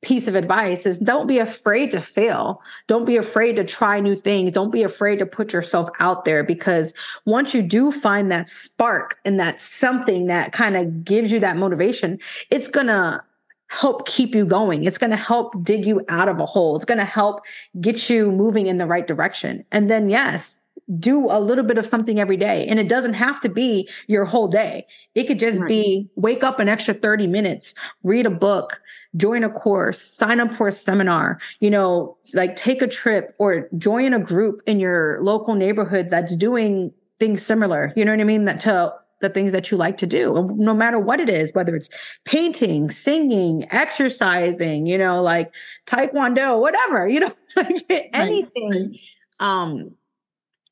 piece 0.02 0.26
of 0.26 0.34
advice 0.34 0.84
is 0.84 0.98
don't 0.98 1.26
be 1.26 1.38
afraid 1.38 1.90
to 1.92 2.00
fail. 2.00 2.60
Don't 2.88 3.04
be 3.04 3.16
afraid 3.16 3.56
to 3.56 3.64
try 3.64 4.00
new 4.00 4.16
things. 4.16 4.52
Don't 4.52 4.72
be 4.72 4.82
afraid 4.82 5.18
to 5.20 5.26
put 5.26 5.52
yourself 5.52 5.88
out 6.00 6.24
there 6.24 6.42
because 6.44 6.92
once 7.24 7.54
you 7.54 7.62
do 7.62 7.92
find 7.92 8.30
that 8.30 8.48
spark 8.48 9.18
and 9.24 9.38
that 9.38 9.60
something 9.60 10.26
that 10.26 10.52
kind 10.52 10.76
of 10.76 11.04
gives 11.04 11.30
you 11.30 11.38
that 11.40 11.56
motivation, 11.56 12.18
it's 12.50 12.68
going 12.68 12.88
to 12.88 13.22
help 13.68 14.06
keep 14.06 14.34
you 14.34 14.44
going. 14.44 14.84
It's 14.84 14.98
going 14.98 15.10
to 15.10 15.16
help 15.16 15.54
dig 15.64 15.86
you 15.86 16.04
out 16.08 16.28
of 16.28 16.38
a 16.40 16.46
hole. 16.46 16.76
It's 16.76 16.84
going 16.84 16.98
to 16.98 17.04
help 17.04 17.40
get 17.80 18.10
you 18.10 18.30
moving 18.30 18.66
in 18.66 18.78
the 18.78 18.86
right 18.86 19.06
direction. 19.06 19.64
And 19.72 19.90
then 19.90 20.10
yes, 20.10 20.60
do 20.98 21.30
a 21.30 21.40
little 21.40 21.64
bit 21.64 21.78
of 21.78 21.86
something 21.86 22.18
every 22.18 22.36
day. 22.36 22.66
And 22.66 22.78
it 22.78 22.88
doesn't 22.88 23.14
have 23.14 23.40
to 23.42 23.48
be 23.48 23.88
your 24.08 24.24
whole 24.24 24.48
day. 24.48 24.84
It 25.14 25.24
could 25.24 25.38
just 25.38 25.60
right. 25.60 25.68
be 25.68 26.10
wake 26.16 26.42
up 26.42 26.58
an 26.58 26.68
extra 26.68 26.92
30 26.92 27.28
minutes, 27.28 27.74
read 28.02 28.26
a 28.26 28.30
book, 28.30 28.80
join 29.16 29.44
a 29.44 29.50
course, 29.50 30.00
sign 30.00 30.40
up 30.40 30.54
for 30.54 30.68
a 30.68 30.72
seminar, 30.72 31.38
you 31.60 31.70
know, 31.70 32.16
like 32.32 32.56
take 32.56 32.80
a 32.82 32.86
trip 32.86 33.34
or 33.38 33.68
join 33.76 34.14
a 34.14 34.18
group 34.18 34.62
in 34.66 34.80
your 34.80 35.20
local 35.20 35.54
neighborhood 35.54 36.08
that's 36.10 36.36
doing 36.36 36.92
things 37.18 37.44
similar. 37.44 37.92
You 37.96 38.04
know 38.04 38.12
what 38.12 38.20
I 38.20 38.24
mean? 38.24 38.46
That 38.46 38.60
to 38.60 38.94
the 39.20 39.28
things 39.28 39.52
that 39.52 39.70
you 39.70 39.76
like 39.76 39.96
to 39.98 40.06
do, 40.06 40.50
no 40.56 40.74
matter 40.74 40.98
what 40.98 41.20
it 41.20 41.28
is, 41.28 41.52
whether 41.54 41.76
it's 41.76 41.88
painting, 42.24 42.90
singing, 42.90 43.66
exercising, 43.70 44.86
you 44.86 44.98
know, 44.98 45.22
like 45.22 45.54
taekwondo, 45.86 46.60
whatever, 46.60 47.06
you 47.06 47.20
know, 47.20 47.32
like 47.56 48.10
anything. 48.12 48.98
Um, 49.38 49.92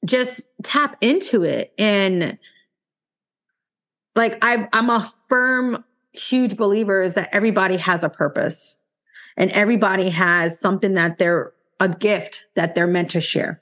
just 0.05 0.49
tap 0.62 0.97
into 1.01 1.45
it 1.45 1.72
and 1.78 2.38
like 4.16 4.38
I, 4.43 4.68
I'm 4.72 4.91
a 4.91 5.11
firm 5.28 5.84
huge 6.12 6.56
believer 6.56 7.02
is 7.02 7.14
that 7.14 7.28
everybody 7.32 7.76
has 7.76 8.04
a 8.04 8.08
purpose 8.08 8.80
and 9.36 9.50
everybody 9.52 10.11
has 10.11 10.58
something 10.58 10.94
that 10.94 11.18
they're 11.18 11.52
a 11.78 11.88
gift 11.88 12.46
that 12.56 12.74
they're 12.74 12.86
meant 12.86 13.11
to 13.11 13.20
share. 13.20 13.61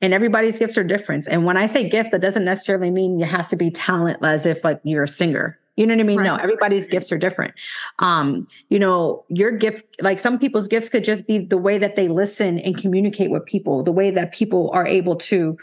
And 0.00 0.12
everybody's 0.12 0.58
gifts 0.58 0.76
are 0.76 0.84
different. 0.84 1.26
And 1.30 1.46
when 1.46 1.56
I 1.56 1.66
say 1.66 1.88
gift, 1.88 2.12
that 2.12 2.20
doesn't 2.20 2.44
necessarily 2.44 2.90
mean 2.90 3.20
it 3.20 3.28
has 3.28 3.48
to 3.48 3.56
be 3.56 3.70
talent 3.70 4.18
as 4.22 4.44
if 4.44 4.62
like 4.62 4.80
you're 4.84 5.04
a 5.04 5.08
singer. 5.08 5.58
You 5.76 5.86
know 5.86 5.94
what 5.94 6.00
I 6.00 6.04
mean? 6.04 6.18
Right. 6.18 6.26
No, 6.26 6.36
everybody's 6.36 6.86
gifts 6.86 7.10
are 7.10 7.18
different. 7.18 7.54
Um, 7.98 8.46
you 8.68 8.78
know, 8.78 9.24
your 9.28 9.50
gift, 9.50 9.84
like 10.02 10.20
some 10.20 10.38
people's 10.38 10.68
gifts 10.68 10.88
could 10.88 11.02
just 11.02 11.26
be 11.26 11.38
the 11.38 11.58
way 11.58 11.78
that 11.78 11.96
they 11.96 12.06
listen 12.06 12.58
and 12.60 12.76
communicate 12.76 13.30
with 13.30 13.44
people, 13.44 13.82
the 13.82 13.90
way 13.90 14.10
that 14.10 14.32
people 14.32 14.70
are 14.72 14.86
able 14.86 15.16
to 15.16 15.56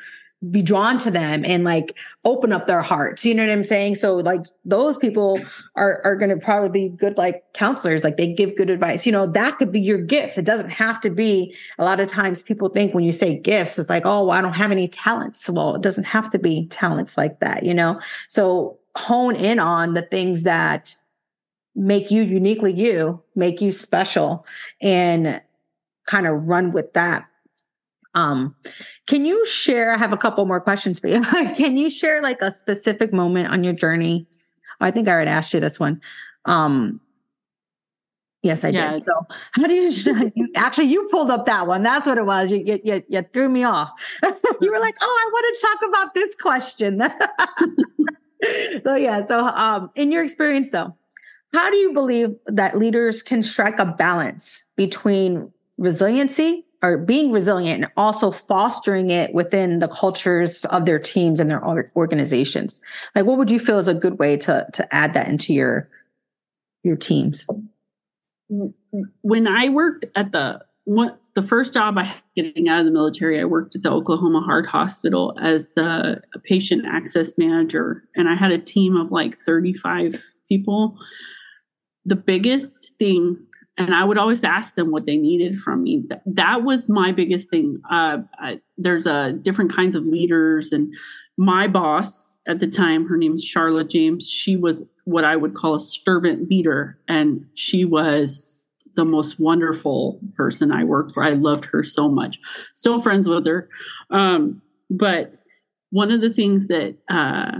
be 0.49 0.63
drawn 0.63 0.97
to 0.97 1.11
them 1.11 1.45
and 1.45 1.63
like 1.63 1.95
open 2.25 2.51
up 2.51 2.65
their 2.65 2.81
hearts. 2.81 3.23
You 3.23 3.35
know 3.35 3.45
what 3.45 3.51
I'm 3.51 3.63
saying? 3.63 3.95
So 3.95 4.15
like 4.15 4.41
those 4.65 4.97
people 4.97 5.39
are 5.75 6.01
are 6.03 6.15
going 6.15 6.31
to 6.31 6.43
probably 6.43 6.89
be 6.89 6.95
good 6.95 7.15
like 7.17 7.43
counselors. 7.53 8.03
Like 8.03 8.17
they 8.17 8.33
give 8.33 8.55
good 8.55 8.71
advice. 8.71 9.05
You 9.05 9.11
know, 9.11 9.27
that 9.27 9.59
could 9.59 9.71
be 9.71 9.79
your 9.79 9.99
gift. 9.99 10.39
It 10.39 10.45
doesn't 10.45 10.71
have 10.71 10.99
to 11.01 11.11
be. 11.11 11.55
A 11.77 11.83
lot 11.83 11.99
of 11.99 12.07
times 12.07 12.41
people 12.41 12.69
think 12.69 12.95
when 12.95 13.03
you 13.03 13.11
say 13.11 13.37
gifts, 13.37 13.77
it's 13.77 13.89
like, 13.89 14.05
oh, 14.05 14.25
well, 14.25 14.37
I 14.37 14.41
don't 14.41 14.55
have 14.55 14.71
any 14.71 14.87
talents. 14.87 15.47
Well, 15.47 15.75
it 15.75 15.83
doesn't 15.83 16.05
have 16.05 16.31
to 16.31 16.39
be 16.39 16.65
talents 16.67 17.17
like 17.17 17.39
that. 17.41 17.63
You 17.63 17.75
know, 17.75 17.99
so 18.27 18.79
hone 18.95 19.35
in 19.35 19.59
on 19.59 19.93
the 19.93 20.01
things 20.01 20.41
that 20.43 20.95
make 21.75 22.09
you 22.09 22.23
uniquely 22.23 22.73
you, 22.73 23.21
make 23.35 23.61
you 23.61 23.71
special, 23.71 24.45
and 24.81 25.39
kind 26.07 26.25
of 26.25 26.49
run 26.49 26.71
with 26.71 26.93
that 26.93 27.27
um, 28.13 28.55
can 29.07 29.25
you 29.25 29.45
share? 29.45 29.93
I 29.93 29.97
have 29.97 30.13
a 30.13 30.17
couple 30.17 30.45
more 30.45 30.61
questions 30.61 30.99
for 30.99 31.07
you. 31.07 31.21
can 31.55 31.77
you 31.77 31.89
share 31.89 32.21
like 32.21 32.41
a 32.41 32.51
specific 32.51 33.13
moment 33.13 33.49
on 33.49 33.63
your 33.63 33.73
journey? 33.73 34.27
I 34.79 34.91
think 34.91 35.07
I 35.07 35.11
already 35.11 35.31
asked 35.31 35.53
you 35.53 35.59
this 35.59 35.79
one. 35.79 36.01
Um, 36.45 36.99
yes, 38.41 38.63
I 38.63 38.71
did. 38.71 39.03
So, 39.05 39.13
how 39.51 39.67
do 39.67 39.73
you, 39.73 40.31
you 40.35 40.47
actually 40.55 40.85
you 40.85 41.07
pulled 41.09 41.29
up 41.29 41.45
that 41.45 41.67
one? 41.67 41.83
That's 41.83 42.05
what 42.05 42.17
it 42.17 42.25
was. 42.25 42.51
You 42.51 42.79
you, 42.83 43.03
you 43.07 43.21
threw 43.33 43.47
me 43.47 43.63
off. 43.63 43.91
you 44.61 44.71
were 44.71 44.79
like, 44.79 44.95
"Oh, 45.01 45.19
I 45.21 45.29
want 45.31 45.55
to 45.55 45.67
talk 45.67 45.89
about 45.89 46.13
this 46.13 46.35
question." 46.35 47.01
so 48.83 48.95
yeah. 48.95 49.23
So, 49.23 49.47
um, 49.47 49.91
in 49.95 50.11
your 50.11 50.23
experience, 50.23 50.71
though, 50.71 50.95
how 51.53 51.69
do 51.69 51.77
you 51.77 51.93
believe 51.93 52.35
that 52.47 52.77
leaders 52.77 53.23
can 53.23 53.43
strike 53.43 53.79
a 53.79 53.85
balance 53.85 54.65
between 54.75 55.51
resiliency 55.77 56.65
or 56.83 56.97
being 56.97 57.31
resilient 57.31 57.83
and 57.83 57.91
also 57.95 58.31
fostering 58.31 59.09
it 59.09 59.33
within 59.33 59.79
the 59.79 59.87
cultures 59.87 60.65
of 60.65 60.85
their 60.85 60.99
teams 60.99 61.39
and 61.39 61.49
their 61.49 61.63
organizations. 61.95 62.81
Like 63.15 63.25
what 63.25 63.37
would 63.37 63.51
you 63.51 63.59
feel 63.59 63.77
is 63.77 63.87
a 63.87 63.93
good 63.93 64.19
way 64.19 64.37
to 64.37 64.67
to 64.73 64.95
add 64.95 65.13
that 65.13 65.27
into 65.27 65.53
your 65.53 65.89
your 66.83 66.95
teams? 66.95 67.45
When 69.21 69.47
i 69.47 69.69
worked 69.69 70.05
at 70.15 70.31
the 70.31 70.65
one 70.83 71.15
the 71.35 71.43
first 71.43 71.73
job 71.73 71.97
i 71.97 72.03
had 72.03 72.21
getting 72.35 72.67
out 72.67 72.79
of 72.79 72.85
the 72.85 72.91
military 72.91 73.39
i 73.39 73.45
worked 73.45 73.75
at 73.75 73.83
the 73.83 73.91
oklahoma 73.91 74.41
heart 74.41 74.65
hospital 74.65 75.37
as 75.41 75.69
the 75.75 76.19
patient 76.43 76.83
access 76.85 77.37
manager 77.37 78.03
and 78.15 78.27
i 78.27 78.35
had 78.35 78.51
a 78.51 78.57
team 78.57 78.97
of 78.97 79.11
like 79.11 79.35
35 79.35 80.21
people. 80.51 80.97
The 82.03 82.15
biggest 82.17 82.93
thing 82.99 83.47
and 83.85 83.95
I 83.95 84.03
would 84.03 84.17
always 84.17 84.43
ask 84.43 84.75
them 84.75 84.91
what 84.91 85.05
they 85.05 85.17
needed 85.17 85.57
from 85.57 85.83
me. 85.83 86.03
That, 86.07 86.21
that 86.25 86.63
was 86.63 86.89
my 86.89 87.11
biggest 87.11 87.49
thing. 87.49 87.81
Uh, 87.89 88.19
I, 88.39 88.61
there's 88.77 89.05
a 89.05 89.13
uh, 89.13 89.31
different 89.31 89.73
kinds 89.73 89.95
of 89.95 90.03
leaders, 90.03 90.71
and 90.71 90.93
my 91.37 91.67
boss 91.67 92.37
at 92.47 92.59
the 92.59 92.67
time, 92.67 93.07
her 93.07 93.17
name 93.17 93.35
is 93.35 93.43
Charlotte 93.43 93.89
James. 93.89 94.29
She 94.29 94.55
was 94.55 94.83
what 95.05 95.23
I 95.23 95.35
would 95.35 95.53
call 95.53 95.75
a 95.75 95.79
servant 95.79 96.49
leader, 96.49 96.97
and 97.07 97.45
she 97.53 97.85
was 97.85 98.63
the 98.95 99.05
most 99.05 99.39
wonderful 99.39 100.19
person 100.35 100.71
I 100.71 100.83
worked 100.83 101.13
for. 101.13 101.23
I 101.23 101.31
loved 101.31 101.65
her 101.65 101.81
so 101.81 102.09
much. 102.09 102.39
Still 102.75 103.01
friends 103.01 103.27
with 103.27 103.45
her, 103.45 103.69
um, 104.09 104.61
but 104.89 105.37
one 105.91 106.11
of 106.11 106.21
the 106.21 106.31
things 106.31 106.67
that 106.67 106.95
uh, 107.09 107.59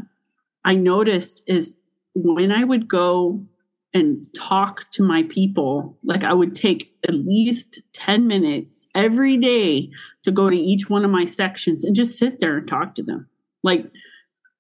I 0.64 0.76
noticed 0.76 1.44
is 1.48 1.76
when 2.14 2.52
I 2.52 2.64
would 2.64 2.88
go 2.88 3.46
and 3.94 4.26
talk 4.34 4.90
to 4.92 5.04
my 5.04 5.24
people. 5.24 5.98
Like 6.04 6.24
I 6.24 6.34
would 6.34 6.56
take 6.56 6.94
at 7.08 7.14
least 7.14 7.80
10 7.94 8.28
minutes 8.28 8.88
every 8.96 9.38
day 9.38 9.92
to 10.24 10.32
go 10.32 10.50
to 10.50 10.56
each 10.56 10.90
one 10.90 11.04
of 11.04 11.12
my 11.12 11.26
sections 11.26 11.84
and 11.84 11.96
just 11.96 12.18
sit 12.18 12.40
there 12.40 12.58
and 12.58 12.68
talk 12.68 12.96
to 12.96 13.04
them. 13.04 13.28
Like 13.64 13.88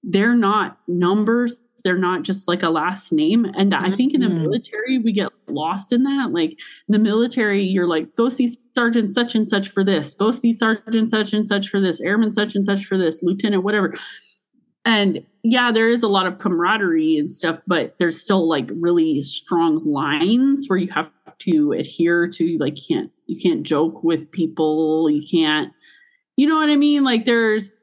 they're 0.04 0.36
not 0.36 0.80
numbers, 0.88 1.56
they're 1.84 1.98
not 1.98 2.24
just 2.24 2.48
like 2.48 2.62
a 2.62 2.70
last 2.70 3.12
name. 3.12 3.46
And 3.46 3.74
I 3.74 3.90
think 3.96 4.14
in 4.14 4.22
the 4.22 4.28
mm-hmm. 4.28 4.44
military, 4.44 5.00
we 5.00 5.12
get 5.12 5.30
lost 5.48 5.92
in 5.92 6.04
that. 6.04 6.32
Like 6.32 6.52
in 6.52 6.90
the 6.90 7.00
military, 7.00 7.64
you're 7.64 7.88
like, 7.88 8.16
go 8.16 8.30
see 8.30 8.50
Sergeant 8.76 9.12
such 9.12 9.34
and 9.36 9.48
such 9.48 9.70
for 9.70 9.84
this, 9.84 10.14
go 10.14 10.32
see 10.32 10.54
Sergeant 10.54 11.10
such 11.10 11.34
and 11.34 11.48
such 11.48 11.70
for 11.70 11.80
this, 11.80 12.02
Airman 12.02 12.34
such 12.34 12.56
and 12.56 12.66
such 12.66 12.86
for 12.86 12.98
this, 12.98 13.22
Lieutenant, 13.24 13.64
whatever 13.64 13.94
and 14.86 15.26
yeah 15.44 15.72
there 15.72 15.90
is 15.90 16.04
a 16.04 16.08
lot 16.08 16.26
of 16.26 16.38
camaraderie 16.38 17.18
and 17.18 17.32
stuff 17.32 17.60
but 17.68 17.96
there's 17.98 18.20
still 18.20 18.48
like 18.48 18.70
really 18.74 19.22
strong 19.22 19.84
lines 19.86 20.66
where 20.68 20.80
you 20.80 20.90
have 20.90 21.12
to 21.40 21.72
adhere 21.72 22.28
to 22.28 22.58
like 22.60 22.78
can't 22.88 23.12
you 23.28 23.40
can't 23.42 23.64
joke 23.64 24.04
with 24.04 24.32
people 24.32 25.10
you 25.10 25.26
can't 25.30 25.72
you 26.42 26.48
know 26.48 26.56
what 26.56 26.70
i 26.70 26.76
mean? 26.76 27.04
Like 27.04 27.26
there's 27.26 27.82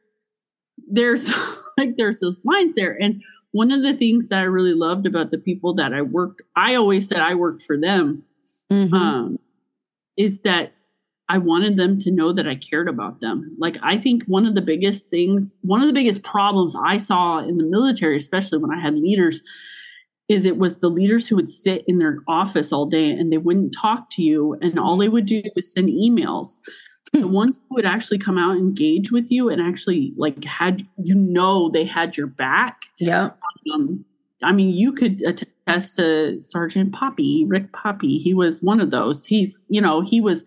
there's 0.91 1.29
like 1.79 1.97
there's 1.97 2.21
those 2.21 2.45
lines 2.45 2.75
there. 2.75 2.97
And 3.01 3.23
one 3.53 3.71
of 3.71 3.83
the 3.83 3.95
things 3.95 4.29
that 4.29 4.41
i 4.41 4.43
really 4.43 4.75
loved 4.75 5.07
about 5.07 5.31
the 5.31 5.39
people 5.39 5.75
that 5.75 5.95
i 5.95 6.03
worked 6.03 6.43
i 6.55 6.75
always 6.75 7.09
said 7.09 7.21
i 7.21 7.35
worked 7.35 7.63
for 7.63 7.79
them. 7.79 8.25
Mm-hmm. 8.73 8.95
um 8.95 9.39
is 10.17 10.41
that 10.41 10.73
I 11.29 11.39
wanted 11.39 11.77
them 11.77 11.99
to 11.99 12.11
know 12.11 12.33
that 12.33 12.49
I 12.49 12.55
cared 12.55 12.89
about 12.89 13.21
them. 13.21 13.55
Like, 13.59 13.77
I 13.83 13.99
think 13.99 14.25
one 14.25 14.47
of 14.47 14.55
the 14.55 14.63
biggest 14.63 15.11
things, 15.11 15.53
one 15.61 15.81
of 15.81 15.87
the 15.87 15.93
biggest 15.93 16.23
problems 16.23 16.75
I 16.83 16.97
saw 16.97 17.41
in 17.41 17.59
the 17.59 17.65
military, 17.65 18.17
especially 18.17 18.59
when 18.59 18.71
I 18.71 18.81
had 18.81 18.95
leaders, 18.95 19.43
is 20.29 20.47
it 20.47 20.59
was 20.59 20.79
the 20.79 20.91
leaders 20.91 21.29
who 21.29 21.37
would 21.37 21.51
sit 21.51 21.85
in 21.87 21.99
their 21.99 22.19
office 22.29 22.73
all 22.73 22.87
day 22.87 23.11
and 23.11 23.33
they 23.33 23.39
wouldn't 23.39 23.75
talk 23.75 24.11
to 24.11 24.23
you. 24.23 24.57
And 24.61 24.79
all 24.79 24.97
they 24.97 25.09
would 25.09 25.27
do 25.27 25.43
was 25.55 25.73
send 25.73 25.89
emails. 25.89 26.57
the 27.13 27.27
ones 27.27 27.61
who 27.69 27.75
would 27.77 27.87
actually 27.87 28.19
come 28.19 28.39
out 28.39 28.53
and 28.53 28.61
engage 28.61 29.11
with 29.11 29.31
you 29.31 29.49
and 29.49 29.63
actually 29.63 30.13
like 30.17 30.45
had 30.45 30.87
you 31.03 31.15
know 31.15 31.71
they 31.71 31.85
had 31.85 32.17
your 32.17 32.27
back 32.27 32.83
yeah 32.99 33.31
um, 33.75 34.05
i 34.43 34.53
mean 34.53 34.69
you 34.69 34.93
could 34.93 35.23
attest 35.23 35.97
to 35.97 36.39
sergeant 36.45 36.93
poppy 36.93 37.45
rick 37.47 37.73
poppy 37.73 38.19
he 38.19 38.35
was 38.35 38.63
one 38.63 38.81
of 38.81 38.91
those 38.91 39.25
he's 39.25 39.65
you 39.69 39.81
know 39.81 40.01
he 40.01 40.21
was 40.21 40.45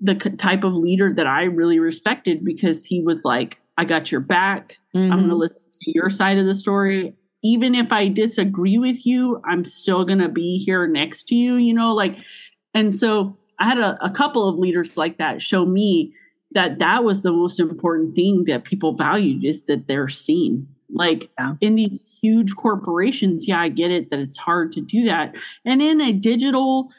the 0.00 0.14
type 0.14 0.64
of 0.64 0.74
leader 0.74 1.12
that 1.12 1.26
I 1.26 1.44
really 1.44 1.78
respected 1.78 2.44
because 2.44 2.84
he 2.84 3.02
was 3.02 3.24
like, 3.24 3.58
I 3.76 3.84
got 3.84 4.10
your 4.10 4.20
back. 4.20 4.78
Mm-hmm. 4.94 5.12
I'm 5.12 5.18
going 5.20 5.30
to 5.30 5.36
listen 5.36 5.58
to 5.58 5.92
your 5.92 6.08
side 6.08 6.38
of 6.38 6.46
the 6.46 6.54
story. 6.54 7.14
Even 7.42 7.74
if 7.74 7.92
I 7.92 8.08
disagree 8.08 8.78
with 8.78 9.06
you, 9.06 9.40
I'm 9.46 9.64
still 9.64 10.04
going 10.04 10.18
to 10.18 10.28
be 10.28 10.58
here 10.58 10.86
next 10.86 11.28
to 11.28 11.34
you, 11.34 11.54
you 11.54 11.72
know, 11.72 11.94
like, 11.94 12.18
and 12.74 12.94
so 12.94 13.36
I 13.58 13.64
had 13.64 13.78
a, 13.78 14.02
a 14.04 14.10
couple 14.10 14.48
of 14.48 14.58
leaders 14.58 14.96
like 14.96 15.18
that 15.18 15.40
show 15.40 15.64
me 15.64 16.14
that 16.52 16.78
that 16.78 17.04
was 17.04 17.22
the 17.22 17.32
most 17.32 17.60
important 17.60 18.14
thing 18.14 18.44
that 18.44 18.64
people 18.64 18.94
valued 18.94 19.44
is 19.44 19.64
that 19.64 19.86
they're 19.86 20.08
seen. 20.08 20.66
Like 20.92 21.30
yeah. 21.38 21.54
in 21.60 21.76
these 21.76 22.00
huge 22.20 22.56
corporations, 22.56 23.46
yeah, 23.46 23.60
I 23.60 23.68
get 23.68 23.90
it 23.90 24.10
that 24.10 24.18
it's 24.18 24.36
hard 24.36 24.72
to 24.72 24.80
do 24.80 25.04
that. 25.04 25.36
And 25.64 25.80
in 25.80 26.00
a 26.00 26.12
digital 26.12 26.92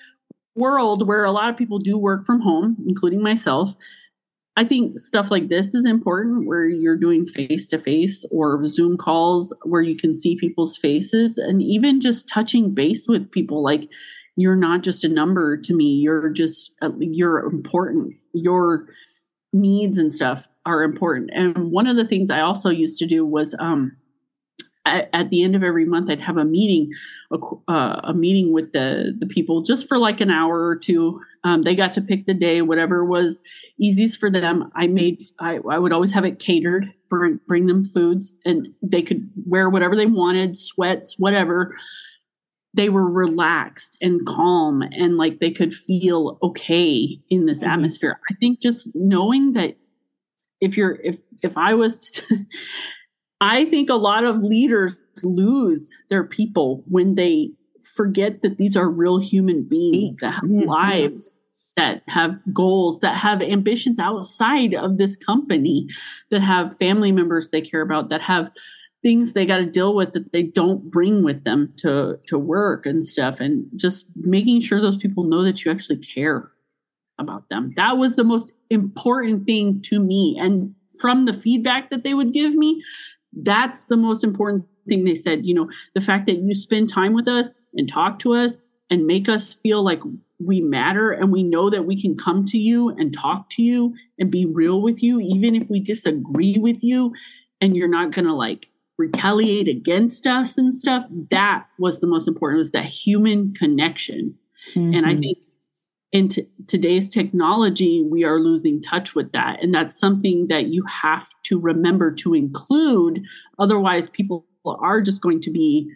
world 0.55 1.07
where 1.07 1.23
a 1.23 1.31
lot 1.31 1.49
of 1.49 1.57
people 1.57 1.79
do 1.79 1.97
work 1.97 2.25
from 2.25 2.41
home, 2.41 2.77
including 2.87 3.21
myself, 3.21 3.75
I 4.57 4.65
think 4.65 4.99
stuff 4.99 5.31
like 5.31 5.47
this 5.47 5.73
is 5.73 5.85
important 5.85 6.47
where 6.47 6.67
you're 6.67 6.97
doing 6.97 7.25
face 7.25 7.67
to 7.69 7.77
face 7.77 8.25
or 8.31 8.65
Zoom 8.65 8.97
calls 8.97 9.55
where 9.63 9.81
you 9.81 9.95
can 9.95 10.13
see 10.13 10.35
people's 10.35 10.75
faces 10.75 11.37
and 11.37 11.61
even 11.61 12.01
just 12.01 12.27
touching 12.27 12.73
base 12.73 13.07
with 13.07 13.31
people 13.31 13.63
like 13.63 13.89
you're 14.35 14.57
not 14.57 14.83
just 14.83 15.03
a 15.03 15.09
number 15.09 15.55
to 15.57 15.73
me 15.73 15.85
you're 15.85 16.29
just 16.29 16.71
uh, 16.81 16.89
you're 16.99 17.39
important 17.39 18.13
your 18.33 18.87
needs 19.53 19.97
and 19.97 20.11
stuff 20.11 20.47
are 20.65 20.83
important. 20.83 21.31
And 21.33 21.71
one 21.71 21.87
of 21.87 21.95
the 21.95 22.05
things 22.05 22.29
I 22.29 22.41
also 22.41 22.69
used 22.69 22.99
to 22.99 23.05
do 23.05 23.25
was 23.25 23.55
um, 23.59 23.95
at, 24.85 25.09
at, 25.13 25.29
the 25.29 25.43
end 25.43 25.55
of 25.55 25.63
every 25.63 25.85
month, 25.85 26.09
I'd 26.09 26.21
have 26.21 26.37
a 26.37 26.45
meeting, 26.45 26.91
a, 27.31 27.37
uh, 27.71 28.01
a, 28.03 28.13
meeting 28.13 28.51
with 28.51 28.73
the 28.73 29.13
the 29.17 29.27
people 29.27 29.61
just 29.61 29.87
for 29.87 29.97
like 29.97 30.21
an 30.21 30.31
hour 30.31 30.67
or 30.67 30.75
two. 30.75 31.19
Um, 31.43 31.61
they 31.63 31.75
got 31.75 31.93
to 31.95 32.01
pick 32.01 32.25
the 32.25 32.33
day, 32.33 32.61
whatever 32.61 33.05
was 33.05 33.41
easiest 33.79 34.19
for 34.19 34.31
them. 34.31 34.71
I 34.75 34.87
made, 34.87 35.21
I, 35.39 35.59
I 35.69 35.77
would 35.77 35.93
always 35.93 36.13
have 36.13 36.25
it 36.25 36.39
catered, 36.39 36.93
bring, 37.09 37.39
bring 37.47 37.65
them 37.67 37.83
foods, 37.83 38.33
and 38.45 38.75
they 38.81 39.01
could 39.01 39.29
wear 39.45 39.69
whatever 39.69 39.95
they 39.95 40.05
wanted, 40.05 40.57
sweats, 40.57 41.15
whatever. 41.17 41.75
They 42.73 42.89
were 42.89 43.09
relaxed 43.09 43.97
and 44.01 44.25
calm, 44.25 44.81
and 44.81 45.17
like 45.17 45.39
they 45.39 45.51
could 45.51 45.73
feel 45.73 46.39
okay 46.41 47.19
in 47.29 47.45
this 47.45 47.61
mm-hmm. 47.61 47.71
atmosphere. 47.71 48.19
I 48.29 48.33
think 48.35 48.61
just 48.61 48.91
knowing 48.95 49.53
that 49.53 49.77
if 50.61 50.77
you're 50.77 50.99
if 51.03 51.19
if 51.43 51.57
I 51.57 51.73
was 51.73 51.97
to, 51.97 52.45
I 53.41 53.65
think 53.65 53.89
a 53.89 53.95
lot 53.95 54.23
of 54.23 54.37
leaders 54.37 54.95
lose 55.23 55.91
their 56.09 56.23
people 56.23 56.83
when 56.87 57.15
they 57.15 57.51
forget 57.83 58.43
that 58.43 58.57
these 58.57 58.77
are 58.77 58.89
real 58.89 59.17
human 59.17 59.63
beings 59.63 60.17
that 60.17 60.35
have 60.35 60.49
lives 60.49 61.35
that 61.75 62.03
have 62.07 62.39
goals 62.53 62.99
that 62.99 63.15
have 63.15 63.41
ambitions 63.41 63.97
outside 63.97 64.75
of 64.75 64.97
this 64.97 65.15
company 65.15 65.87
that 66.29 66.41
have 66.41 66.77
family 66.77 67.11
members 67.11 67.49
they 67.49 67.61
care 67.61 67.81
about 67.81 68.09
that 68.09 68.21
have 68.21 68.51
things 69.01 69.33
they 69.33 69.45
got 69.45 69.57
to 69.57 69.65
deal 69.65 69.95
with 69.95 70.13
that 70.13 70.31
they 70.31 70.43
don't 70.43 70.91
bring 70.91 71.23
with 71.23 71.43
them 71.43 71.73
to 71.77 72.19
to 72.27 72.37
work 72.37 72.85
and 72.85 73.05
stuff 73.05 73.39
and 73.39 73.65
just 73.75 74.07
making 74.15 74.61
sure 74.61 74.79
those 74.79 74.97
people 74.97 75.23
know 75.23 75.43
that 75.43 75.65
you 75.65 75.71
actually 75.71 75.97
care 75.97 76.51
about 77.17 77.49
them. 77.49 77.71
That 77.75 77.97
was 77.97 78.15
the 78.15 78.23
most 78.23 78.51
important 78.69 79.45
thing 79.45 79.81
to 79.83 79.99
me 79.99 80.37
and 80.39 80.75
from 80.99 81.25
the 81.25 81.33
feedback 81.33 81.89
that 81.89 82.03
they 82.03 82.13
would 82.13 82.33
give 82.33 82.53
me 82.53 82.83
that's 83.33 83.87
the 83.87 83.97
most 83.97 84.23
important 84.23 84.65
thing 84.87 85.03
they 85.03 85.15
said. 85.15 85.45
You 85.45 85.53
know, 85.53 85.69
the 85.93 86.01
fact 86.01 86.25
that 86.25 86.39
you 86.39 86.53
spend 86.53 86.89
time 86.89 87.13
with 87.13 87.27
us 87.27 87.53
and 87.73 87.87
talk 87.87 88.19
to 88.19 88.33
us 88.33 88.59
and 88.89 89.07
make 89.07 89.29
us 89.29 89.53
feel 89.53 89.83
like 89.83 90.01
we 90.39 90.59
matter 90.59 91.11
and 91.11 91.31
we 91.31 91.43
know 91.43 91.69
that 91.69 91.85
we 91.85 91.99
can 91.99 92.17
come 92.17 92.45
to 92.45 92.57
you 92.57 92.89
and 92.89 93.13
talk 93.13 93.49
to 93.51 93.61
you 93.61 93.95
and 94.19 94.31
be 94.31 94.45
real 94.45 94.81
with 94.81 95.01
you, 95.03 95.19
even 95.19 95.55
if 95.55 95.69
we 95.69 95.79
disagree 95.79 96.57
with 96.57 96.83
you 96.83 97.13
and 97.59 97.75
you're 97.75 97.87
not 97.87 98.11
going 98.11 98.25
to 98.25 98.33
like 98.33 98.69
retaliate 98.97 99.67
against 99.67 100.27
us 100.27 100.57
and 100.57 100.73
stuff. 100.73 101.05
That 101.29 101.65
was 101.79 101.99
the 101.99 102.07
most 102.07 102.27
important 102.27 102.57
was 102.57 102.71
that 102.71 102.85
human 102.85 103.53
connection. 103.53 104.35
Mm-hmm. 104.75 104.93
And 104.93 105.05
I 105.05 105.11
mm-hmm. 105.11 105.19
think 105.19 105.37
in 106.11 106.27
t- 106.27 106.47
today's 106.67 107.09
technology, 107.09 108.03
we 108.03 108.23
are 108.25 108.39
losing 108.39 108.81
touch 108.81 109.15
with 109.15 109.31
that. 109.31 109.61
And 109.61 109.73
that's 109.73 109.97
something 109.97 110.47
that 110.47 110.67
you 110.67 110.83
have 110.83 111.29
to 111.43 111.59
remember 111.59 112.13
to 112.15 112.33
include. 112.33 113.25
Otherwise, 113.59 114.09
people 114.09 114.45
are 114.65 115.01
just 115.01 115.21
going 115.21 115.41
to 115.41 115.51
be 115.51 115.89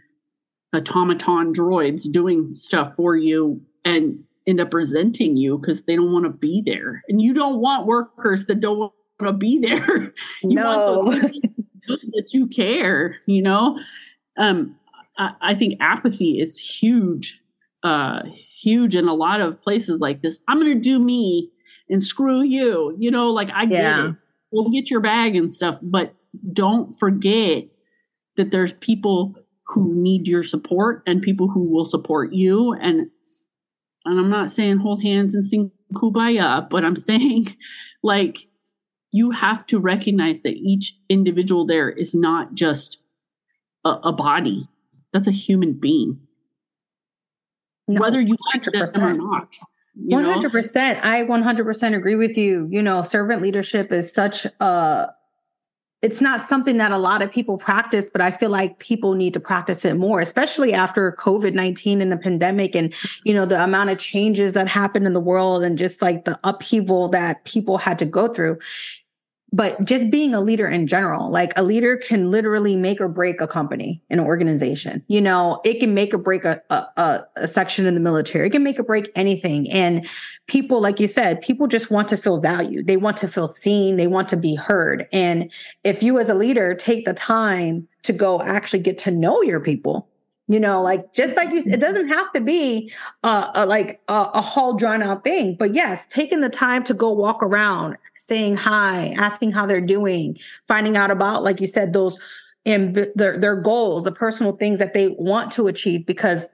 automaton 0.73 1.53
droids 1.53 2.09
doing 2.09 2.51
stuff 2.51 2.93
for 2.95 3.15
you 3.15 3.61
and 3.83 4.23
end 4.47 4.59
up 4.59 4.73
resenting 4.73 5.37
you 5.37 5.57
because 5.57 5.83
they 5.83 5.95
don't 5.95 6.11
want 6.11 6.25
to 6.25 6.31
be 6.31 6.61
there. 6.65 7.03
And 7.09 7.21
you 7.21 7.33
don't 7.33 7.59
want 7.59 7.87
workers 7.87 8.45
that 8.45 8.61
don't 8.61 8.77
want 8.77 8.93
to 9.21 9.33
be 9.33 9.59
there. 9.59 10.13
you 10.43 10.55
no. 10.55 11.01
want 11.03 11.21
those 11.87 11.99
that 12.13 12.33
you 12.33 12.47
care, 12.47 13.17
you 13.25 13.41
know? 13.41 13.79
Um, 14.37 14.75
I, 15.17 15.31
I 15.41 15.55
think 15.55 15.75
apathy 15.79 16.39
is 16.39 16.57
huge 16.57 17.41
uh, 17.83 18.21
huge 18.65 18.95
in 18.95 19.07
a 19.07 19.13
lot 19.13 19.41
of 19.41 19.61
places 19.61 19.99
like 19.99 20.21
this. 20.21 20.39
I'm 20.47 20.59
going 20.59 20.73
to 20.73 20.79
do 20.79 20.99
me 20.99 21.51
and 21.87 22.03
screw 22.03 22.41
you. 22.41 22.95
You 22.97 23.11
know, 23.11 23.29
like 23.29 23.51
I 23.53 23.65
get 23.65 23.99
it. 23.99 24.15
We'll 24.51 24.69
get 24.69 24.89
your 24.89 25.01
bag 25.01 25.35
and 25.35 25.51
stuff, 25.51 25.77
but 25.81 26.15
don't 26.51 26.91
forget 26.97 27.65
that 28.37 28.51
there's 28.51 28.73
people 28.73 29.35
who 29.67 29.93
need 29.93 30.27
your 30.27 30.43
support 30.43 31.03
and 31.05 31.21
people 31.21 31.49
who 31.49 31.69
will 31.69 31.85
support 31.85 32.33
you. 32.33 32.73
And 32.73 33.09
and 34.03 34.19
I'm 34.19 34.29
not 34.29 34.49
saying 34.49 34.77
hold 34.77 35.01
hands 35.03 35.33
and 35.35 35.45
sing 35.45 35.71
kumbaya, 35.93 36.69
but 36.69 36.83
I'm 36.83 36.95
saying 37.09 37.55
like 38.01 38.47
you 39.11 39.31
have 39.31 39.65
to 39.67 39.79
recognize 39.79 40.41
that 40.41 40.55
each 40.55 40.97
individual 41.07 41.65
there 41.65 41.89
is 41.89 42.15
not 42.15 42.55
just 42.55 42.97
a, 43.83 43.89
a 44.03 44.11
body. 44.11 44.67
That's 45.13 45.27
a 45.27 45.31
human 45.31 45.73
being 45.73 46.24
no, 47.87 48.01
whether 48.01 48.19
you 48.19 48.35
like 48.53 48.63
100%. 48.63 48.93
them 48.93 49.03
or 49.03 49.13
not. 49.13 49.47
One 49.97 50.25
hundred 50.25 50.51
percent. 50.51 51.03
I 51.05 51.23
one 51.23 51.41
hundred 51.41 51.63
percent 51.63 51.95
agree 51.95 52.15
with 52.15 52.37
you. 52.37 52.67
You 52.69 52.81
know, 52.81 53.03
servant 53.03 53.41
leadership 53.41 53.91
is 53.91 54.11
such 54.11 54.45
a. 54.59 55.07
It's 56.01 56.19
not 56.21 56.41
something 56.41 56.77
that 56.77 56.91
a 56.91 56.97
lot 56.97 57.21
of 57.21 57.31
people 57.31 57.57
practice, 57.57 58.09
but 58.11 58.21
I 58.21 58.29
feel 58.29 58.49
like 58.51 58.77
people 58.79 59.15
need 59.15 59.33
to 59.33 59.39
practice 59.39 59.85
it 59.85 59.95
more, 59.95 60.19
especially 60.19 60.73
after 60.73 61.13
COVID 61.13 61.53
nineteen 61.53 62.01
and 62.01 62.11
the 62.11 62.17
pandemic, 62.17 62.75
and 62.75 62.93
you 63.23 63.33
know 63.33 63.45
the 63.45 63.63
amount 63.63 63.89
of 63.89 63.97
changes 63.97 64.51
that 64.51 64.67
happened 64.67 65.07
in 65.07 65.13
the 65.13 65.21
world, 65.21 65.63
and 65.63 65.77
just 65.77 66.01
like 66.01 66.25
the 66.25 66.37
upheaval 66.43 67.07
that 67.09 67.45
people 67.45 67.77
had 67.77 67.97
to 67.99 68.05
go 68.05 68.27
through 68.27 68.59
but 69.55 69.85
just 69.85 70.11
being 70.11 70.35
a 70.35 70.41
leader 70.41 70.67
in 70.67 70.85
general, 70.85 71.29
like 71.29 71.53
a 71.55 71.63
leader 71.63 71.95
can 71.95 72.29
literally 72.29 72.75
make 72.75 72.99
or 72.99 73.07
break 73.07 73.39
a 73.39 73.47
company, 73.47 74.01
an 74.09 74.19
organization. 74.19 75.01
You 75.07 75.21
know, 75.21 75.61
it 75.63 75.79
can 75.79 75.93
make 75.93 76.13
or 76.13 76.17
break 76.17 76.43
a, 76.43 76.61
a, 76.69 77.23
a, 77.37 77.47
section 77.47 77.85
in 77.85 77.93
the 77.93 78.01
military. 78.01 78.47
It 78.47 78.49
can 78.49 78.63
make 78.63 78.77
or 78.77 78.83
break 78.83 79.09
anything. 79.15 79.71
And 79.71 80.05
people, 80.47 80.81
like 80.81 80.99
you 80.99 81.07
said, 81.07 81.41
people 81.41 81.67
just 81.67 81.89
want 81.89 82.09
to 82.09 82.17
feel 82.17 82.41
valued. 82.41 82.87
They 82.87 82.97
want 82.97 83.15
to 83.17 83.29
feel 83.29 83.47
seen. 83.47 83.95
They 83.95 84.07
want 84.07 84.27
to 84.29 84.37
be 84.37 84.55
heard. 84.55 85.07
And 85.13 85.49
if 85.85 86.03
you 86.03 86.19
as 86.19 86.27
a 86.27 86.35
leader 86.35 86.75
take 86.75 87.05
the 87.05 87.13
time 87.13 87.87
to 88.03 88.11
go 88.11 88.41
actually 88.41 88.79
get 88.79 88.97
to 88.99 89.11
know 89.11 89.41
your 89.41 89.61
people, 89.61 90.09
you 90.47 90.59
know 90.59 90.81
like 90.81 91.13
just 91.13 91.35
like 91.35 91.49
you 91.49 91.61
it 91.65 91.79
doesn't 91.79 92.07
have 92.07 92.31
to 92.33 92.39
be 92.39 92.91
uh, 93.23 93.51
a, 93.55 93.65
like 93.65 94.01
a, 94.07 94.29
a 94.33 94.41
whole 94.41 94.73
drawn 94.73 95.01
out 95.01 95.23
thing 95.23 95.55
but 95.55 95.73
yes 95.73 96.07
taking 96.07 96.41
the 96.41 96.49
time 96.49 96.83
to 96.83 96.93
go 96.93 97.09
walk 97.09 97.41
around 97.41 97.97
saying 98.17 98.55
hi 98.55 99.13
asking 99.17 99.51
how 99.51 99.65
they're 99.65 99.81
doing 99.81 100.37
finding 100.67 100.95
out 100.95 101.11
about 101.11 101.43
like 101.43 101.59
you 101.59 101.67
said 101.67 101.93
those 101.93 102.19
and 102.65 102.95
their, 103.15 103.37
their 103.37 103.55
goals 103.55 104.03
the 104.03 104.11
personal 104.11 104.55
things 104.55 104.79
that 104.79 104.93
they 104.93 105.09
want 105.19 105.51
to 105.51 105.67
achieve 105.67 106.05
because 106.05 106.49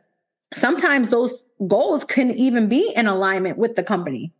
sometimes 0.53 1.09
those 1.09 1.45
goals 1.67 2.03
can 2.03 2.31
even 2.31 2.67
be 2.67 2.91
in 2.95 3.07
alignment 3.07 3.57
with 3.57 3.75
the 3.75 3.83
company 3.83 4.31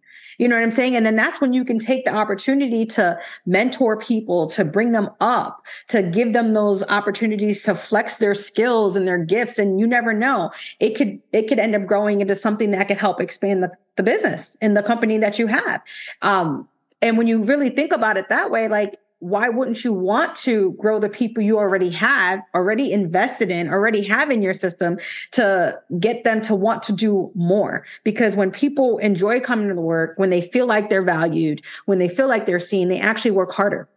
you 0.41 0.47
know 0.47 0.55
what 0.55 0.63
I'm 0.63 0.71
saying? 0.71 0.95
And 0.95 1.05
then 1.05 1.15
that's 1.15 1.39
when 1.39 1.53
you 1.53 1.63
can 1.63 1.77
take 1.77 2.03
the 2.03 2.15
opportunity 2.15 2.83
to 2.87 3.19
mentor 3.45 3.95
people, 3.95 4.47
to 4.47 4.65
bring 4.65 4.91
them 4.91 5.11
up, 5.19 5.63
to 5.89 6.01
give 6.01 6.33
them 6.33 6.53
those 6.53 6.81
opportunities 6.89 7.61
to 7.65 7.75
flex 7.75 8.17
their 8.17 8.33
skills 8.33 8.95
and 8.95 9.07
their 9.07 9.19
gifts. 9.19 9.59
And 9.59 9.79
you 9.79 9.85
never 9.85 10.13
know. 10.13 10.49
It 10.79 10.95
could, 10.95 11.19
it 11.31 11.43
could 11.47 11.59
end 11.59 11.75
up 11.75 11.85
growing 11.85 12.21
into 12.21 12.33
something 12.33 12.71
that 12.71 12.87
could 12.87 12.97
help 12.97 13.21
expand 13.21 13.61
the, 13.61 13.71
the 13.97 14.03
business 14.03 14.57
and 14.61 14.75
the 14.75 14.81
company 14.81 15.19
that 15.19 15.37
you 15.37 15.45
have. 15.45 15.83
Um, 16.23 16.67
and 17.03 17.19
when 17.19 17.27
you 17.27 17.43
really 17.43 17.69
think 17.69 17.91
about 17.91 18.17
it 18.17 18.27
that 18.29 18.49
way, 18.49 18.67
like 18.67 18.97
why 19.22 19.49
wouldn't 19.49 19.84
you 19.84 19.93
want 19.93 20.36
to 20.36 20.74
grow 20.74 20.99
the 20.99 21.07
people 21.07 21.43
you 21.43 21.59
already 21.59 21.91
have, 21.91 22.41
already 22.55 22.91
invested 22.91 23.51
in, 23.51 23.69
already 23.69 24.03
have 24.03 24.32
in 24.32 24.41
your 24.41 24.53
system 24.53 24.97
to 25.32 25.80
get 25.99 26.24
them 26.24 26.41
to 26.41 26.55
want 26.55 26.82
to 26.84 26.91
do 26.91 27.32
more? 27.36 27.86
Because 28.03 28.36
when 28.36 28.49
people 28.49 28.97
enjoy 28.97 29.39
coming 29.39 29.69
to 29.69 29.76
work, 29.76 30.15
when 30.17 30.32
they 30.32 30.41
feel 30.41 30.65
like 30.65 30.89
they're 30.89 31.03
valued, 31.03 31.63
when 31.86 31.99
they 31.99 32.09
feel 32.09 32.28
like 32.28 32.47
they're 32.47 32.59
seen, 32.59 32.89
they 32.89 32.99
actually 32.99 33.32
work 33.32 33.51
harder. 33.51 33.88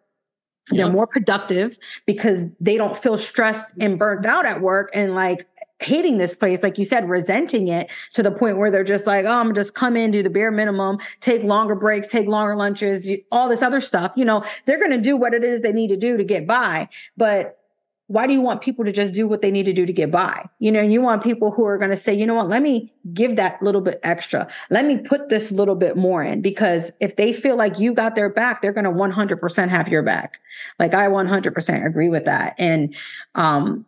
They're 0.70 0.91
more 0.91 1.07
productive 1.07 1.79
because 2.07 2.51
they 2.59 2.77
don't 2.77 2.97
feel 2.97 3.18
stressed 3.18 3.75
and 3.81 3.99
burnt 3.99 4.25
out 4.25 4.47
at 4.47 4.62
work 4.62 4.91
and 4.95 5.14
like 5.14 5.47
hating 5.85 6.18
this 6.18 6.35
place, 6.35 6.62
like 6.62 6.78
you 6.78 6.85
said, 6.85 7.09
resenting 7.09 7.68
it 7.68 7.91
to 8.12 8.22
the 8.22 8.30
point 8.30 8.59
where 8.59 8.70
they're 8.70 8.85
just 8.85 9.07
like, 9.07 9.24
oh, 9.24 9.41
I'm 9.41 9.55
just 9.55 9.74
come 9.74 9.97
in, 9.97 10.11
do 10.11 10.22
the 10.22 10.30
bare 10.30 10.51
minimum, 10.51 10.99
take 11.20 11.43
longer 11.43 11.74
breaks, 11.74 12.09
take 12.09 12.26
longer 12.26 12.57
lunches, 12.57 13.09
all 13.30 13.49
this 13.49 13.62
other 13.62 13.80
stuff. 13.80 14.12
You 14.16 14.24
know, 14.24 14.45
they're 14.64 14.78
going 14.78 14.91
to 14.91 15.01
do 15.01 15.16
what 15.16 15.35
it 15.35 15.45
is 15.45 15.62
they 15.62 15.72
need 15.72 15.89
to 15.89 15.97
do 15.97 16.16
to 16.16 16.24
get 16.24 16.47
by. 16.47 16.89
But 17.16 17.59
why 18.07 18.26
do 18.26 18.35
you 18.35 18.41
want 18.41 18.61
people 18.61 18.85
to 18.85 18.93
just 18.93 19.14
do 19.14 19.26
what 19.26 19.41
they 19.41 19.51
need 19.51 19.64
to 19.64 19.72
do 19.72 19.87
to 19.87 19.93
get 19.93 20.11
by? 20.11 20.47
You 20.59 20.70
know, 20.70 20.82
you 20.82 21.01
want 21.01 21.24
people 21.24 21.51
who 21.51 21.64
are 21.64 21.78
going 21.78 21.91
to 21.91 21.97
say, 21.97 22.12
you 22.12 22.26
know 22.26 22.35
what, 22.35 22.49
let 22.49 22.61
me 22.61 22.93
give 23.14 23.37
that 23.37 23.62
little 23.62 23.80
bit 23.80 23.99
extra. 24.03 24.47
Let 24.68 24.85
me 24.85 24.99
put 24.99 25.30
this 25.30 25.51
little 25.51 25.74
bit 25.74 25.97
more 25.97 26.22
in 26.22 26.43
because 26.43 26.93
if 27.01 27.16
they 27.16 27.32
feel 27.32 27.57
like 27.57 27.78
you 27.78 27.95
got 27.95 28.14
their 28.14 28.28
back, 28.28 28.61
they're 28.61 28.72
going 28.72 28.85
to 28.85 28.91
100% 28.91 29.68
have 29.70 29.89
your 29.89 30.03
back. 30.03 30.39
Like 30.78 30.93
I 30.93 31.07
100% 31.07 31.87
agree 31.87 32.09
with 32.09 32.26
that. 32.26 32.55
And, 32.59 32.95
um, 33.35 33.87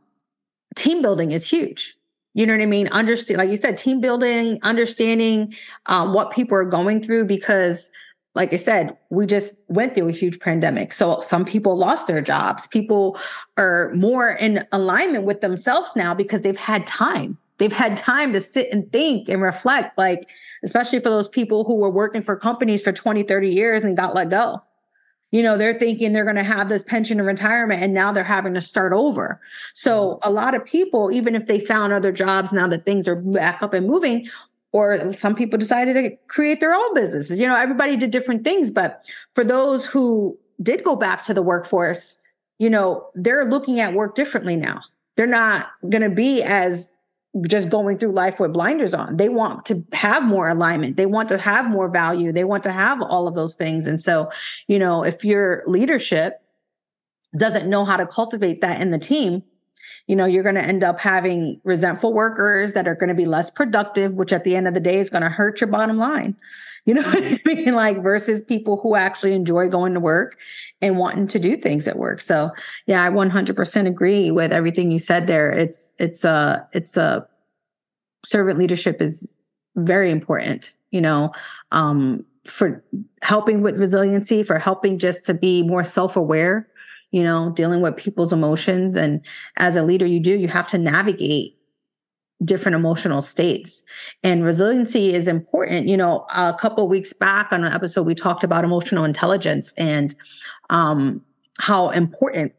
team 0.77 1.03
building 1.03 1.33
is 1.33 1.49
huge. 1.49 1.97
You 2.35 2.47
know 2.47 2.53
what 2.53 2.63
I 2.63 2.67
mean? 2.67 2.89
Understand, 2.89 3.39
like 3.39 3.49
you 3.49 3.57
said, 3.57 3.79
team 3.79 4.01
building, 4.01 4.59
understanding 4.63 5.55
um, 5.87 6.13
what 6.13 6.31
people 6.31 6.57
are 6.57 6.67
going 6.67 7.03
through 7.03 7.25
because, 7.25 7.91
like 8.35 8.53
I 8.53 8.57
said, 8.57 8.95
we 9.09 9.25
just 9.25 9.59
went 9.69 9.95
through 9.95 10.11
a 10.11 10.13
huge 10.13 10.39
pandemic. 10.39 10.93
So 10.93 11.23
some 11.23 11.47
people 11.47 11.79
lost 11.79 12.07
their 12.07 12.21
jobs. 12.21 12.67
People 12.67 13.19
are 13.57 13.91
more 13.95 14.33
in 14.33 14.67
alignment 14.73 15.25
with 15.25 15.41
themselves 15.41 15.97
now 15.97 16.13
because 16.13 16.43
they've 16.43 16.59
had 16.59 16.87
time. 16.87 17.39
They've 17.57 17.73
had 17.73 17.97
time 17.97 18.35
to 18.35 18.41
sit 18.43 18.71
and 18.71 18.93
think 18.93 19.31
and 19.31 19.41
reflect, 19.41 19.97
like, 19.97 20.29
especially 20.63 21.01
for 21.01 21.09
those 21.09 21.29
people 21.29 21.65
who 21.65 21.77
were 21.77 21.89
working 21.89 22.21
for 22.21 22.37
companies 22.37 22.83
for 22.83 22.93
20, 22.93 23.23
30 23.23 23.49
years 23.49 23.81
and 23.81 23.97
got 23.97 24.15
let 24.15 24.29
go 24.29 24.63
you 25.31 25.43
know 25.43 25.57
they're 25.57 25.79
thinking 25.79 26.13
they're 26.13 26.25
going 26.25 26.37
to 26.37 26.45
have 26.45 26.69
this 26.69 26.85
pension 26.85 27.19
and 27.19 27.27
retirement 27.27 27.83
and 27.83 27.93
now 27.93 28.13
they're 28.13 28.25
having 28.25 28.55
to 28.55 28.61
start 28.61 28.93
over 28.93 29.41
so 29.75 30.15
mm-hmm. 30.15 30.29
a 30.29 30.33
lot 30.33 30.55
of 30.55 30.65
people 30.65 31.11
even 31.11 31.35
if 31.35 31.47
they 31.47 31.61
found 31.61 31.93
other 31.93 32.13
jobs 32.13 32.53
now 32.53 32.67
that 32.67 32.85
things 32.85 33.09
are 33.09 33.17
back 33.17 33.63
up 33.63 33.75
and 33.75 33.87
moving 33.87 34.29
or 34.73 35.13
some 35.15 35.35
people 35.35 35.59
decided 35.59 35.95
to 35.95 36.17
create 36.29 36.61
their 36.61 36.75
own 36.75 36.95
businesses 36.95 37.39
you 37.39 37.47
know 37.47 37.57
everybody 37.57 37.97
did 37.97 38.11
different 38.11 38.45
things 38.45 38.71
but 38.71 39.03
for 39.35 39.45
those 39.45 39.87
who 39.87 40.39
did 40.63 40.85
go 40.85 40.97
back 40.97 41.23
to 41.23 41.35
the 41.35 41.43
workforce 41.43 42.19
you 42.59 42.71
know 42.71 43.07
they're 43.15 43.45
looking 43.45 43.81
at 43.81 43.95
work 43.95 44.15
differently 44.15 44.57
now 44.57 44.81
they're 45.17 45.27
not 45.27 45.71
going 45.89 46.03
to 46.03 46.11
be 46.11 46.43
as 46.43 46.91
just 47.43 47.71
going 47.71 47.99
through 47.99 48.13
life 48.13 48.41
with 48.41 48.53
blinders 48.53 48.95
on. 48.95 49.17
They 49.17 49.29
want 49.29 49.67
to 49.67 49.85
have 49.93 50.23
more 50.23 50.49
alignment. 50.49 50.97
They 50.97 51.07
want 51.07 51.29
to 51.31 51.39
have 51.39 51.69
more 51.69 51.89
value. 51.89 52.33
They 52.33 52.45
want 52.45 52.63
to 52.65 52.73
have 52.73 53.03
all 53.03 53.29
of 53.29 53.35
those 53.35 53.55
things. 53.55 53.87
And 53.87 54.01
so, 54.01 54.31
you 54.69 54.79
know, 54.79 55.05
if 55.05 55.25
your 55.25 55.63
leadership 55.67 56.41
doesn't 57.37 57.69
know 57.69 57.85
how 57.85 57.97
to 57.97 58.07
cultivate 58.07 58.63
that 58.63 58.81
in 58.81 58.91
the 58.91 58.99
team, 58.99 59.43
you 60.07 60.15
know, 60.15 60.25
you're 60.25 60.43
going 60.43 60.55
to 60.55 60.63
end 60.63 60.85
up 60.85 61.01
having 61.01 61.61
resentful 61.65 62.13
workers 62.13 62.75
that 62.75 62.87
are 62.87 62.95
going 62.95 63.09
to 63.09 63.15
be 63.15 63.27
less 63.27 63.51
productive, 63.51 64.15
which 64.15 64.33
at 64.33 64.45
the 64.45 64.55
end 64.55 64.69
of 64.69 64.75
the 64.75 64.81
day 64.81 64.99
is 64.99 65.11
going 65.11 65.23
to 65.23 65.29
hurt 65.29 65.61
your 65.61 65.69
bottom 65.69 65.99
line. 65.99 66.37
You 66.85 66.95
know 66.95 67.03
what 67.03 67.23
I 67.23 67.41
mean? 67.45 67.75
Like 67.75 68.03
versus 68.03 68.45
people 68.45 68.77
who 68.81 68.95
actually 68.95 69.35
enjoy 69.35 69.69
going 69.69 69.95
to 69.95 70.01
work 70.01 70.39
and 70.81 70.97
wanting 70.97 71.27
to 71.29 71.39
do 71.41 71.57
things 71.57 71.89
at 71.89 71.99
work. 71.99 72.21
So 72.21 72.53
yeah, 72.87 73.03
I 73.03 73.09
100% 73.09 73.87
agree 73.87 74.31
with 74.31 74.53
everything 74.53 74.93
you 74.93 75.01
said 75.01 75.27
there. 75.27 75.51
It's, 75.51 75.93
it's 75.99 76.25
a, 76.25 76.67
it's 76.73 76.97
a 76.97 77.27
servant 78.25 78.59
leadership 78.59 79.03
is 79.03 79.31
very 79.75 80.11
important, 80.11 80.73
you 80.93 81.01
know, 81.01 81.33
um, 81.73 82.25
for 82.45 82.85
helping 83.23 83.63
with 83.63 83.79
resiliency, 83.79 84.45
for 84.45 84.59
helping 84.59 84.99
just 84.99 85.27
to 85.27 85.35
be 85.35 85.63
more 85.63 85.83
self-aware, 85.83 86.69
you 87.17 87.25
know, 87.25 87.49
dealing 87.49 87.81
with 87.81 87.97
people's 87.97 88.31
emotions. 88.31 88.95
And 88.95 89.23
as 89.57 89.75
a 89.75 89.83
leader, 89.83 90.05
you 90.05 90.21
do, 90.21 90.39
you 90.39 90.49
have 90.49 90.69
to 90.69 90.77
navigate 90.77 91.57
different 92.45 92.77
emotional 92.77 93.23
states. 93.23 93.83
And 94.23 94.45
resiliency 94.45 95.15
is 95.15 95.27
important. 95.27 95.89
You 95.89 95.97
know 95.97 96.27
a 96.35 96.53
couple 96.53 96.87
weeks 96.89 97.15
back 97.15 97.53
on 97.53 97.65
an 97.65 97.73
episode 97.73 98.03
we 98.03 98.15
talked 98.15 98.45
about 98.45 98.65
emotional 98.65 99.05
intelligence 99.05 99.73
and 99.79 100.15
um 100.69 101.23
how 101.59 101.89
important 101.89 102.53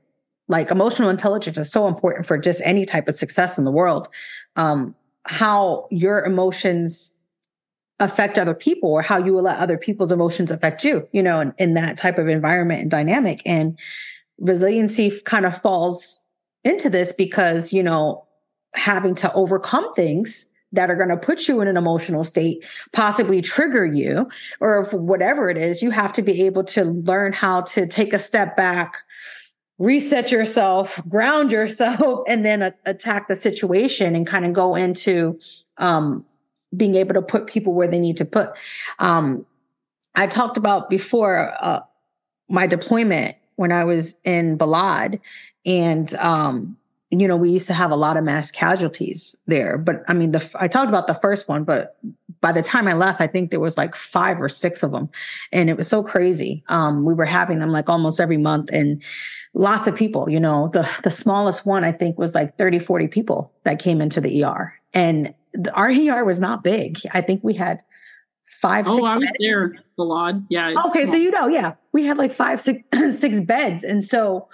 like 0.48 0.72
emotional 0.72 1.10
intelligence 1.10 1.60
is 1.60 1.72
so 1.72 1.88
important 1.88 2.26
for 2.26 2.40
just 2.40 2.60
any 2.66 2.84
type 2.84 3.08
of 3.08 3.14
success 3.14 3.60
in 3.60 3.64
the 3.64 3.72
world. 3.72 4.08
Um 4.56 4.96
how 5.26 5.88
your 5.92 6.26
emotions 6.26 7.14
affect 8.00 8.40
other 8.40 8.56
people 8.56 8.90
or 8.90 9.04
how 9.04 9.18
you 9.18 9.34
will 9.34 9.44
let 9.44 9.60
other 9.60 9.78
people's 9.78 10.12
emotions 10.12 10.50
affect 10.50 10.84
you 10.84 11.08
you 11.12 11.22
know 11.22 11.40
in, 11.40 11.54
in 11.60 11.74
that 11.76 12.00
type 12.00 12.18
of 12.18 12.28
environment 12.28 12.82
and 12.82 12.90
dynamic. 12.90 13.44
And 13.46 13.78
resiliency 14.40 15.12
kind 15.22 15.46
of 15.46 15.60
falls 15.62 16.20
into 16.64 16.90
this 16.90 17.14
because 17.14 17.74
you 17.74 17.84
know 17.84 18.26
having 18.74 19.16
to 19.16 19.32
overcome 19.34 19.92
things 19.94 20.46
that 20.74 20.90
are 20.90 20.96
going 20.96 21.10
to 21.10 21.18
put 21.18 21.48
you 21.48 21.62
in 21.62 21.68
an 21.68 21.78
emotional 21.78 22.24
state, 22.24 22.64
possibly 22.92 23.42
trigger 23.42 23.86
you, 23.86 24.30
or 24.60 24.84
whatever 24.92 25.50
it 25.50 25.58
is, 25.58 25.82
you 25.82 25.92
have 25.92 26.12
to 26.14 26.22
be 26.22 26.44
able 26.46 26.64
to 26.64 26.84
learn 26.84 27.32
how 27.32 27.62
to 27.62 27.88
take 27.88 28.14
a 28.14 28.20
step 28.20 28.58
back, 28.58 28.98
reset 29.80 30.32
yourself, 30.32 31.02
ground 31.08 31.52
yourself, 31.52 32.22
and 32.28 32.46
then 32.46 32.62
a- 32.62 32.74
attack 32.86 33.28
the 33.28 33.36
situation 33.36 34.16
and 34.16 34.28
kind 34.28 34.46
of 34.46 34.54
go 34.54 34.76
into 34.76 35.40
um, 35.78 36.26
being 36.76 36.96
able 36.96 37.14
to 37.14 37.22
put 37.22 37.48
people 37.48 37.74
where 37.74 37.88
they 37.88 38.00
need 38.00 38.18
to 38.18 38.26
put. 38.26 38.52
Um, 39.00 39.46
I 40.16 40.28
talked 40.28 40.58
about 40.58 40.90
before 40.90 41.56
uh, 41.62 41.82
my 42.50 42.68
deployment 42.68 43.38
when 43.58 43.72
I 43.72 43.84
was 43.84 44.16
in 44.24 44.58
Balad, 44.58 45.20
and 45.66 46.14
um, 46.16 46.78
you 47.10 47.28
know, 47.28 47.38
we 47.38 47.52
used 47.52 47.68
to 47.68 47.74
have 47.74 47.92
a 47.92 47.96
lot 47.96 48.18
of 48.18 48.24
mass 48.24 48.52
casualties 48.52 49.36
there. 49.46 49.78
But 49.78 50.04
I 50.08 50.14
mean, 50.14 50.32
the 50.32 50.50
I 50.56 50.68
talked 50.68 50.90
about 50.90 51.08
the 51.08 51.14
first 51.14 51.48
one, 51.48 51.64
but 51.64 51.98
by 52.42 52.52
the 52.52 52.62
time 52.62 52.88
I 52.88 52.94
left, 52.94 53.22
I 53.22 53.28
think 53.28 53.50
there 53.50 53.60
was 53.60 53.78
like 53.78 53.96
five 53.96 54.42
or 54.42 54.50
six 54.50 54.84
of 54.84 54.92
them, 54.92 55.10
and 55.52 55.70
it 55.70 55.78
was 55.78 55.88
so 55.88 56.04
crazy. 56.04 56.64
Um, 56.68 57.06
we 57.06 57.14
were 57.14 57.26
having 57.26 57.60
them 57.60 57.72
like 57.72 57.90
almost 57.90 58.20
every 58.20 58.38
month, 58.38 58.70
and 58.74 59.02
lots 59.54 59.88
of 59.88 59.96
people. 59.96 60.30
You 60.30 60.40
know, 60.40 60.70
the 60.70 60.90
the 61.04 61.12
smallest 61.12 61.66
one 61.66 61.84
I 61.84 61.92
think 61.92 62.18
was 62.18 62.36
like 62.36 62.58
30, 62.58 62.80
40 62.80 63.08
people 63.08 63.52
that 63.64 63.80
came 63.80 64.02
into 64.02 64.20
the 64.20 64.44
ER, 64.44 64.74
and 64.94 65.34
the, 65.54 65.74
our 65.74 65.90
ER 65.90 66.26
was 66.26 66.42
not 66.42 66.64
big. 66.64 67.00
I 67.14 67.22
think 67.22 67.44
we 67.44 67.54
had 67.54 67.82
five. 68.48 68.88
Oh, 68.88 69.06
I 69.06 69.18
was 69.18 69.28
beds. 69.28 69.38
there, 69.40 69.76
Balad. 70.00 70.46
Yeah. 70.50 70.74
Okay, 70.88 71.04
small. 71.04 71.14
so 71.14 71.20
you 71.20 71.32
know, 71.32 71.48
yeah, 71.48 71.74
we 71.92 72.06
had 72.06 72.18
like 72.18 72.32
five, 72.32 72.60
six, 72.60 72.80
six 73.20 73.40
beds, 73.42 73.84
and 73.84 74.06
so 74.06 74.48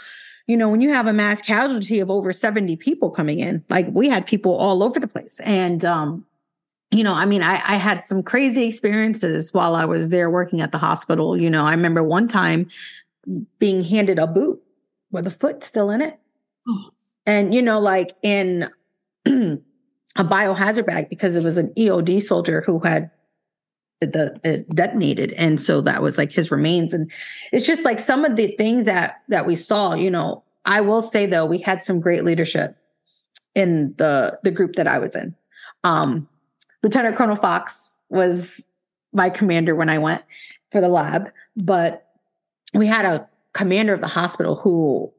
you 0.47 0.57
know, 0.57 0.69
when 0.69 0.81
you 0.81 0.89
have 0.89 1.07
a 1.07 1.13
mass 1.13 1.41
casualty 1.41 1.99
of 1.99 2.11
over 2.11 2.33
70 2.33 2.75
people 2.77 3.09
coming 3.09 3.39
in, 3.39 3.63
like 3.69 3.87
we 3.89 4.09
had 4.09 4.25
people 4.25 4.53
all 4.55 4.83
over 4.83 4.99
the 4.99 5.07
place. 5.07 5.39
And, 5.45 5.85
um, 5.85 6.25
you 6.91 7.03
know, 7.03 7.13
I 7.13 7.25
mean, 7.25 7.41
I, 7.41 7.53
I 7.53 7.77
had 7.77 8.03
some 8.03 8.21
crazy 8.23 8.67
experiences 8.67 9.53
while 9.53 9.75
I 9.75 9.85
was 9.85 10.09
there 10.09 10.29
working 10.29 10.61
at 10.61 10.71
the 10.71 10.77
hospital. 10.77 11.37
You 11.37 11.49
know, 11.49 11.65
I 11.65 11.71
remember 11.71 12.03
one 12.03 12.27
time 12.27 12.67
being 13.57 13.83
handed 13.83 14.19
a 14.19 14.27
boot 14.27 14.61
with 15.11 15.25
a 15.25 15.31
foot 15.31 15.63
still 15.63 15.89
in 15.89 16.01
it. 16.01 16.19
Oh. 16.67 16.89
And, 17.25 17.53
you 17.53 17.61
know, 17.61 17.79
like 17.79 18.13
in 18.21 18.69
a 19.25 19.59
biohazard 20.17 20.85
bag 20.85 21.07
because 21.09 21.37
it 21.37 21.43
was 21.43 21.57
an 21.57 21.73
EOD 21.77 22.21
soldier 22.21 22.61
who 22.61 22.79
had 22.79 23.09
the 24.05 24.39
it 24.43 24.69
detonated 24.69 25.31
and 25.33 25.59
so 25.59 25.81
that 25.81 26.01
was 26.01 26.17
like 26.17 26.31
his 26.31 26.51
remains 26.51 26.93
and 26.93 27.11
it's 27.51 27.65
just 27.65 27.83
like 27.83 27.99
some 27.99 28.25
of 28.25 28.35
the 28.35 28.47
things 28.57 28.85
that 28.85 29.21
that 29.29 29.45
we 29.45 29.55
saw 29.55 29.93
you 29.93 30.09
know 30.09 30.43
i 30.65 30.81
will 30.81 31.01
say 31.01 31.25
though 31.25 31.45
we 31.45 31.57
had 31.57 31.81
some 31.81 31.99
great 31.99 32.23
leadership 32.23 32.77
in 33.55 33.93
the 33.97 34.37
the 34.43 34.51
group 34.51 34.73
that 34.73 34.87
i 34.87 34.99
was 34.99 35.15
in 35.15 35.35
um 35.83 36.27
lieutenant 36.81 37.17
colonel 37.17 37.35
fox 37.35 37.97
was 38.09 38.65
my 39.13 39.29
commander 39.29 39.75
when 39.75 39.89
i 39.89 39.97
went 39.97 40.21
for 40.71 40.81
the 40.81 40.89
lab 40.89 41.29
but 41.55 42.07
we 42.73 42.87
had 42.87 43.05
a 43.05 43.27
commander 43.53 43.93
of 43.93 44.01
the 44.01 44.07
hospital 44.07 44.55
who 44.55 45.13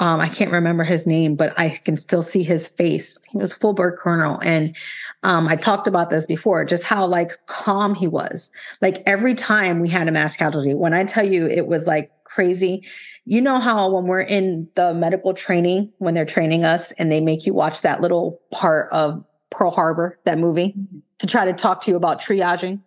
um, 0.00 0.20
I 0.20 0.28
can't 0.28 0.52
remember 0.52 0.84
his 0.84 1.06
name, 1.06 1.34
but 1.34 1.58
I 1.58 1.70
can 1.84 1.96
still 1.96 2.22
see 2.22 2.44
his 2.44 2.68
face. 2.68 3.18
He 3.28 3.38
was 3.38 3.52
full 3.52 3.72
bird 3.72 3.98
colonel. 3.98 4.38
And 4.44 4.76
um, 5.22 5.48
I 5.48 5.56
talked 5.56 5.86
about 5.86 6.10
this 6.10 6.26
before, 6.26 6.64
just 6.64 6.84
how 6.84 7.06
like 7.06 7.32
calm 7.46 7.94
he 7.94 8.06
was. 8.06 8.52
Like 8.80 9.02
every 9.04 9.34
time 9.34 9.80
we 9.80 9.88
had 9.88 10.08
a 10.08 10.12
mass 10.12 10.36
casualty, 10.36 10.74
when 10.74 10.94
I 10.94 11.04
tell 11.04 11.24
you 11.24 11.46
it 11.46 11.66
was 11.66 11.86
like 11.86 12.10
crazy, 12.24 12.86
you 13.24 13.40
know 13.40 13.58
how 13.58 13.90
when 13.90 14.04
we're 14.04 14.20
in 14.20 14.68
the 14.76 14.94
medical 14.94 15.34
training, 15.34 15.92
when 15.98 16.14
they're 16.14 16.24
training 16.24 16.64
us 16.64 16.92
and 16.92 17.10
they 17.10 17.20
make 17.20 17.46
you 17.46 17.52
watch 17.52 17.82
that 17.82 18.00
little 18.00 18.40
part 18.52 18.90
of 18.92 19.24
Pearl 19.50 19.70
Harbor, 19.70 20.18
that 20.24 20.38
movie, 20.38 20.68
mm-hmm. 20.68 20.98
to 21.18 21.26
try 21.26 21.44
to 21.44 21.52
talk 21.52 21.82
to 21.82 21.90
you 21.90 21.96
about 21.96 22.20
triaging, 22.20 22.80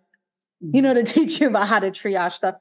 you 0.60 0.80
know, 0.80 0.94
to 0.94 1.02
teach 1.04 1.40
you 1.40 1.48
about 1.48 1.68
how 1.68 1.80
to 1.80 1.90
triage 1.90 2.32
stuff. 2.32 2.54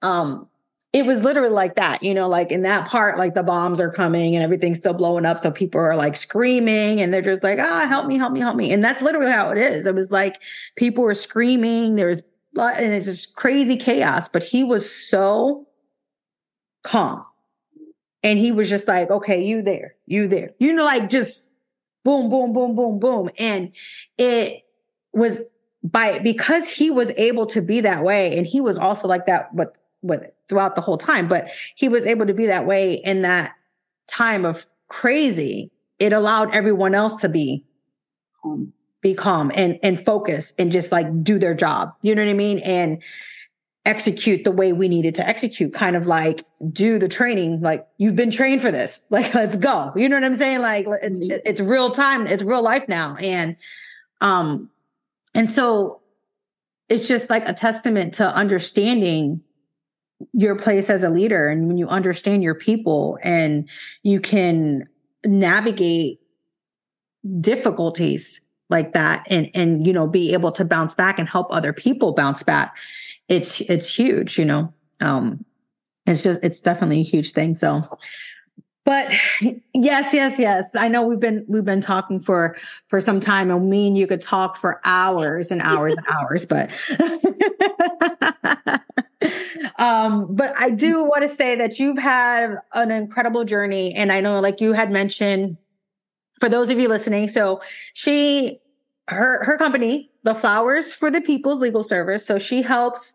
Um, 0.00 0.48
it 0.92 1.04
was 1.04 1.22
literally 1.22 1.52
like 1.52 1.76
that, 1.76 2.02
you 2.02 2.14
know, 2.14 2.28
like 2.28 2.50
in 2.50 2.62
that 2.62 2.88
part, 2.88 3.18
like 3.18 3.34
the 3.34 3.42
bombs 3.42 3.78
are 3.78 3.90
coming 3.90 4.34
and 4.34 4.42
everything's 4.42 4.78
still 4.78 4.94
blowing 4.94 5.26
up. 5.26 5.38
So 5.38 5.50
people 5.50 5.80
are 5.80 5.96
like 5.96 6.16
screaming 6.16 7.00
and 7.00 7.12
they're 7.12 7.20
just 7.20 7.42
like, 7.42 7.58
ah, 7.58 7.86
help 7.86 8.06
me, 8.06 8.16
help 8.16 8.32
me, 8.32 8.40
help 8.40 8.56
me. 8.56 8.72
And 8.72 8.82
that's 8.82 9.02
literally 9.02 9.30
how 9.30 9.50
it 9.50 9.58
is. 9.58 9.86
It 9.86 9.94
was 9.94 10.10
like 10.10 10.40
people 10.76 11.04
were 11.04 11.14
screaming. 11.14 11.96
There's 11.96 12.22
and 12.56 12.92
it's 12.94 13.06
just 13.06 13.36
crazy 13.36 13.76
chaos. 13.76 14.28
But 14.28 14.42
he 14.42 14.64
was 14.64 14.90
so 14.90 15.66
calm. 16.84 17.24
And 18.22 18.38
he 18.38 18.50
was 18.50 18.68
just 18.68 18.88
like, 18.88 19.10
okay, 19.10 19.44
you 19.44 19.62
there, 19.62 19.94
you 20.06 20.26
there. 20.26 20.52
You 20.58 20.72
know, 20.72 20.84
like 20.84 21.10
just 21.10 21.50
boom, 22.02 22.30
boom, 22.30 22.54
boom, 22.54 22.74
boom, 22.74 22.98
boom. 22.98 23.30
And 23.38 23.72
it 24.16 24.64
was 25.12 25.40
by 25.84 26.18
because 26.18 26.66
he 26.66 26.90
was 26.90 27.10
able 27.16 27.46
to 27.46 27.62
be 27.62 27.82
that 27.82 28.02
way, 28.02 28.36
and 28.36 28.46
he 28.46 28.60
was 28.60 28.76
also 28.76 29.06
like 29.06 29.26
that, 29.26 29.54
with 29.54 29.68
with 30.02 30.22
it 30.22 30.34
throughout 30.48 30.74
the 30.74 30.80
whole 30.80 30.98
time, 30.98 31.28
but 31.28 31.48
he 31.74 31.88
was 31.88 32.06
able 32.06 32.26
to 32.26 32.34
be 32.34 32.46
that 32.46 32.66
way 32.66 32.94
in 32.94 33.22
that 33.22 33.54
time 34.06 34.44
of 34.44 34.66
crazy. 34.88 35.70
It 35.98 36.12
allowed 36.12 36.54
everyone 36.54 36.94
else 36.94 37.20
to 37.22 37.28
be 37.28 37.64
calm, 38.42 38.72
be 39.02 39.14
calm 39.14 39.52
and 39.54 39.78
and 39.82 40.00
focus 40.00 40.54
and 40.58 40.72
just 40.72 40.92
like 40.92 41.22
do 41.22 41.38
their 41.38 41.54
job. 41.54 41.94
You 42.02 42.14
know 42.14 42.24
what 42.24 42.30
I 42.30 42.34
mean? 42.34 42.58
And 42.60 43.02
execute 43.84 44.44
the 44.44 44.52
way 44.52 44.72
we 44.72 44.86
needed 44.86 45.14
to 45.14 45.26
execute, 45.26 45.72
kind 45.72 45.96
of 45.96 46.06
like 46.06 46.44
do 46.70 46.98
the 46.98 47.08
training. 47.08 47.60
Like 47.62 47.86
you've 47.96 48.16
been 48.16 48.30
trained 48.30 48.60
for 48.60 48.70
this. 48.70 49.06
Like 49.10 49.34
let's 49.34 49.56
go. 49.56 49.92
You 49.96 50.08
know 50.08 50.16
what 50.16 50.24
I'm 50.24 50.34
saying? 50.34 50.60
Like 50.60 50.86
it's 51.02 51.20
mm-hmm. 51.20 51.38
it's 51.44 51.60
real 51.60 51.90
time. 51.90 52.26
It's 52.26 52.42
real 52.42 52.62
life 52.62 52.88
now. 52.88 53.16
And 53.16 53.56
um 54.20 54.70
and 55.34 55.50
so 55.50 56.00
it's 56.88 57.08
just 57.08 57.30
like 57.30 57.48
a 57.48 57.52
testament 57.52 58.14
to 58.14 58.26
understanding 58.26 59.42
your 60.32 60.56
place 60.56 60.90
as 60.90 61.02
a 61.02 61.10
leader 61.10 61.48
and 61.48 61.68
when 61.68 61.78
you 61.78 61.88
understand 61.88 62.42
your 62.42 62.54
people 62.54 63.18
and 63.22 63.68
you 64.02 64.20
can 64.20 64.88
navigate 65.24 66.20
difficulties 67.40 68.40
like 68.70 68.92
that 68.92 69.26
and 69.30 69.50
and 69.54 69.86
you 69.86 69.92
know 69.92 70.06
be 70.06 70.32
able 70.32 70.52
to 70.52 70.64
bounce 70.64 70.94
back 70.94 71.18
and 71.18 71.28
help 71.28 71.46
other 71.50 71.72
people 71.72 72.12
bounce 72.12 72.42
back 72.42 72.76
it's 73.28 73.60
it's 73.62 73.94
huge 73.94 74.38
you 74.38 74.44
know? 74.44 74.72
Um 75.00 75.44
it's 76.06 76.22
just 76.22 76.40
it's 76.42 76.60
definitely 76.60 77.00
a 77.00 77.04
huge 77.04 77.32
thing 77.32 77.54
so. 77.54 77.82
But 78.84 79.12
yes 79.74 80.14
yes 80.14 80.38
yes 80.38 80.74
i 80.74 80.88
know 80.88 81.02
we've 81.02 81.20
been 81.20 81.44
we've 81.46 81.64
been 81.64 81.82
talking 81.82 82.18
for 82.18 82.56
for 82.86 83.00
some 83.00 83.20
time 83.20 83.50
and 83.50 83.68
me 83.68 83.86
and 83.86 83.98
you 83.98 84.06
could 84.06 84.22
talk 84.22 84.56
for 84.56 84.80
hours 84.84 85.50
and 85.50 85.60
hours 85.60 85.94
and 85.96 86.06
hours 86.08 86.46
but 86.46 86.70
um 89.78 90.34
but 90.34 90.52
i 90.56 90.70
do 90.70 91.04
want 91.04 91.22
to 91.22 91.28
say 91.28 91.56
that 91.56 91.78
you've 91.78 91.98
had 91.98 92.56
an 92.74 92.90
incredible 92.90 93.44
journey 93.44 93.92
and 93.94 94.12
i 94.12 94.20
know 94.20 94.38
like 94.40 94.60
you 94.60 94.72
had 94.72 94.90
mentioned 94.90 95.56
for 96.38 96.48
those 96.48 96.70
of 96.70 96.78
you 96.78 96.88
listening 96.88 97.28
so 97.28 97.60
she 97.94 98.60
her 99.08 99.44
her 99.44 99.58
company 99.58 100.10
the 100.22 100.34
flowers 100.34 100.92
for 100.92 101.10
the 101.10 101.20
people's 101.20 101.60
legal 101.60 101.82
service 101.82 102.24
so 102.24 102.38
she 102.38 102.62
helps 102.62 103.14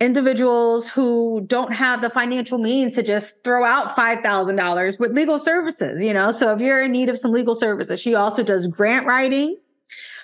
individuals 0.00 0.88
who 0.88 1.42
don't 1.46 1.74
have 1.74 2.00
the 2.00 2.08
financial 2.08 2.58
means 2.58 2.94
to 2.94 3.02
just 3.02 3.44
throw 3.44 3.66
out 3.66 3.94
$5,000 3.94 4.98
with 4.98 5.12
legal 5.12 5.38
services, 5.38 6.02
you 6.02 6.14
know? 6.14 6.30
So 6.30 6.54
if 6.54 6.60
you're 6.62 6.82
in 6.82 6.92
need 6.92 7.10
of 7.10 7.18
some 7.18 7.32
legal 7.32 7.54
services, 7.54 8.00
she 8.00 8.14
also 8.14 8.42
does 8.42 8.66
grant 8.66 9.06
writing 9.06 9.58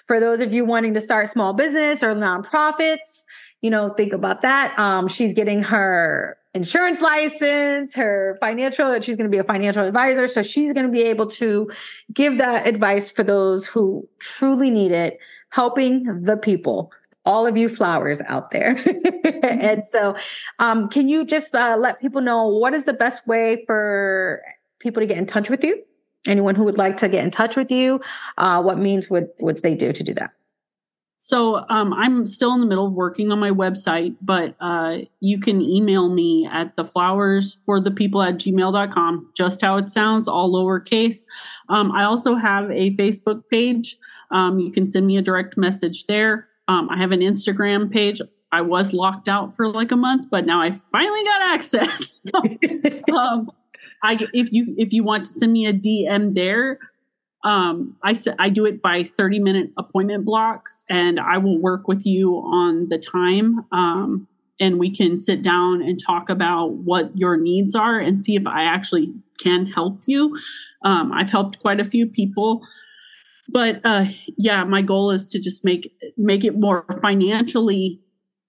for 0.07 0.19
those 0.19 0.41
of 0.41 0.53
you 0.55 0.65
wanting 0.65 0.95
to 0.95 1.01
start 1.01 1.29
small 1.29 1.53
business 1.53 2.03
or 2.03 2.15
nonprofits, 2.15 3.25
you 3.63 3.71
know, 3.71 3.91
think 3.91 4.13
about 4.13 4.43
that. 4.43 4.79
Um, 4.79 5.09
she's 5.09 5.35
getting 5.35 5.63
her 5.63 6.37
insurance 6.55 7.03
license, 7.03 7.95
her 7.95 8.37
financial, 8.41 8.99
she's 9.01 9.17
going 9.17 9.31
to 9.31 9.35
be 9.35 9.39
a 9.39 9.45
financial 9.45 9.85
advisor. 9.85 10.29
So 10.29 10.43
she's 10.43 10.73
going 10.73 10.87
to 10.87 10.93
be 10.93 11.03
able 11.03 11.27
to 11.27 11.71
give 12.13 12.39
that 12.39 12.67
advice 12.67 13.11
for 13.11 13.23
those 13.23 13.67
who 13.67 14.09
truly 14.19 14.71
need 14.71 14.93
it, 14.93 15.19
helping 15.51 16.23
the 16.23 16.37
people 16.37 16.93
all 17.27 17.47
of 17.47 17.57
you 17.57 17.69
flowers 17.69 18.21
out 18.29 18.53
there. 18.53 18.79
and 19.43 19.85
so, 19.85 20.17
um, 20.61 20.89
can 20.89 21.09
you 21.09 21.25
just 21.25 21.55
uh, 21.55 21.77
let 21.77 22.01
people 22.01 22.21
know 22.21 22.47
what 22.47 22.73
is 22.73 22.85
the 22.85 22.93
best 22.93 23.27
way 23.27 23.65
for 23.67 24.41
people 24.79 25.01
to 25.01 25.07
get 25.07 25.19
in 25.19 25.27
touch 25.27 25.51
with 25.51 25.65
you? 25.65 25.83
Anyone 26.27 26.55
who 26.55 26.65
would 26.65 26.79
like 26.79 26.97
to 26.99 27.09
get 27.09 27.25
in 27.25 27.31
touch 27.31 27.57
with 27.57 27.71
you, 27.71 28.01
uh, 28.39 28.63
what 28.63 28.79
means 28.79 29.11
would 29.11 29.29
would 29.41 29.63
they 29.63 29.75
do 29.75 29.93
to 29.93 30.03
do 30.03 30.15
that? 30.15 30.31
So 31.19 31.65
um, 31.69 31.93
I'm 31.93 32.27
still 32.27 32.53
in 32.55 32.61
the 32.61 32.67
middle 32.67 32.87
of 32.87 32.93
working 32.93 33.33
on 33.33 33.39
my 33.39 33.51
website, 33.51 34.15
but 34.21 34.55
uh, 34.61 34.99
you 35.21 35.41
can 35.41 35.61
email 35.61 36.09
me 36.09 36.47
at 36.47 36.77
the 36.77 36.85
flowers 36.85 37.57
for 37.65 37.81
the 37.81 37.91
people 37.91 38.23
at 38.23 38.35
gmail.com, 38.35 39.33
just 39.35 39.61
how 39.61 39.77
it 39.77 39.91
sounds, 39.91 40.29
all 40.29 40.53
lowercase. 40.53 41.25
Um, 41.69 41.91
I 41.93 42.05
also 42.05 42.37
have 42.37 42.71
a 42.71 42.95
Facebook 42.97 43.43
page. 43.51 43.97
Um, 44.31 44.59
you 44.59 44.71
can 44.71 44.89
send 44.89 45.07
me 45.07 45.17
a 45.17 45.23
direct 45.23 45.57
message 45.57 46.07
there. 46.07 46.49
Um, 46.69 46.89
I 46.91 46.99
have 46.99 47.13
an 47.13 47.21
Instagram 47.21 47.91
page. 47.91 48.21
I 48.53 48.61
was 48.61 48.93
locked 48.93 49.29
out 49.29 49.55
for 49.55 49.69
like 49.69 49.93
a 49.93 49.97
month, 49.97 50.29
but 50.31 50.47
now 50.47 50.61
I 50.61 50.71
finally 50.71 51.25
got 51.25 51.43
access. 51.55 52.21
um, 53.13 53.51
I 54.03 54.19
if 54.33 54.53
you 54.53 54.75
if 54.79 54.93
you 54.93 55.03
want 55.03 55.25
to 55.25 55.31
send 55.31 55.53
me 55.53 55.67
a 55.67 55.73
DM 55.73 56.35
there, 56.35 56.79
um, 57.47 57.97
I 58.03 58.15
I 58.39 58.51
do 58.51 58.67
it 58.67 58.83
by 58.83 59.03
thirty 59.03 59.39
minute 59.39 59.71
appointment 59.79 60.25
blocks, 60.25 60.85
and 60.91 61.19
I 61.19 61.39
will 61.39 61.59
work 61.59 61.89
with 61.89 62.05
you 62.05 62.35
on 62.35 62.89
the 62.89 62.99
time. 62.99 63.65
Um, 63.73 64.29
and 64.59 64.79
we 64.79 64.91
can 64.91 65.19
sit 65.19 65.43
down 65.43 65.83
and 65.83 66.01
talk 66.03 66.31
about 66.31 66.73
what 66.73 67.11
your 67.15 67.37
needs 67.37 67.75
are 67.75 67.99
and 67.99 68.19
see 68.19 68.37
if 68.37 68.47
I 68.47 68.65
actually 68.65 69.13
can 69.39 69.67
help 69.67 70.01
you. 70.07 70.35
Um, 70.83 71.13
I've 71.13 71.29
helped 71.29 71.59
quite 71.59 71.79
a 71.79 71.85
few 71.85 72.07
people 72.07 72.63
but 73.49 73.81
uh, 73.85 74.07
yeah, 74.37 74.65
my 74.65 74.83
goal 74.83 75.11
is 75.11 75.27
to 75.29 75.39
just 75.39 75.65
make 75.65 75.93
make 76.17 76.45
it 76.45 76.59
more 76.59 76.85
financially 77.01 78.01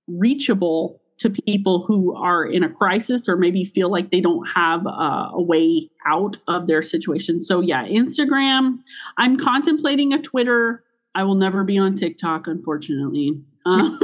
reachable 0.08 1.02
to 1.20 1.30
people 1.30 1.84
who 1.86 2.16
are 2.16 2.46
in 2.46 2.64
a 2.64 2.70
crisis 2.70 3.28
or 3.28 3.38
maybe 3.38 3.66
feel 3.66 3.90
like 3.90 4.12
they 4.12 4.22
don't 4.22 4.46
have 4.56 4.86
uh, 4.86 5.30
a 5.34 5.42
way 5.42 5.90
out 6.10 6.38
of 6.48 6.68
their 6.68 6.82
situation. 6.82 7.42
So 7.42 7.62
yeah, 7.62 7.86
Instagram. 7.86 8.80
I'm 9.18 9.38
contemplating 9.38 10.14
a 10.14 10.22
Twitter. 10.22 10.84
I 11.16 11.24
will 11.24 11.36
never 11.36 11.64
be 11.64 11.78
on 11.78 11.96
TikTok, 11.96 12.48
unfortunately. 12.48 13.42
Uh, 13.66 13.70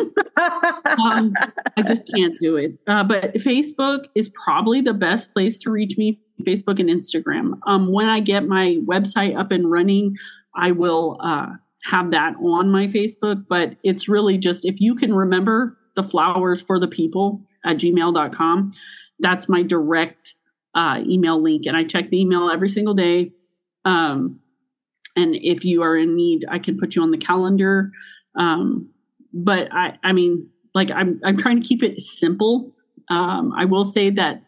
um, 0.99 1.34
I 1.78 1.82
just 1.88 2.12
can't 2.14 2.34
do 2.39 2.58
it. 2.58 2.78
Uh, 2.88 3.04
but 3.04 3.36
Facebook 3.36 4.06
is 4.16 4.30
probably 4.30 4.82
the 4.82 4.93
best 4.93 5.34
place 5.34 5.58
to 5.60 5.70
reach 5.72 5.97
me. 5.97 6.20
Facebook 6.41 6.80
and 6.80 6.89
Instagram. 6.89 7.60
Um, 7.68 7.91
when 7.91 8.08
I 8.08 8.20
get 8.20 8.47
my 8.47 8.80
website 8.86 9.38
up 9.38 9.51
and 9.51 9.70
running, 9.70 10.16
I 10.56 10.72
will 10.72 11.18
uh, 11.24 11.47
have 11.86 12.12
that 12.12 12.36
on 12.43 12.72
my 12.72 12.88
Facebook. 12.88 13.45
But 13.47 13.76
it's 13.84 14.10
really 14.10 14.38
just 14.38 14.66
if 14.66 14.82
you 14.82 14.95
can 14.95 15.14
remember 15.14 15.78
the 15.95 16.04
flowers 16.04 16.62
for 16.62 16.80
the 16.80 16.88
people 16.88 17.41
at 17.66 17.78
gmail.com, 17.78 18.72
that's 19.20 19.47
my 19.47 19.62
direct 19.62 20.36
uh, 20.76 21.01
email 21.05 21.41
link. 21.41 21.65
And 21.65 21.78
I 21.78 21.84
check 21.84 22.09
the 22.09 22.21
email 22.21 22.49
every 22.49 22.69
single 22.69 22.93
day. 22.93 23.32
Um, 23.86 24.39
and 25.15 25.36
if 25.36 25.63
you 25.63 25.84
are 25.84 25.95
in 25.95 26.15
need, 26.15 26.45
I 26.49 26.59
can 26.59 26.78
put 26.78 26.95
you 26.95 27.03
on 27.03 27.11
the 27.11 27.17
calendar. 27.17 27.91
Um, 28.36 28.89
but 29.34 29.71
I, 29.71 29.97
I 30.03 30.13
mean, 30.13 30.49
like 30.74 30.91
I'm, 30.91 31.19
I'm 31.24 31.38
trying 31.38 31.61
to 31.61 31.67
keep 31.67 31.84
it 31.84 32.01
simple. 32.01 32.71
Um, 33.09 33.53
I 33.55 33.65
will 33.65 33.86
say 33.86 34.09
that 34.11 34.43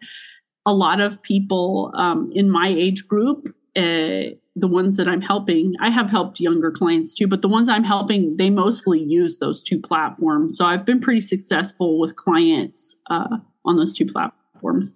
a 0.65 0.73
lot 0.73 0.99
of 0.99 1.21
people 1.21 1.93
um, 1.95 2.31
in 2.33 2.49
my 2.49 2.67
age 2.67 3.07
group, 3.07 3.53
uh, 3.75 4.33
the 4.55 4.67
ones 4.67 4.97
that 4.97 5.07
I'm 5.07 5.21
helping, 5.21 5.73
I 5.81 5.89
have 5.89 6.09
helped 6.09 6.39
younger 6.39 6.71
clients 6.71 7.13
too, 7.13 7.27
but 7.27 7.41
the 7.41 7.49
ones 7.49 7.67
I'm 7.67 7.83
helping, 7.83 8.37
they 8.37 8.49
mostly 8.49 9.03
use 9.03 9.37
those 9.37 9.61
two 9.61 9.79
platforms. 9.79 10.57
So 10.57 10.65
I've 10.65 10.85
been 10.85 11.01
pretty 11.01 11.21
successful 11.21 11.99
with 11.99 12.15
clients 12.15 12.95
uh, 13.09 13.37
on 13.65 13.75
those 13.75 13.93
two 13.93 14.05
platforms. 14.05 14.93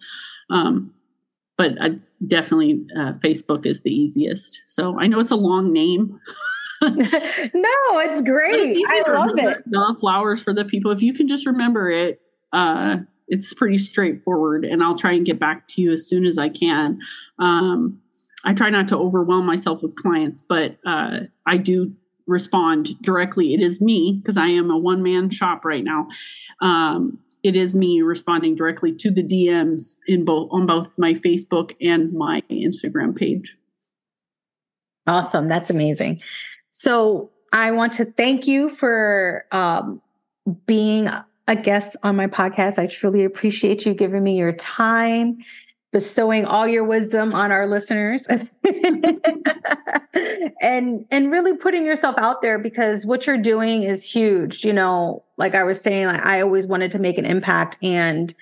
Um, 0.50 0.94
but 1.60 1.74
it's 1.82 2.14
definitely 2.26 2.86
uh, 2.96 3.12
Facebook 3.12 3.66
is 3.66 3.82
the 3.82 3.92
easiest. 3.92 4.62
So 4.66 4.98
I 4.98 5.08
know 5.08 5.20
it's 5.20 5.30
a 5.30 5.36
long 5.36 5.74
name. 5.74 6.18
no, 6.82 6.90
it's 8.00 8.22
great. 8.22 8.78
It's 8.78 8.90
I 8.90 9.12
love 9.12 9.38
it. 9.38 9.58
The 9.66 9.98
flowers 10.00 10.42
for 10.42 10.54
the 10.54 10.64
people. 10.64 10.90
If 10.92 11.02
you 11.02 11.14
can 11.14 11.28
just 11.28 11.46
remember 11.46 11.90
it, 11.90 12.22
uh, 12.54 13.00
it's 13.28 13.54
pretty 13.54 13.78
straightforward. 13.78 14.64
And 14.64 14.82
I'll 14.82 14.98
try 14.98 15.12
and 15.12 15.26
get 15.26 15.38
back 15.38 15.68
to 15.72 15.82
you 15.82 15.92
as 15.92 16.08
soon 16.08 16.26
as 16.26 16.38
I 16.38 16.48
can. 16.48 17.00
Um, 17.40 18.00
I 18.46 18.54
try 18.54 18.70
not 18.70 18.88
to 18.88 18.98
overwhelm 18.98 19.46
myself 19.46 19.84
with 19.84 19.98
clients, 19.98 20.42
but 20.42 20.78
uh, 20.88 21.24
I 21.46 21.58
do 21.58 21.94
respond 22.26 22.92
directly. 23.02 23.54
It 23.54 23.62
is 23.62 23.82
me 23.82 24.22
because 24.22 24.38
I 24.38 24.48
am 24.48 24.72
a 24.72 24.78
one 24.78 25.04
man 25.04 25.30
shop 25.30 25.66
right 25.66 25.84
now. 25.84 26.08
Um, 26.62 27.20
it 27.44 27.56
is 27.56 27.76
me 27.76 28.02
responding 28.02 28.56
directly 28.56 28.94
to 28.94 29.12
the 29.12 29.24
DMs 29.24 29.96
in 30.08 30.26
both 30.26 30.50
on 30.52 30.66
both 30.66 30.98
my 30.98 31.14
Facebook 31.14 31.74
and 31.82 32.14
my 32.14 32.42
Instagram 32.52 33.16
page. 33.16 33.56
Awesome, 35.08 35.48
that's 35.48 35.70
amazing. 35.70 36.22
So 36.72 37.32
I 37.52 37.72
want 37.72 37.94
to 37.94 38.06
thank 38.06 38.48
you 38.48 38.70
for 38.70 39.46
um, 39.52 40.02
being 40.66 41.10
a 41.48 41.56
guest 41.56 41.98
on 42.04 42.16
my 42.16 42.28
podcast. 42.28 42.78
I 42.78 42.88
truly 42.88 43.24
appreciate 43.24 43.86
you 43.86 43.94
giving 43.94 44.24
me 44.24 44.38
your 44.38 44.54
time 44.54 45.38
bestowing 45.92 46.46
all 46.46 46.68
your 46.68 46.84
wisdom 46.84 47.34
on 47.34 47.52
our 47.52 47.68
listeners. 47.68 48.28
And 50.62 51.06
and 51.12 51.32
really 51.32 51.56
putting 51.58 51.86
yourself 51.86 52.16
out 52.18 52.42
there 52.42 52.60
because 52.60 53.06
what 53.06 53.26
you're 53.26 53.38
doing 53.38 53.84
is 53.84 54.04
huge 54.04 54.66
you 54.66 54.74
know 54.74 55.24
like 55.38 55.56
i 55.56 55.64
was 55.64 55.80
saying 55.80 56.08
like, 56.08 56.26
i 56.26 56.42
always 56.42 56.68
wanted 56.68 56.92
to 56.92 57.00
make 57.00 57.18
an 57.18 57.26
impact 57.26 57.78
and 57.82 58.34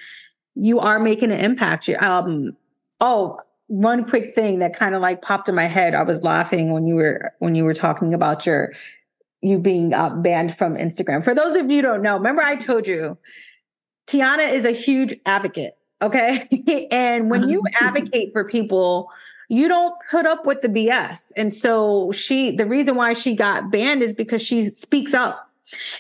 you 0.56 0.80
are 0.80 1.00
making 1.00 1.32
an 1.32 1.40
impact. 1.40 1.90
Um 2.02 2.58
oh 3.02 3.38
one 3.68 4.06
quick 4.06 4.34
thing 4.34 4.60
that 4.60 4.76
kind 4.76 4.96
of 4.96 5.02
like 5.02 5.22
popped 5.22 5.48
in 5.50 5.56
my 5.56 5.66
head 5.66 5.94
i 5.94 6.04
was 6.04 6.24
laughing 6.24 6.72
when 6.72 6.88
you 6.88 6.96
were 6.96 7.32
when 7.40 7.54
you 7.54 7.64
were 7.64 7.74
talking 7.74 8.14
about 8.14 8.46
your 8.46 8.72
you 9.42 9.60
being 9.60 9.94
uh, 9.94 10.10
banned 10.10 10.58
from 10.58 10.76
instagram. 10.76 11.24
For 11.24 11.36
those 11.36 11.56
of 11.56 11.70
you 11.70 11.82
don't 11.82 12.02
know 12.02 12.16
remember 12.16 12.42
i 12.42 12.56
told 12.56 12.88
you 12.88 13.18
tiana 14.08 14.52
is 14.52 14.66
a 14.66 14.72
huge 14.72 15.16
advocate 15.26 15.77
Okay. 16.02 16.88
and 16.92 17.30
when 17.30 17.50
you 17.50 17.62
mm-hmm. 17.62 17.86
advocate 17.86 18.32
for 18.32 18.44
people, 18.44 19.10
you 19.50 19.68
don't 19.68 19.96
put 20.10 20.26
up 20.26 20.46
with 20.46 20.62
the 20.62 20.70
BS. 20.70 21.32
And 21.38 21.54
so 21.54 22.12
she, 22.12 22.56
the 22.56 22.66
reason 22.66 22.96
why 22.96 23.14
she 23.14 23.36
got 23.36 23.72
banned 23.72 24.04
is 24.04 24.14
because 24.14 24.42
she 24.42 24.64
speaks 24.64 25.14
up 25.14 25.48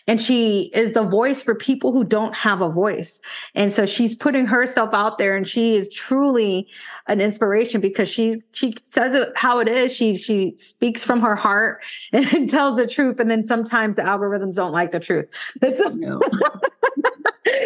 and 0.07 0.19
she 0.19 0.71
is 0.73 0.93
the 0.93 1.03
voice 1.03 1.41
for 1.41 1.53
people 1.53 1.91
who 1.91 2.03
don't 2.03 2.35
have 2.35 2.61
a 2.61 2.69
voice. 2.69 3.21
And 3.53 3.71
so 3.71 3.85
she's 3.85 4.15
putting 4.15 4.45
herself 4.45 4.93
out 4.93 5.17
there 5.17 5.35
and 5.35 5.47
she 5.47 5.75
is 5.75 5.89
truly 5.89 6.67
an 7.07 7.19
inspiration 7.19 7.81
because 7.81 8.09
she, 8.09 8.41
she 8.53 8.75
says 8.83 9.13
it 9.13 9.29
how 9.35 9.59
it 9.59 9.67
is. 9.67 9.93
She, 9.93 10.15
she 10.17 10.55
speaks 10.57 11.03
from 11.03 11.21
her 11.21 11.35
heart 11.35 11.83
and 12.13 12.49
tells 12.49 12.77
the 12.77 12.87
truth. 12.87 13.19
And 13.19 13.29
then 13.29 13.43
sometimes 13.43 13.95
the 13.95 14.03
algorithms 14.03 14.55
don't 14.55 14.71
like 14.71 14.91
the 14.91 14.99
truth. 14.99 15.29
It's 15.61 15.79
a, 15.79 15.95
no. 15.97 16.21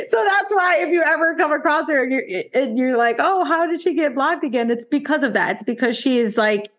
So 0.07 0.23
that's 0.23 0.53
why 0.53 0.77
if 0.79 0.89
you 0.89 1.03
ever 1.03 1.35
come 1.35 1.51
across 1.51 1.89
her 1.89 2.03
and 2.03 2.11
you're, 2.11 2.43
and 2.53 2.77
you're 2.77 2.97
like, 2.97 3.17
oh, 3.19 3.43
how 3.45 3.65
did 3.65 3.81
she 3.81 3.93
get 3.93 4.15
blocked 4.15 4.43
again? 4.43 4.71
It's 4.71 4.85
because 4.85 5.23
of 5.23 5.33
that. 5.33 5.51
It's 5.51 5.63
because 5.63 5.97
she 5.97 6.17
is 6.17 6.37
like 6.37 6.71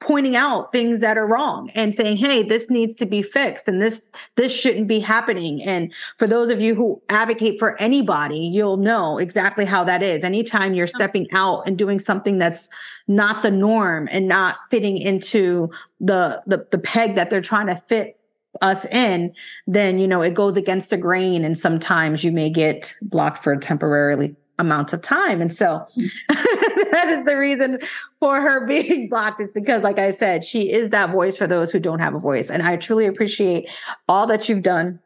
pointing 0.00 0.36
out 0.36 0.72
things 0.72 1.00
that 1.00 1.16
are 1.16 1.26
wrong 1.26 1.70
and 1.74 1.94
saying, 1.94 2.18
"Hey, 2.18 2.42
this 2.42 2.68
needs 2.68 2.94
to 2.96 3.06
be 3.06 3.22
fixed 3.22 3.66
and 3.66 3.80
this 3.80 4.10
this 4.36 4.52
shouldn't 4.52 4.88
be 4.88 5.00
happening." 5.00 5.62
And 5.62 5.92
for 6.18 6.26
those 6.26 6.50
of 6.50 6.60
you 6.60 6.74
who 6.74 7.00
advocate 7.08 7.58
for 7.58 7.80
anybody, 7.80 8.38
you'll 8.38 8.76
know 8.76 9.18
exactly 9.18 9.64
how 9.64 9.84
that 9.84 10.02
is. 10.02 10.22
Anytime 10.22 10.74
you're 10.74 10.86
stepping 10.86 11.26
out 11.32 11.66
and 11.66 11.78
doing 11.78 11.98
something 11.98 12.38
that's 12.38 12.68
not 13.08 13.42
the 13.42 13.50
norm 13.50 14.08
and 14.10 14.28
not 14.28 14.58
fitting 14.70 14.98
into 14.98 15.70
the 16.00 16.42
the, 16.46 16.66
the 16.70 16.78
peg 16.78 17.16
that 17.16 17.30
they're 17.30 17.40
trying 17.40 17.66
to 17.68 17.76
fit 17.76 18.18
us 18.62 18.84
in, 18.86 19.34
then 19.66 19.98
you 19.98 20.08
know 20.08 20.22
it 20.22 20.34
goes 20.34 20.56
against 20.56 20.90
the 20.90 20.96
grain 20.96 21.44
and 21.44 21.56
sometimes 21.56 22.24
you 22.24 22.32
may 22.32 22.50
get 22.50 22.92
blocked 23.02 23.42
for 23.42 23.56
temporarily 23.56 24.36
amounts 24.58 24.92
of 24.92 25.02
time. 25.02 25.40
And 25.40 25.52
so 25.52 25.86
hmm. 25.94 26.06
that 26.28 27.06
is 27.08 27.24
the 27.24 27.36
reason 27.36 27.78
for 28.20 28.40
her 28.40 28.66
being 28.66 29.08
blocked 29.08 29.40
is 29.40 29.50
because, 29.52 29.82
like 29.82 29.98
I 29.98 30.10
said, 30.10 30.44
she 30.44 30.72
is 30.72 30.90
that 30.90 31.10
voice 31.10 31.36
for 31.36 31.46
those 31.46 31.70
who 31.70 31.80
don't 31.80 31.98
have 31.98 32.14
a 32.14 32.18
voice. 32.18 32.50
And 32.50 32.62
I 32.62 32.76
truly 32.76 33.06
appreciate 33.06 33.66
all 34.08 34.26
that 34.26 34.48
you've 34.48 34.62
done 34.62 34.98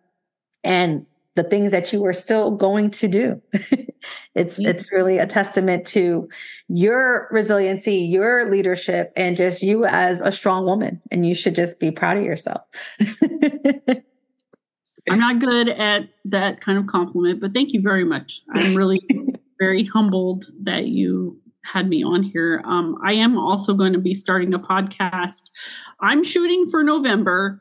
and 0.65 1.07
the 1.37 1.43
things 1.43 1.71
that 1.71 1.93
you 1.93 2.05
are 2.05 2.13
still 2.13 2.51
going 2.51 2.91
to 2.91 3.09
do. 3.09 3.43
it's 4.35 4.59
it's 4.59 4.93
really 4.93 5.19
a 5.19 5.27
testament 5.27 5.87
to 5.89 6.29
your 6.69 7.29
resiliency, 7.33 7.97
your 7.97 8.49
leadership, 8.49 9.13
and 9.17 9.37
just 9.37 9.63
you 9.63 9.85
as 9.85 10.21
a 10.21 10.31
strong 10.31 10.65
woman. 10.65 11.03
And 11.11 11.27
you 11.27 11.35
should 11.35 11.57
just 11.57 11.81
be 11.81 11.91
proud 11.91 12.17
of 12.17 12.25
yourself. 12.25 12.63
I'm 15.09 15.19
not 15.19 15.41
good 15.41 15.69
at 15.69 16.13
that 16.27 16.61
kind 16.61 16.79
of 16.79 16.87
compliment, 16.87 17.41
but 17.41 17.53
thank 17.53 17.73
you 17.73 17.83
very 17.83 18.05
much. 18.05 18.43
I'm 18.53 18.75
really 18.75 19.01
very 19.61 19.85
humbled 19.85 20.47
that 20.63 20.87
you 20.87 21.41
had 21.65 21.89
me 21.89 22.03
on 22.05 22.23
here. 22.23 22.63
Um, 22.65 22.97
I 23.05 23.15
am 23.15 23.37
also 23.37 23.75
going 23.75 23.93
to 23.93 23.99
be 23.99 24.15
starting 24.15 24.55
a 24.55 24.59
podcast. 24.59 25.51
I'm 26.01 26.23
shooting 26.23 26.67
for 26.71 26.83
November. 26.83 27.61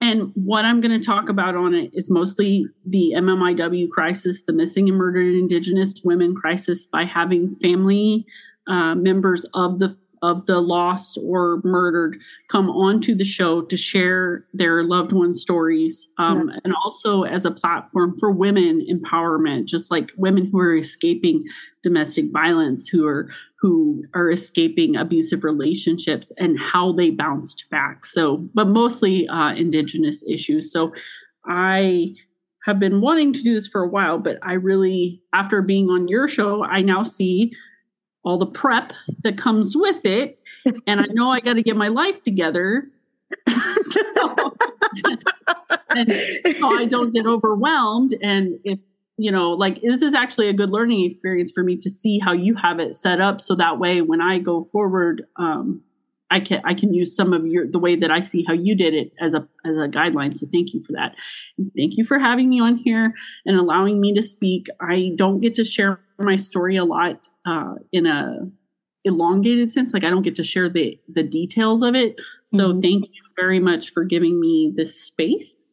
And 0.00 0.30
what 0.34 0.64
I'm 0.64 0.80
going 0.80 0.98
to 0.98 1.04
talk 1.04 1.28
about 1.28 1.56
on 1.56 1.74
it 1.74 1.90
is 1.94 2.10
mostly 2.10 2.66
the 2.84 3.14
MMIW 3.16 3.88
crisis, 3.90 4.42
the 4.42 4.52
missing 4.52 4.88
and 4.88 4.98
murdered 4.98 5.34
Indigenous 5.34 5.94
women 6.04 6.34
crisis, 6.34 6.86
by 6.86 7.04
having 7.04 7.48
family 7.48 8.26
uh, 8.66 8.94
members 8.94 9.46
of 9.54 9.78
the 9.78 9.96
of 10.22 10.46
the 10.46 10.60
lost 10.60 11.18
or 11.22 11.60
murdered 11.62 12.20
come 12.48 12.70
onto 12.70 13.14
the 13.14 13.24
show 13.24 13.62
to 13.62 13.76
share 13.76 14.46
their 14.52 14.82
loved 14.82 15.12
ones' 15.12 15.40
stories, 15.40 16.08
um, 16.18 16.50
and 16.64 16.74
also 16.84 17.22
as 17.22 17.44
a 17.44 17.50
platform 17.50 18.16
for 18.18 18.30
women 18.30 18.84
empowerment, 18.90 19.66
just 19.66 19.90
like 19.90 20.12
women 20.16 20.48
who 20.50 20.58
are 20.58 20.76
escaping 20.76 21.44
domestic 21.86 22.32
violence, 22.32 22.88
who 22.88 23.06
are 23.06 23.28
who 23.60 24.02
are 24.12 24.28
escaping 24.28 24.96
abusive 24.96 25.44
relationships, 25.44 26.32
and 26.36 26.58
how 26.58 26.90
they 26.92 27.10
bounced 27.10 27.64
back. 27.70 28.04
So, 28.04 28.48
but 28.54 28.66
mostly 28.66 29.28
uh, 29.28 29.54
Indigenous 29.54 30.24
issues. 30.28 30.72
So, 30.72 30.92
I 31.46 32.14
have 32.64 32.80
been 32.80 33.00
wanting 33.00 33.32
to 33.32 33.42
do 33.42 33.54
this 33.54 33.68
for 33.68 33.84
a 33.84 33.88
while, 33.88 34.18
but 34.18 34.38
I 34.42 34.54
really, 34.54 35.22
after 35.32 35.62
being 35.62 35.88
on 35.88 36.08
your 36.08 36.26
show, 36.26 36.64
I 36.64 36.82
now 36.82 37.04
see 37.04 37.52
all 38.24 38.38
the 38.38 38.46
prep 38.46 38.92
that 39.22 39.38
comes 39.38 39.76
with 39.76 40.04
it. 40.04 40.40
And 40.88 41.00
I 41.00 41.06
know 41.12 41.30
I 41.30 41.38
got 41.38 41.54
to 41.54 41.62
get 41.62 41.76
my 41.76 41.86
life 41.86 42.24
together. 42.24 42.90
so, 43.46 44.34
and 45.90 46.12
so 46.56 46.76
I 46.76 46.86
don't 46.86 47.14
get 47.14 47.24
overwhelmed. 47.24 48.14
And 48.20 48.58
if, 48.64 48.80
you 49.18 49.30
know, 49.30 49.52
like 49.52 49.80
this 49.82 50.02
is 50.02 50.14
actually 50.14 50.48
a 50.48 50.52
good 50.52 50.70
learning 50.70 51.04
experience 51.04 51.50
for 51.50 51.64
me 51.64 51.76
to 51.76 51.90
see 51.90 52.18
how 52.18 52.32
you 52.32 52.54
have 52.54 52.78
it 52.78 52.94
set 52.94 53.20
up. 53.20 53.40
So 53.40 53.54
that 53.56 53.78
way, 53.78 54.00
when 54.02 54.20
I 54.20 54.38
go 54.38 54.64
forward, 54.64 55.24
um, 55.36 55.82
I 56.30 56.40
can 56.40 56.60
I 56.64 56.74
can 56.74 56.92
use 56.92 57.14
some 57.14 57.32
of 57.32 57.46
your 57.46 57.66
the 57.70 57.78
way 57.78 57.96
that 57.96 58.10
I 58.10 58.20
see 58.20 58.44
how 58.46 58.52
you 58.52 58.74
did 58.74 58.94
it 58.94 59.12
as 59.20 59.34
a 59.34 59.46
as 59.64 59.76
a 59.76 59.88
guideline. 59.88 60.36
So 60.36 60.46
thank 60.50 60.74
you 60.74 60.82
for 60.82 60.92
that. 60.92 61.14
thank 61.76 61.96
you 61.96 62.04
for 62.04 62.18
having 62.18 62.48
me 62.48 62.60
on 62.60 62.76
here 62.76 63.14
and 63.44 63.56
allowing 63.56 64.00
me 64.00 64.12
to 64.14 64.22
speak. 64.22 64.66
I 64.80 65.12
don't 65.16 65.40
get 65.40 65.54
to 65.54 65.64
share 65.64 66.00
my 66.18 66.36
story 66.36 66.76
a 66.76 66.84
lot 66.84 67.28
uh, 67.44 67.74
in 67.92 68.06
a 68.06 68.50
elongated 69.04 69.70
sense. 69.70 69.94
Like 69.94 70.02
I 70.02 70.10
don't 70.10 70.22
get 70.22 70.36
to 70.36 70.42
share 70.42 70.68
the 70.68 70.98
the 71.08 71.22
details 71.22 71.82
of 71.82 71.94
it. 71.94 72.20
So 72.48 72.70
mm-hmm. 72.70 72.80
thank 72.80 73.04
you 73.04 73.22
very 73.36 73.60
much 73.60 73.92
for 73.92 74.04
giving 74.04 74.40
me 74.40 74.72
this 74.76 75.00
space. 75.00 75.72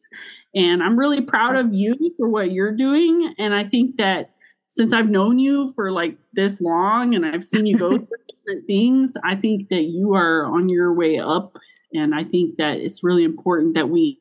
And 0.54 0.82
I'm 0.82 0.98
really 0.98 1.20
proud 1.20 1.56
of 1.56 1.74
you 1.74 1.96
for 2.16 2.28
what 2.28 2.52
you're 2.52 2.74
doing. 2.74 3.34
And 3.38 3.54
I 3.54 3.64
think 3.64 3.96
that 3.96 4.30
since 4.70 4.92
I've 4.92 5.10
known 5.10 5.38
you 5.38 5.72
for 5.72 5.90
like 5.90 6.18
this 6.32 6.60
long 6.60 7.14
and 7.14 7.24
I've 7.24 7.44
seen 7.44 7.66
you 7.66 7.78
go 7.78 7.90
through 7.98 8.18
different 8.28 8.66
things, 8.66 9.16
I 9.24 9.36
think 9.36 9.68
that 9.68 9.84
you 9.84 10.14
are 10.14 10.46
on 10.46 10.68
your 10.68 10.92
way 10.92 11.18
up. 11.18 11.56
And 11.92 12.14
I 12.14 12.24
think 12.24 12.56
that 12.56 12.78
it's 12.78 13.04
really 13.04 13.24
important 13.24 13.74
that 13.74 13.88
we, 13.88 14.20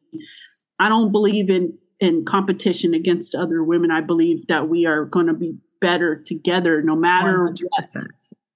I 0.80 0.90
don't 0.90 1.12
believe 1.12 1.50
in, 1.50 1.78
in 2.00 2.24
competition 2.26 2.94
against 2.94 3.36
other 3.36 3.64
women. 3.64 3.90
I 3.92 4.02
believe 4.02 4.48
that 4.48 4.70
we 4.70 4.86
are 4.86 5.06
going 5.06 5.28
to 5.28 5.34
be 5.34 5.58
better 5.82 6.16
together 6.16 6.82
no 6.82 6.96
matter 6.96 7.54
100%. 7.84 8.08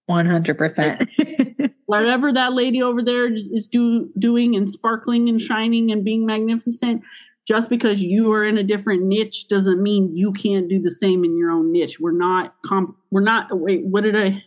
100%. 0.10 1.72
whatever 1.88 2.32
that 2.32 2.54
lady 2.54 2.82
over 2.82 3.02
there 3.02 3.34
is 3.34 3.68
do, 3.68 4.10
doing 4.20 4.56
and 4.56 4.70
sparkling 4.70 5.28
and 5.28 5.42
shining 5.42 5.92
and 5.92 6.06
being 6.06 6.26
magnificent, 6.26 7.02
just 7.48 7.70
because 7.70 8.04
you 8.04 8.32
are 8.34 8.43
in 8.43 8.58
a 8.58 8.64
different 8.64 9.04
niche 9.04 9.48
doesn't 9.48 9.82
mean 9.82 10.12
you 10.14 10.34
can't 10.34 10.68
do 10.68 10.80
the 10.80 10.91
same 10.91 11.24
in 11.24 11.38
your 11.38 11.50
own 11.50 11.72
niche. 11.72 12.00
We're 12.00 12.12
not 12.12 12.54
comp 12.66 12.95
we're 13.10 13.22
not 13.22 13.48
wait, 13.52 13.86
what 13.86 14.04
did 14.04 14.16
I 14.16 14.43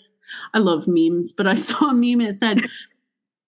I 0.55 0.59
love 0.59 0.87
memes, 0.87 1.33
but 1.33 1.47
I 1.47 1.55
saw 1.57 1.91
a 1.91 1.95
meme 1.95 2.27
that 2.27 2.35
said 2.35 2.63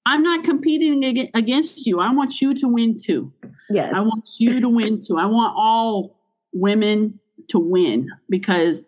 I'm 0.04 0.22
not 0.22 0.42
competing 0.42 1.28
against 1.32 1.86
you. 1.86 2.00
I 2.00 2.12
want 2.12 2.40
you 2.40 2.54
to 2.54 2.66
win 2.66 2.96
too. 3.00 3.32
Yes. 3.70 3.92
I 3.94 4.00
want 4.00 4.28
you 4.38 4.60
to 4.60 4.68
win 4.68 5.00
too. 5.00 5.16
I 5.16 5.26
want 5.26 5.54
all 5.56 6.18
women 6.52 7.20
to 7.48 7.58
win 7.58 8.08
because 8.28 8.84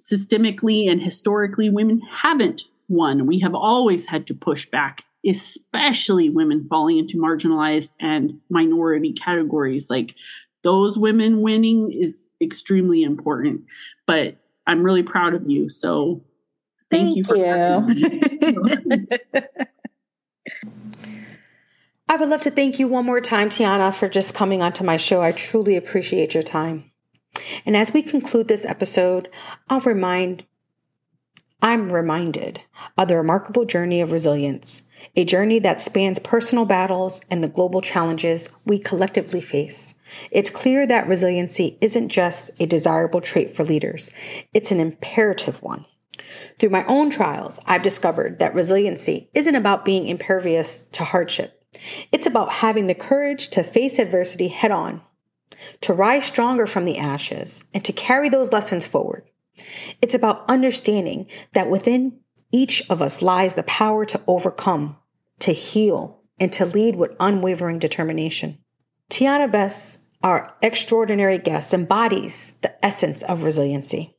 systemically 0.00 0.90
and 0.90 1.00
historically 1.00 1.70
women 1.70 2.00
haven't 2.10 2.62
won. 2.88 3.26
We 3.26 3.38
have 3.38 3.54
always 3.54 4.06
had 4.06 4.26
to 4.26 4.34
push 4.34 4.66
back 4.66 5.04
especially 5.28 6.30
women 6.30 6.64
falling 6.64 6.98
into 6.98 7.16
marginalized 7.16 7.94
and 8.00 8.40
minority 8.50 9.12
categories. 9.12 9.88
Like 9.88 10.14
those 10.62 10.98
women 10.98 11.40
winning 11.40 11.92
is 11.92 12.22
extremely 12.40 13.02
important. 13.02 13.62
But 14.06 14.36
I'm 14.66 14.82
really 14.82 15.02
proud 15.02 15.34
of 15.34 15.48
you. 15.48 15.68
So 15.68 16.22
thank, 16.90 17.14
thank 17.14 17.16
you 17.16 17.24
for 17.24 17.36
you. 17.36 17.44
I 22.08 22.16
would 22.16 22.28
love 22.28 22.42
to 22.42 22.50
thank 22.50 22.78
you 22.78 22.88
one 22.88 23.06
more 23.06 23.20
time, 23.22 23.48
Tiana, 23.48 23.94
for 23.94 24.08
just 24.08 24.34
coming 24.34 24.60
onto 24.60 24.84
my 24.84 24.98
show. 24.98 25.22
I 25.22 25.32
truly 25.32 25.76
appreciate 25.76 26.34
your 26.34 26.42
time. 26.42 26.90
And 27.64 27.76
as 27.76 27.94
we 27.94 28.02
conclude 28.02 28.48
this 28.48 28.66
episode, 28.66 29.30
I'll 29.70 29.80
remind 29.80 30.44
I'm 31.64 31.92
reminded 31.92 32.62
of 32.98 33.06
the 33.06 33.16
remarkable 33.16 33.64
journey 33.64 34.00
of 34.00 34.10
resilience, 34.10 34.82
a 35.14 35.24
journey 35.24 35.60
that 35.60 35.80
spans 35.80 36.18
personal 36.18 36.64
battles 36.64 37.24
and 37.30 37.42
the 37.42 37.48
global 37.48 37.80
challenges 37.80 38.50
we 38.66 38.80
collectively 38.80 39.40
face. 39.40 39.94
It's 40.32 40.50
clear 40.50 40.88
that 40.88 41.06
resiliency 41.06 41.78
isn't 41.80 42.08
just 42.08 42.50
a 42.60 42.66
desirable 42.66 43.20
trait 43.20 43.54
for 43.54 43.62
leaders, 43.62 44.10
it's 44.52 44.72
an 44.72 44.80
imperative 44.80 45.62
one. 45.62 45.86
Through 46.58 46.70
my 46.70 46.84
own 46.86 47.10
trials, 47.10 47.60
I've 47.64 47.82
discovered 47.82 48.40
that 48.40 48.56
resiliency 48.56 49.30
isn't 49.32 49.54
about 49.54 49.84
being 49.84 50.08
impervious 50.08 50.82
to 50.92 51.04
hardship. 51.04 51.64
It's 52.10 52.26
about 52.26 52.54
having 52.54 52.88
the 52.88 52.94
courage 52.94 53.48
to 53.50 53.62
face 53.62 54.00
adversity 54.00 54.48
head 54.48 54.72
on, 54.72 55.00
to 55.82 55.92
rise 55.92 56.24
stronger 56.24 56.66
from 56.66 56.84
the 56.84 56.98
ashes, 56.98 57.62
and 57.72 57.84
to 57.84 57.92
carry 57.92 58.28
those 58.28 58.50
lessons 58.50 58.84
forward. 58.84 59.22
It's 60.00 60.14
about 60.14 60.44
understanding 60.48 61.26
that 61.52 61.70
within 61.70 62.18
each 62.50 62.88
of 62.90 63.00
us 63.00 63.22
lies 63.22 63.54
the 63.54 63.62
power 63.62 64.04
to 64.06 64.20
overcome, 64.26 64.96
to 65.40 65.52
heal, 65.52 66.20
and 66.38 66.52
to 66.52 66.66
lead 66.66 66.96
with 66.96 67.16
unwavering 67.20 67.78
determination. 67.78 68.58
Tiana 69.10 69.50
Best, 69.50 70.00
our 70.22 70.54
extraordinary 70.62 71.38
guest, 71.38 71.74
embodies 71.74 72.54
the 72.62 72.84
essence 72.84 73.22
of 73.22 73.42
resiliency. 73.42 74.16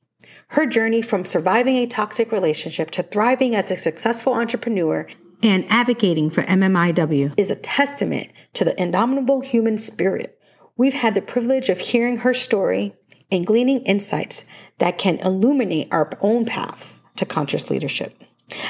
Her 0.49 0.65
journey 0.65 1.01
from 1.01 1.25
surviving 1.25 1.77
a 1.77 1.88
toxic 1.88 2.31
relationship 2.31 2.91
to 2.91 3.03
thriving 3.03 3.55
as 3.55 3.71
a 3.71 3.77
successful 3.77 4.34
entrepreneur 4.34 5.07
and 5.41 5.65
advocating 5.69 6.29
for 6.29 6.43
MMIW 6.43 7.34
is 7.38 7.51
a 7.51 7.55
testament 7.55 8.31
to 8.53 8.63
the 8.63 8.79
indomitable 8.81 9.41
human 9.41 9.77
spirit. 9.77 10.39
We've 10.77 10.93
had 10.93 11.15
the 11.15 11.21
privilege 11.21 11.69
of 11.69 11.79
hearing 11.79 12.17
her 12.17 12.34
story 12.34 12.95
and 13.34 13.45
gleaning 13.47 13.81
insights 13.81 14.45
that 14.77 14.99
can 14.99 15.17
illuminate 15.17 15.88
our 15.91 16.11
own 16.21 16.45
paths 16.45 17.01
to 17.15 17.25
conscious 17.25 17.71
leadership. 17.71 18.23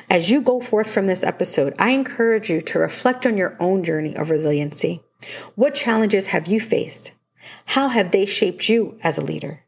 As 0.09 0.29
you 0.29 0.41
go 0.41 0.61
forth 0.61 0.87
from 0.87 1.05
this 1.05 1.23
episode, 1.23 1.73
I 1.77 1.89
encourage 1.89 2.49
you 2.49 2.61
to 2.61 2.79
reflect 2.79 3.25
on 3.25 3.35
your 3.35 3.57
own 3.59 3.83
journey 3.83 4.15
of 4.15 4.29
resiliency. 4.29 5.03
What 5.55 5.75
challenges 5.75 6.27
have 6.27 6.47
you 6.47 6.61
faced? 6.61 7.11
How 7.65 7.89
have 7.89 8.11
they 8.11 8.25
shaped 8.25 8.69
you 8.69 8.97
as 9.03 9.17
a 9.17 9.23
leader? 9.23 9.65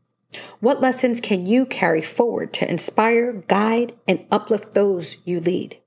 What 0.61 0.81
lessons 0.81 1.19
can 1.19 1.45
you 1.45 1.65
carry 1.65 2.01
forward 2.01 2.53
to 2.53 2.69
inspire, 2.69 3.43
guide, 3.47 3.95
and 4.07 4.25
uplift 4.31 4.73
those 4.73 5.17
you 5.25 5.41
lead? 5.41 5.77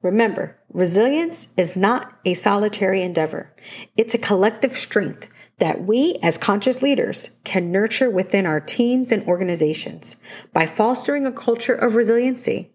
Remember, 0.00 0.58
resilience 0.72 1.48
is 1.56 1.76
not 1.76 2.18
a 2.24 2.34
solitary 2.34 3.02
endeavor. 3.02 3.54
It's 3.96 4.14
a 4.14 4.18
collective 4.18 4.72
strength 4.72 5.28
that 5.58 5.84
we 5.84 6.16
as 6.22 6.38
conscious 6.38 6.82
leaders 6.82 7.30
can 7.44 7.70
nurture 7.70 8.10
within 8.10 8.46
our 8.46 8.60
teams 8.60 9.12
and 9.12 9.22
organizations. 9.26 10.16
By 10.52 10.66
fostering 10.66 11.26
a 11.26 11.32
culture 11.32 11.74
of 11.74 11.94
resiliency, 11.94 12.72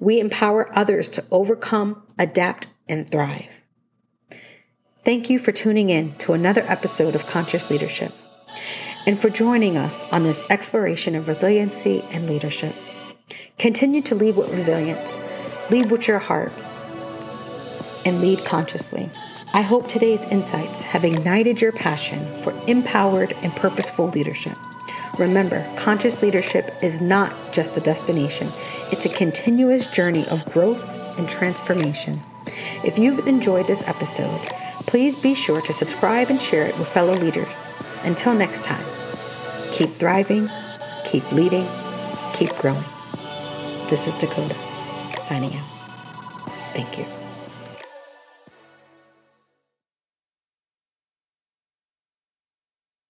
we 0.00 0.20
empower 0.20 0.76
others 0.76 1.08
to 1.10 1.24
overcome, 1.30 2.02
adapt, 2.18 2.68
and 2.88 3.10
thrive. 3.10 3.60
Thank 5.04 5.28
you 5.28 5.38
for 5.38 5.52
tuning 5.52 5.90
in 5.90 6.14
to 6.18 6.32
another 6.32 6.62
episode 6.62 7.14
of 7.14 7.26
Conscious 7.26 7.70
Leadership 7.70 8.12
and 9.06 9.20
for 9.20 9.30
joining 9.30 9.76
us 9.76 10.10
on 10.12 10.22
this 10.22 10.48
exploration 10.48 11.14
of 11.14 11.28
resiliency 11.28 12.04
and 12.12 12.28
leadership. 12.28 12.74
Continue 13.58 14.02
to 14.02 14.14
lead 14.14 14.36
with 14.36 14.52
resilience, 14.52 15.18
lead 15.70 15.90
with 15.90 16.06
your 16.06 16.18
heart, 16.18 16.52
and 18.06 18.20
lead 18.20 18.44
consciously. 18.44 19.10
I 19.54 19.60
hope 19.60 19.86
today's 19.86 20.24
insights 20.24 20.80
have 20.80 21.04
ignited 21.04 21.60
your 21.60 21.72
passion 21.72 22.24
for 22.42 22.54
empowered 22.66 23.32
and 23.42 23.54
purposeful 23.54 24.08
leadership. 24.08 24.56
Remember, 25.18 25.70
conscious 25.76 26.22
leadership 26.22 26.70
is 26.82 27.02
not 27.02 27.52
just 27.52 27.76
a 27.76 27.80
destination, 27.80 28.48
it's 28.90 29.04
a 29.04 29.10
continuous 29.10 29.92
journey 29.92 30.26
of 30.28 30.46
growth 30.46 30.82
and 31.18 31.28
transformation. 31.28 32.14
If 32.82 32.98
you've 32.98 33.26
enjoyed 33.26 33.66
this 33.66 33.86
episode, 33.86 34.40
please 34.86 35.16
be 35.16 35.34
sure 35.34 35.60
to 35.60 35.72
subscribe 35.74 36.30
and 36.30 36.40
share 36.40 36.66
it 36.66 36.78
with 36.78 36.90
fellow 36.90 37.14
leaders. 37.14 37.74
Until 38.04 38.32
next 38.32 38.64
time, 38.64 38.86
keep 39.70 39.90
thriving, 39.90 40.48
keep 41.04 41.30
leading, 41.30 41.66
keep 42.32 42.56
growing. 42.56 42.84
This 43.90 44.06
is 44.06 44.16
Dakota, 44.16 44.54
signing 45.24 45.54
out. 45.54 45.66
Thank 46.72 46.96
you. 46.96 47.21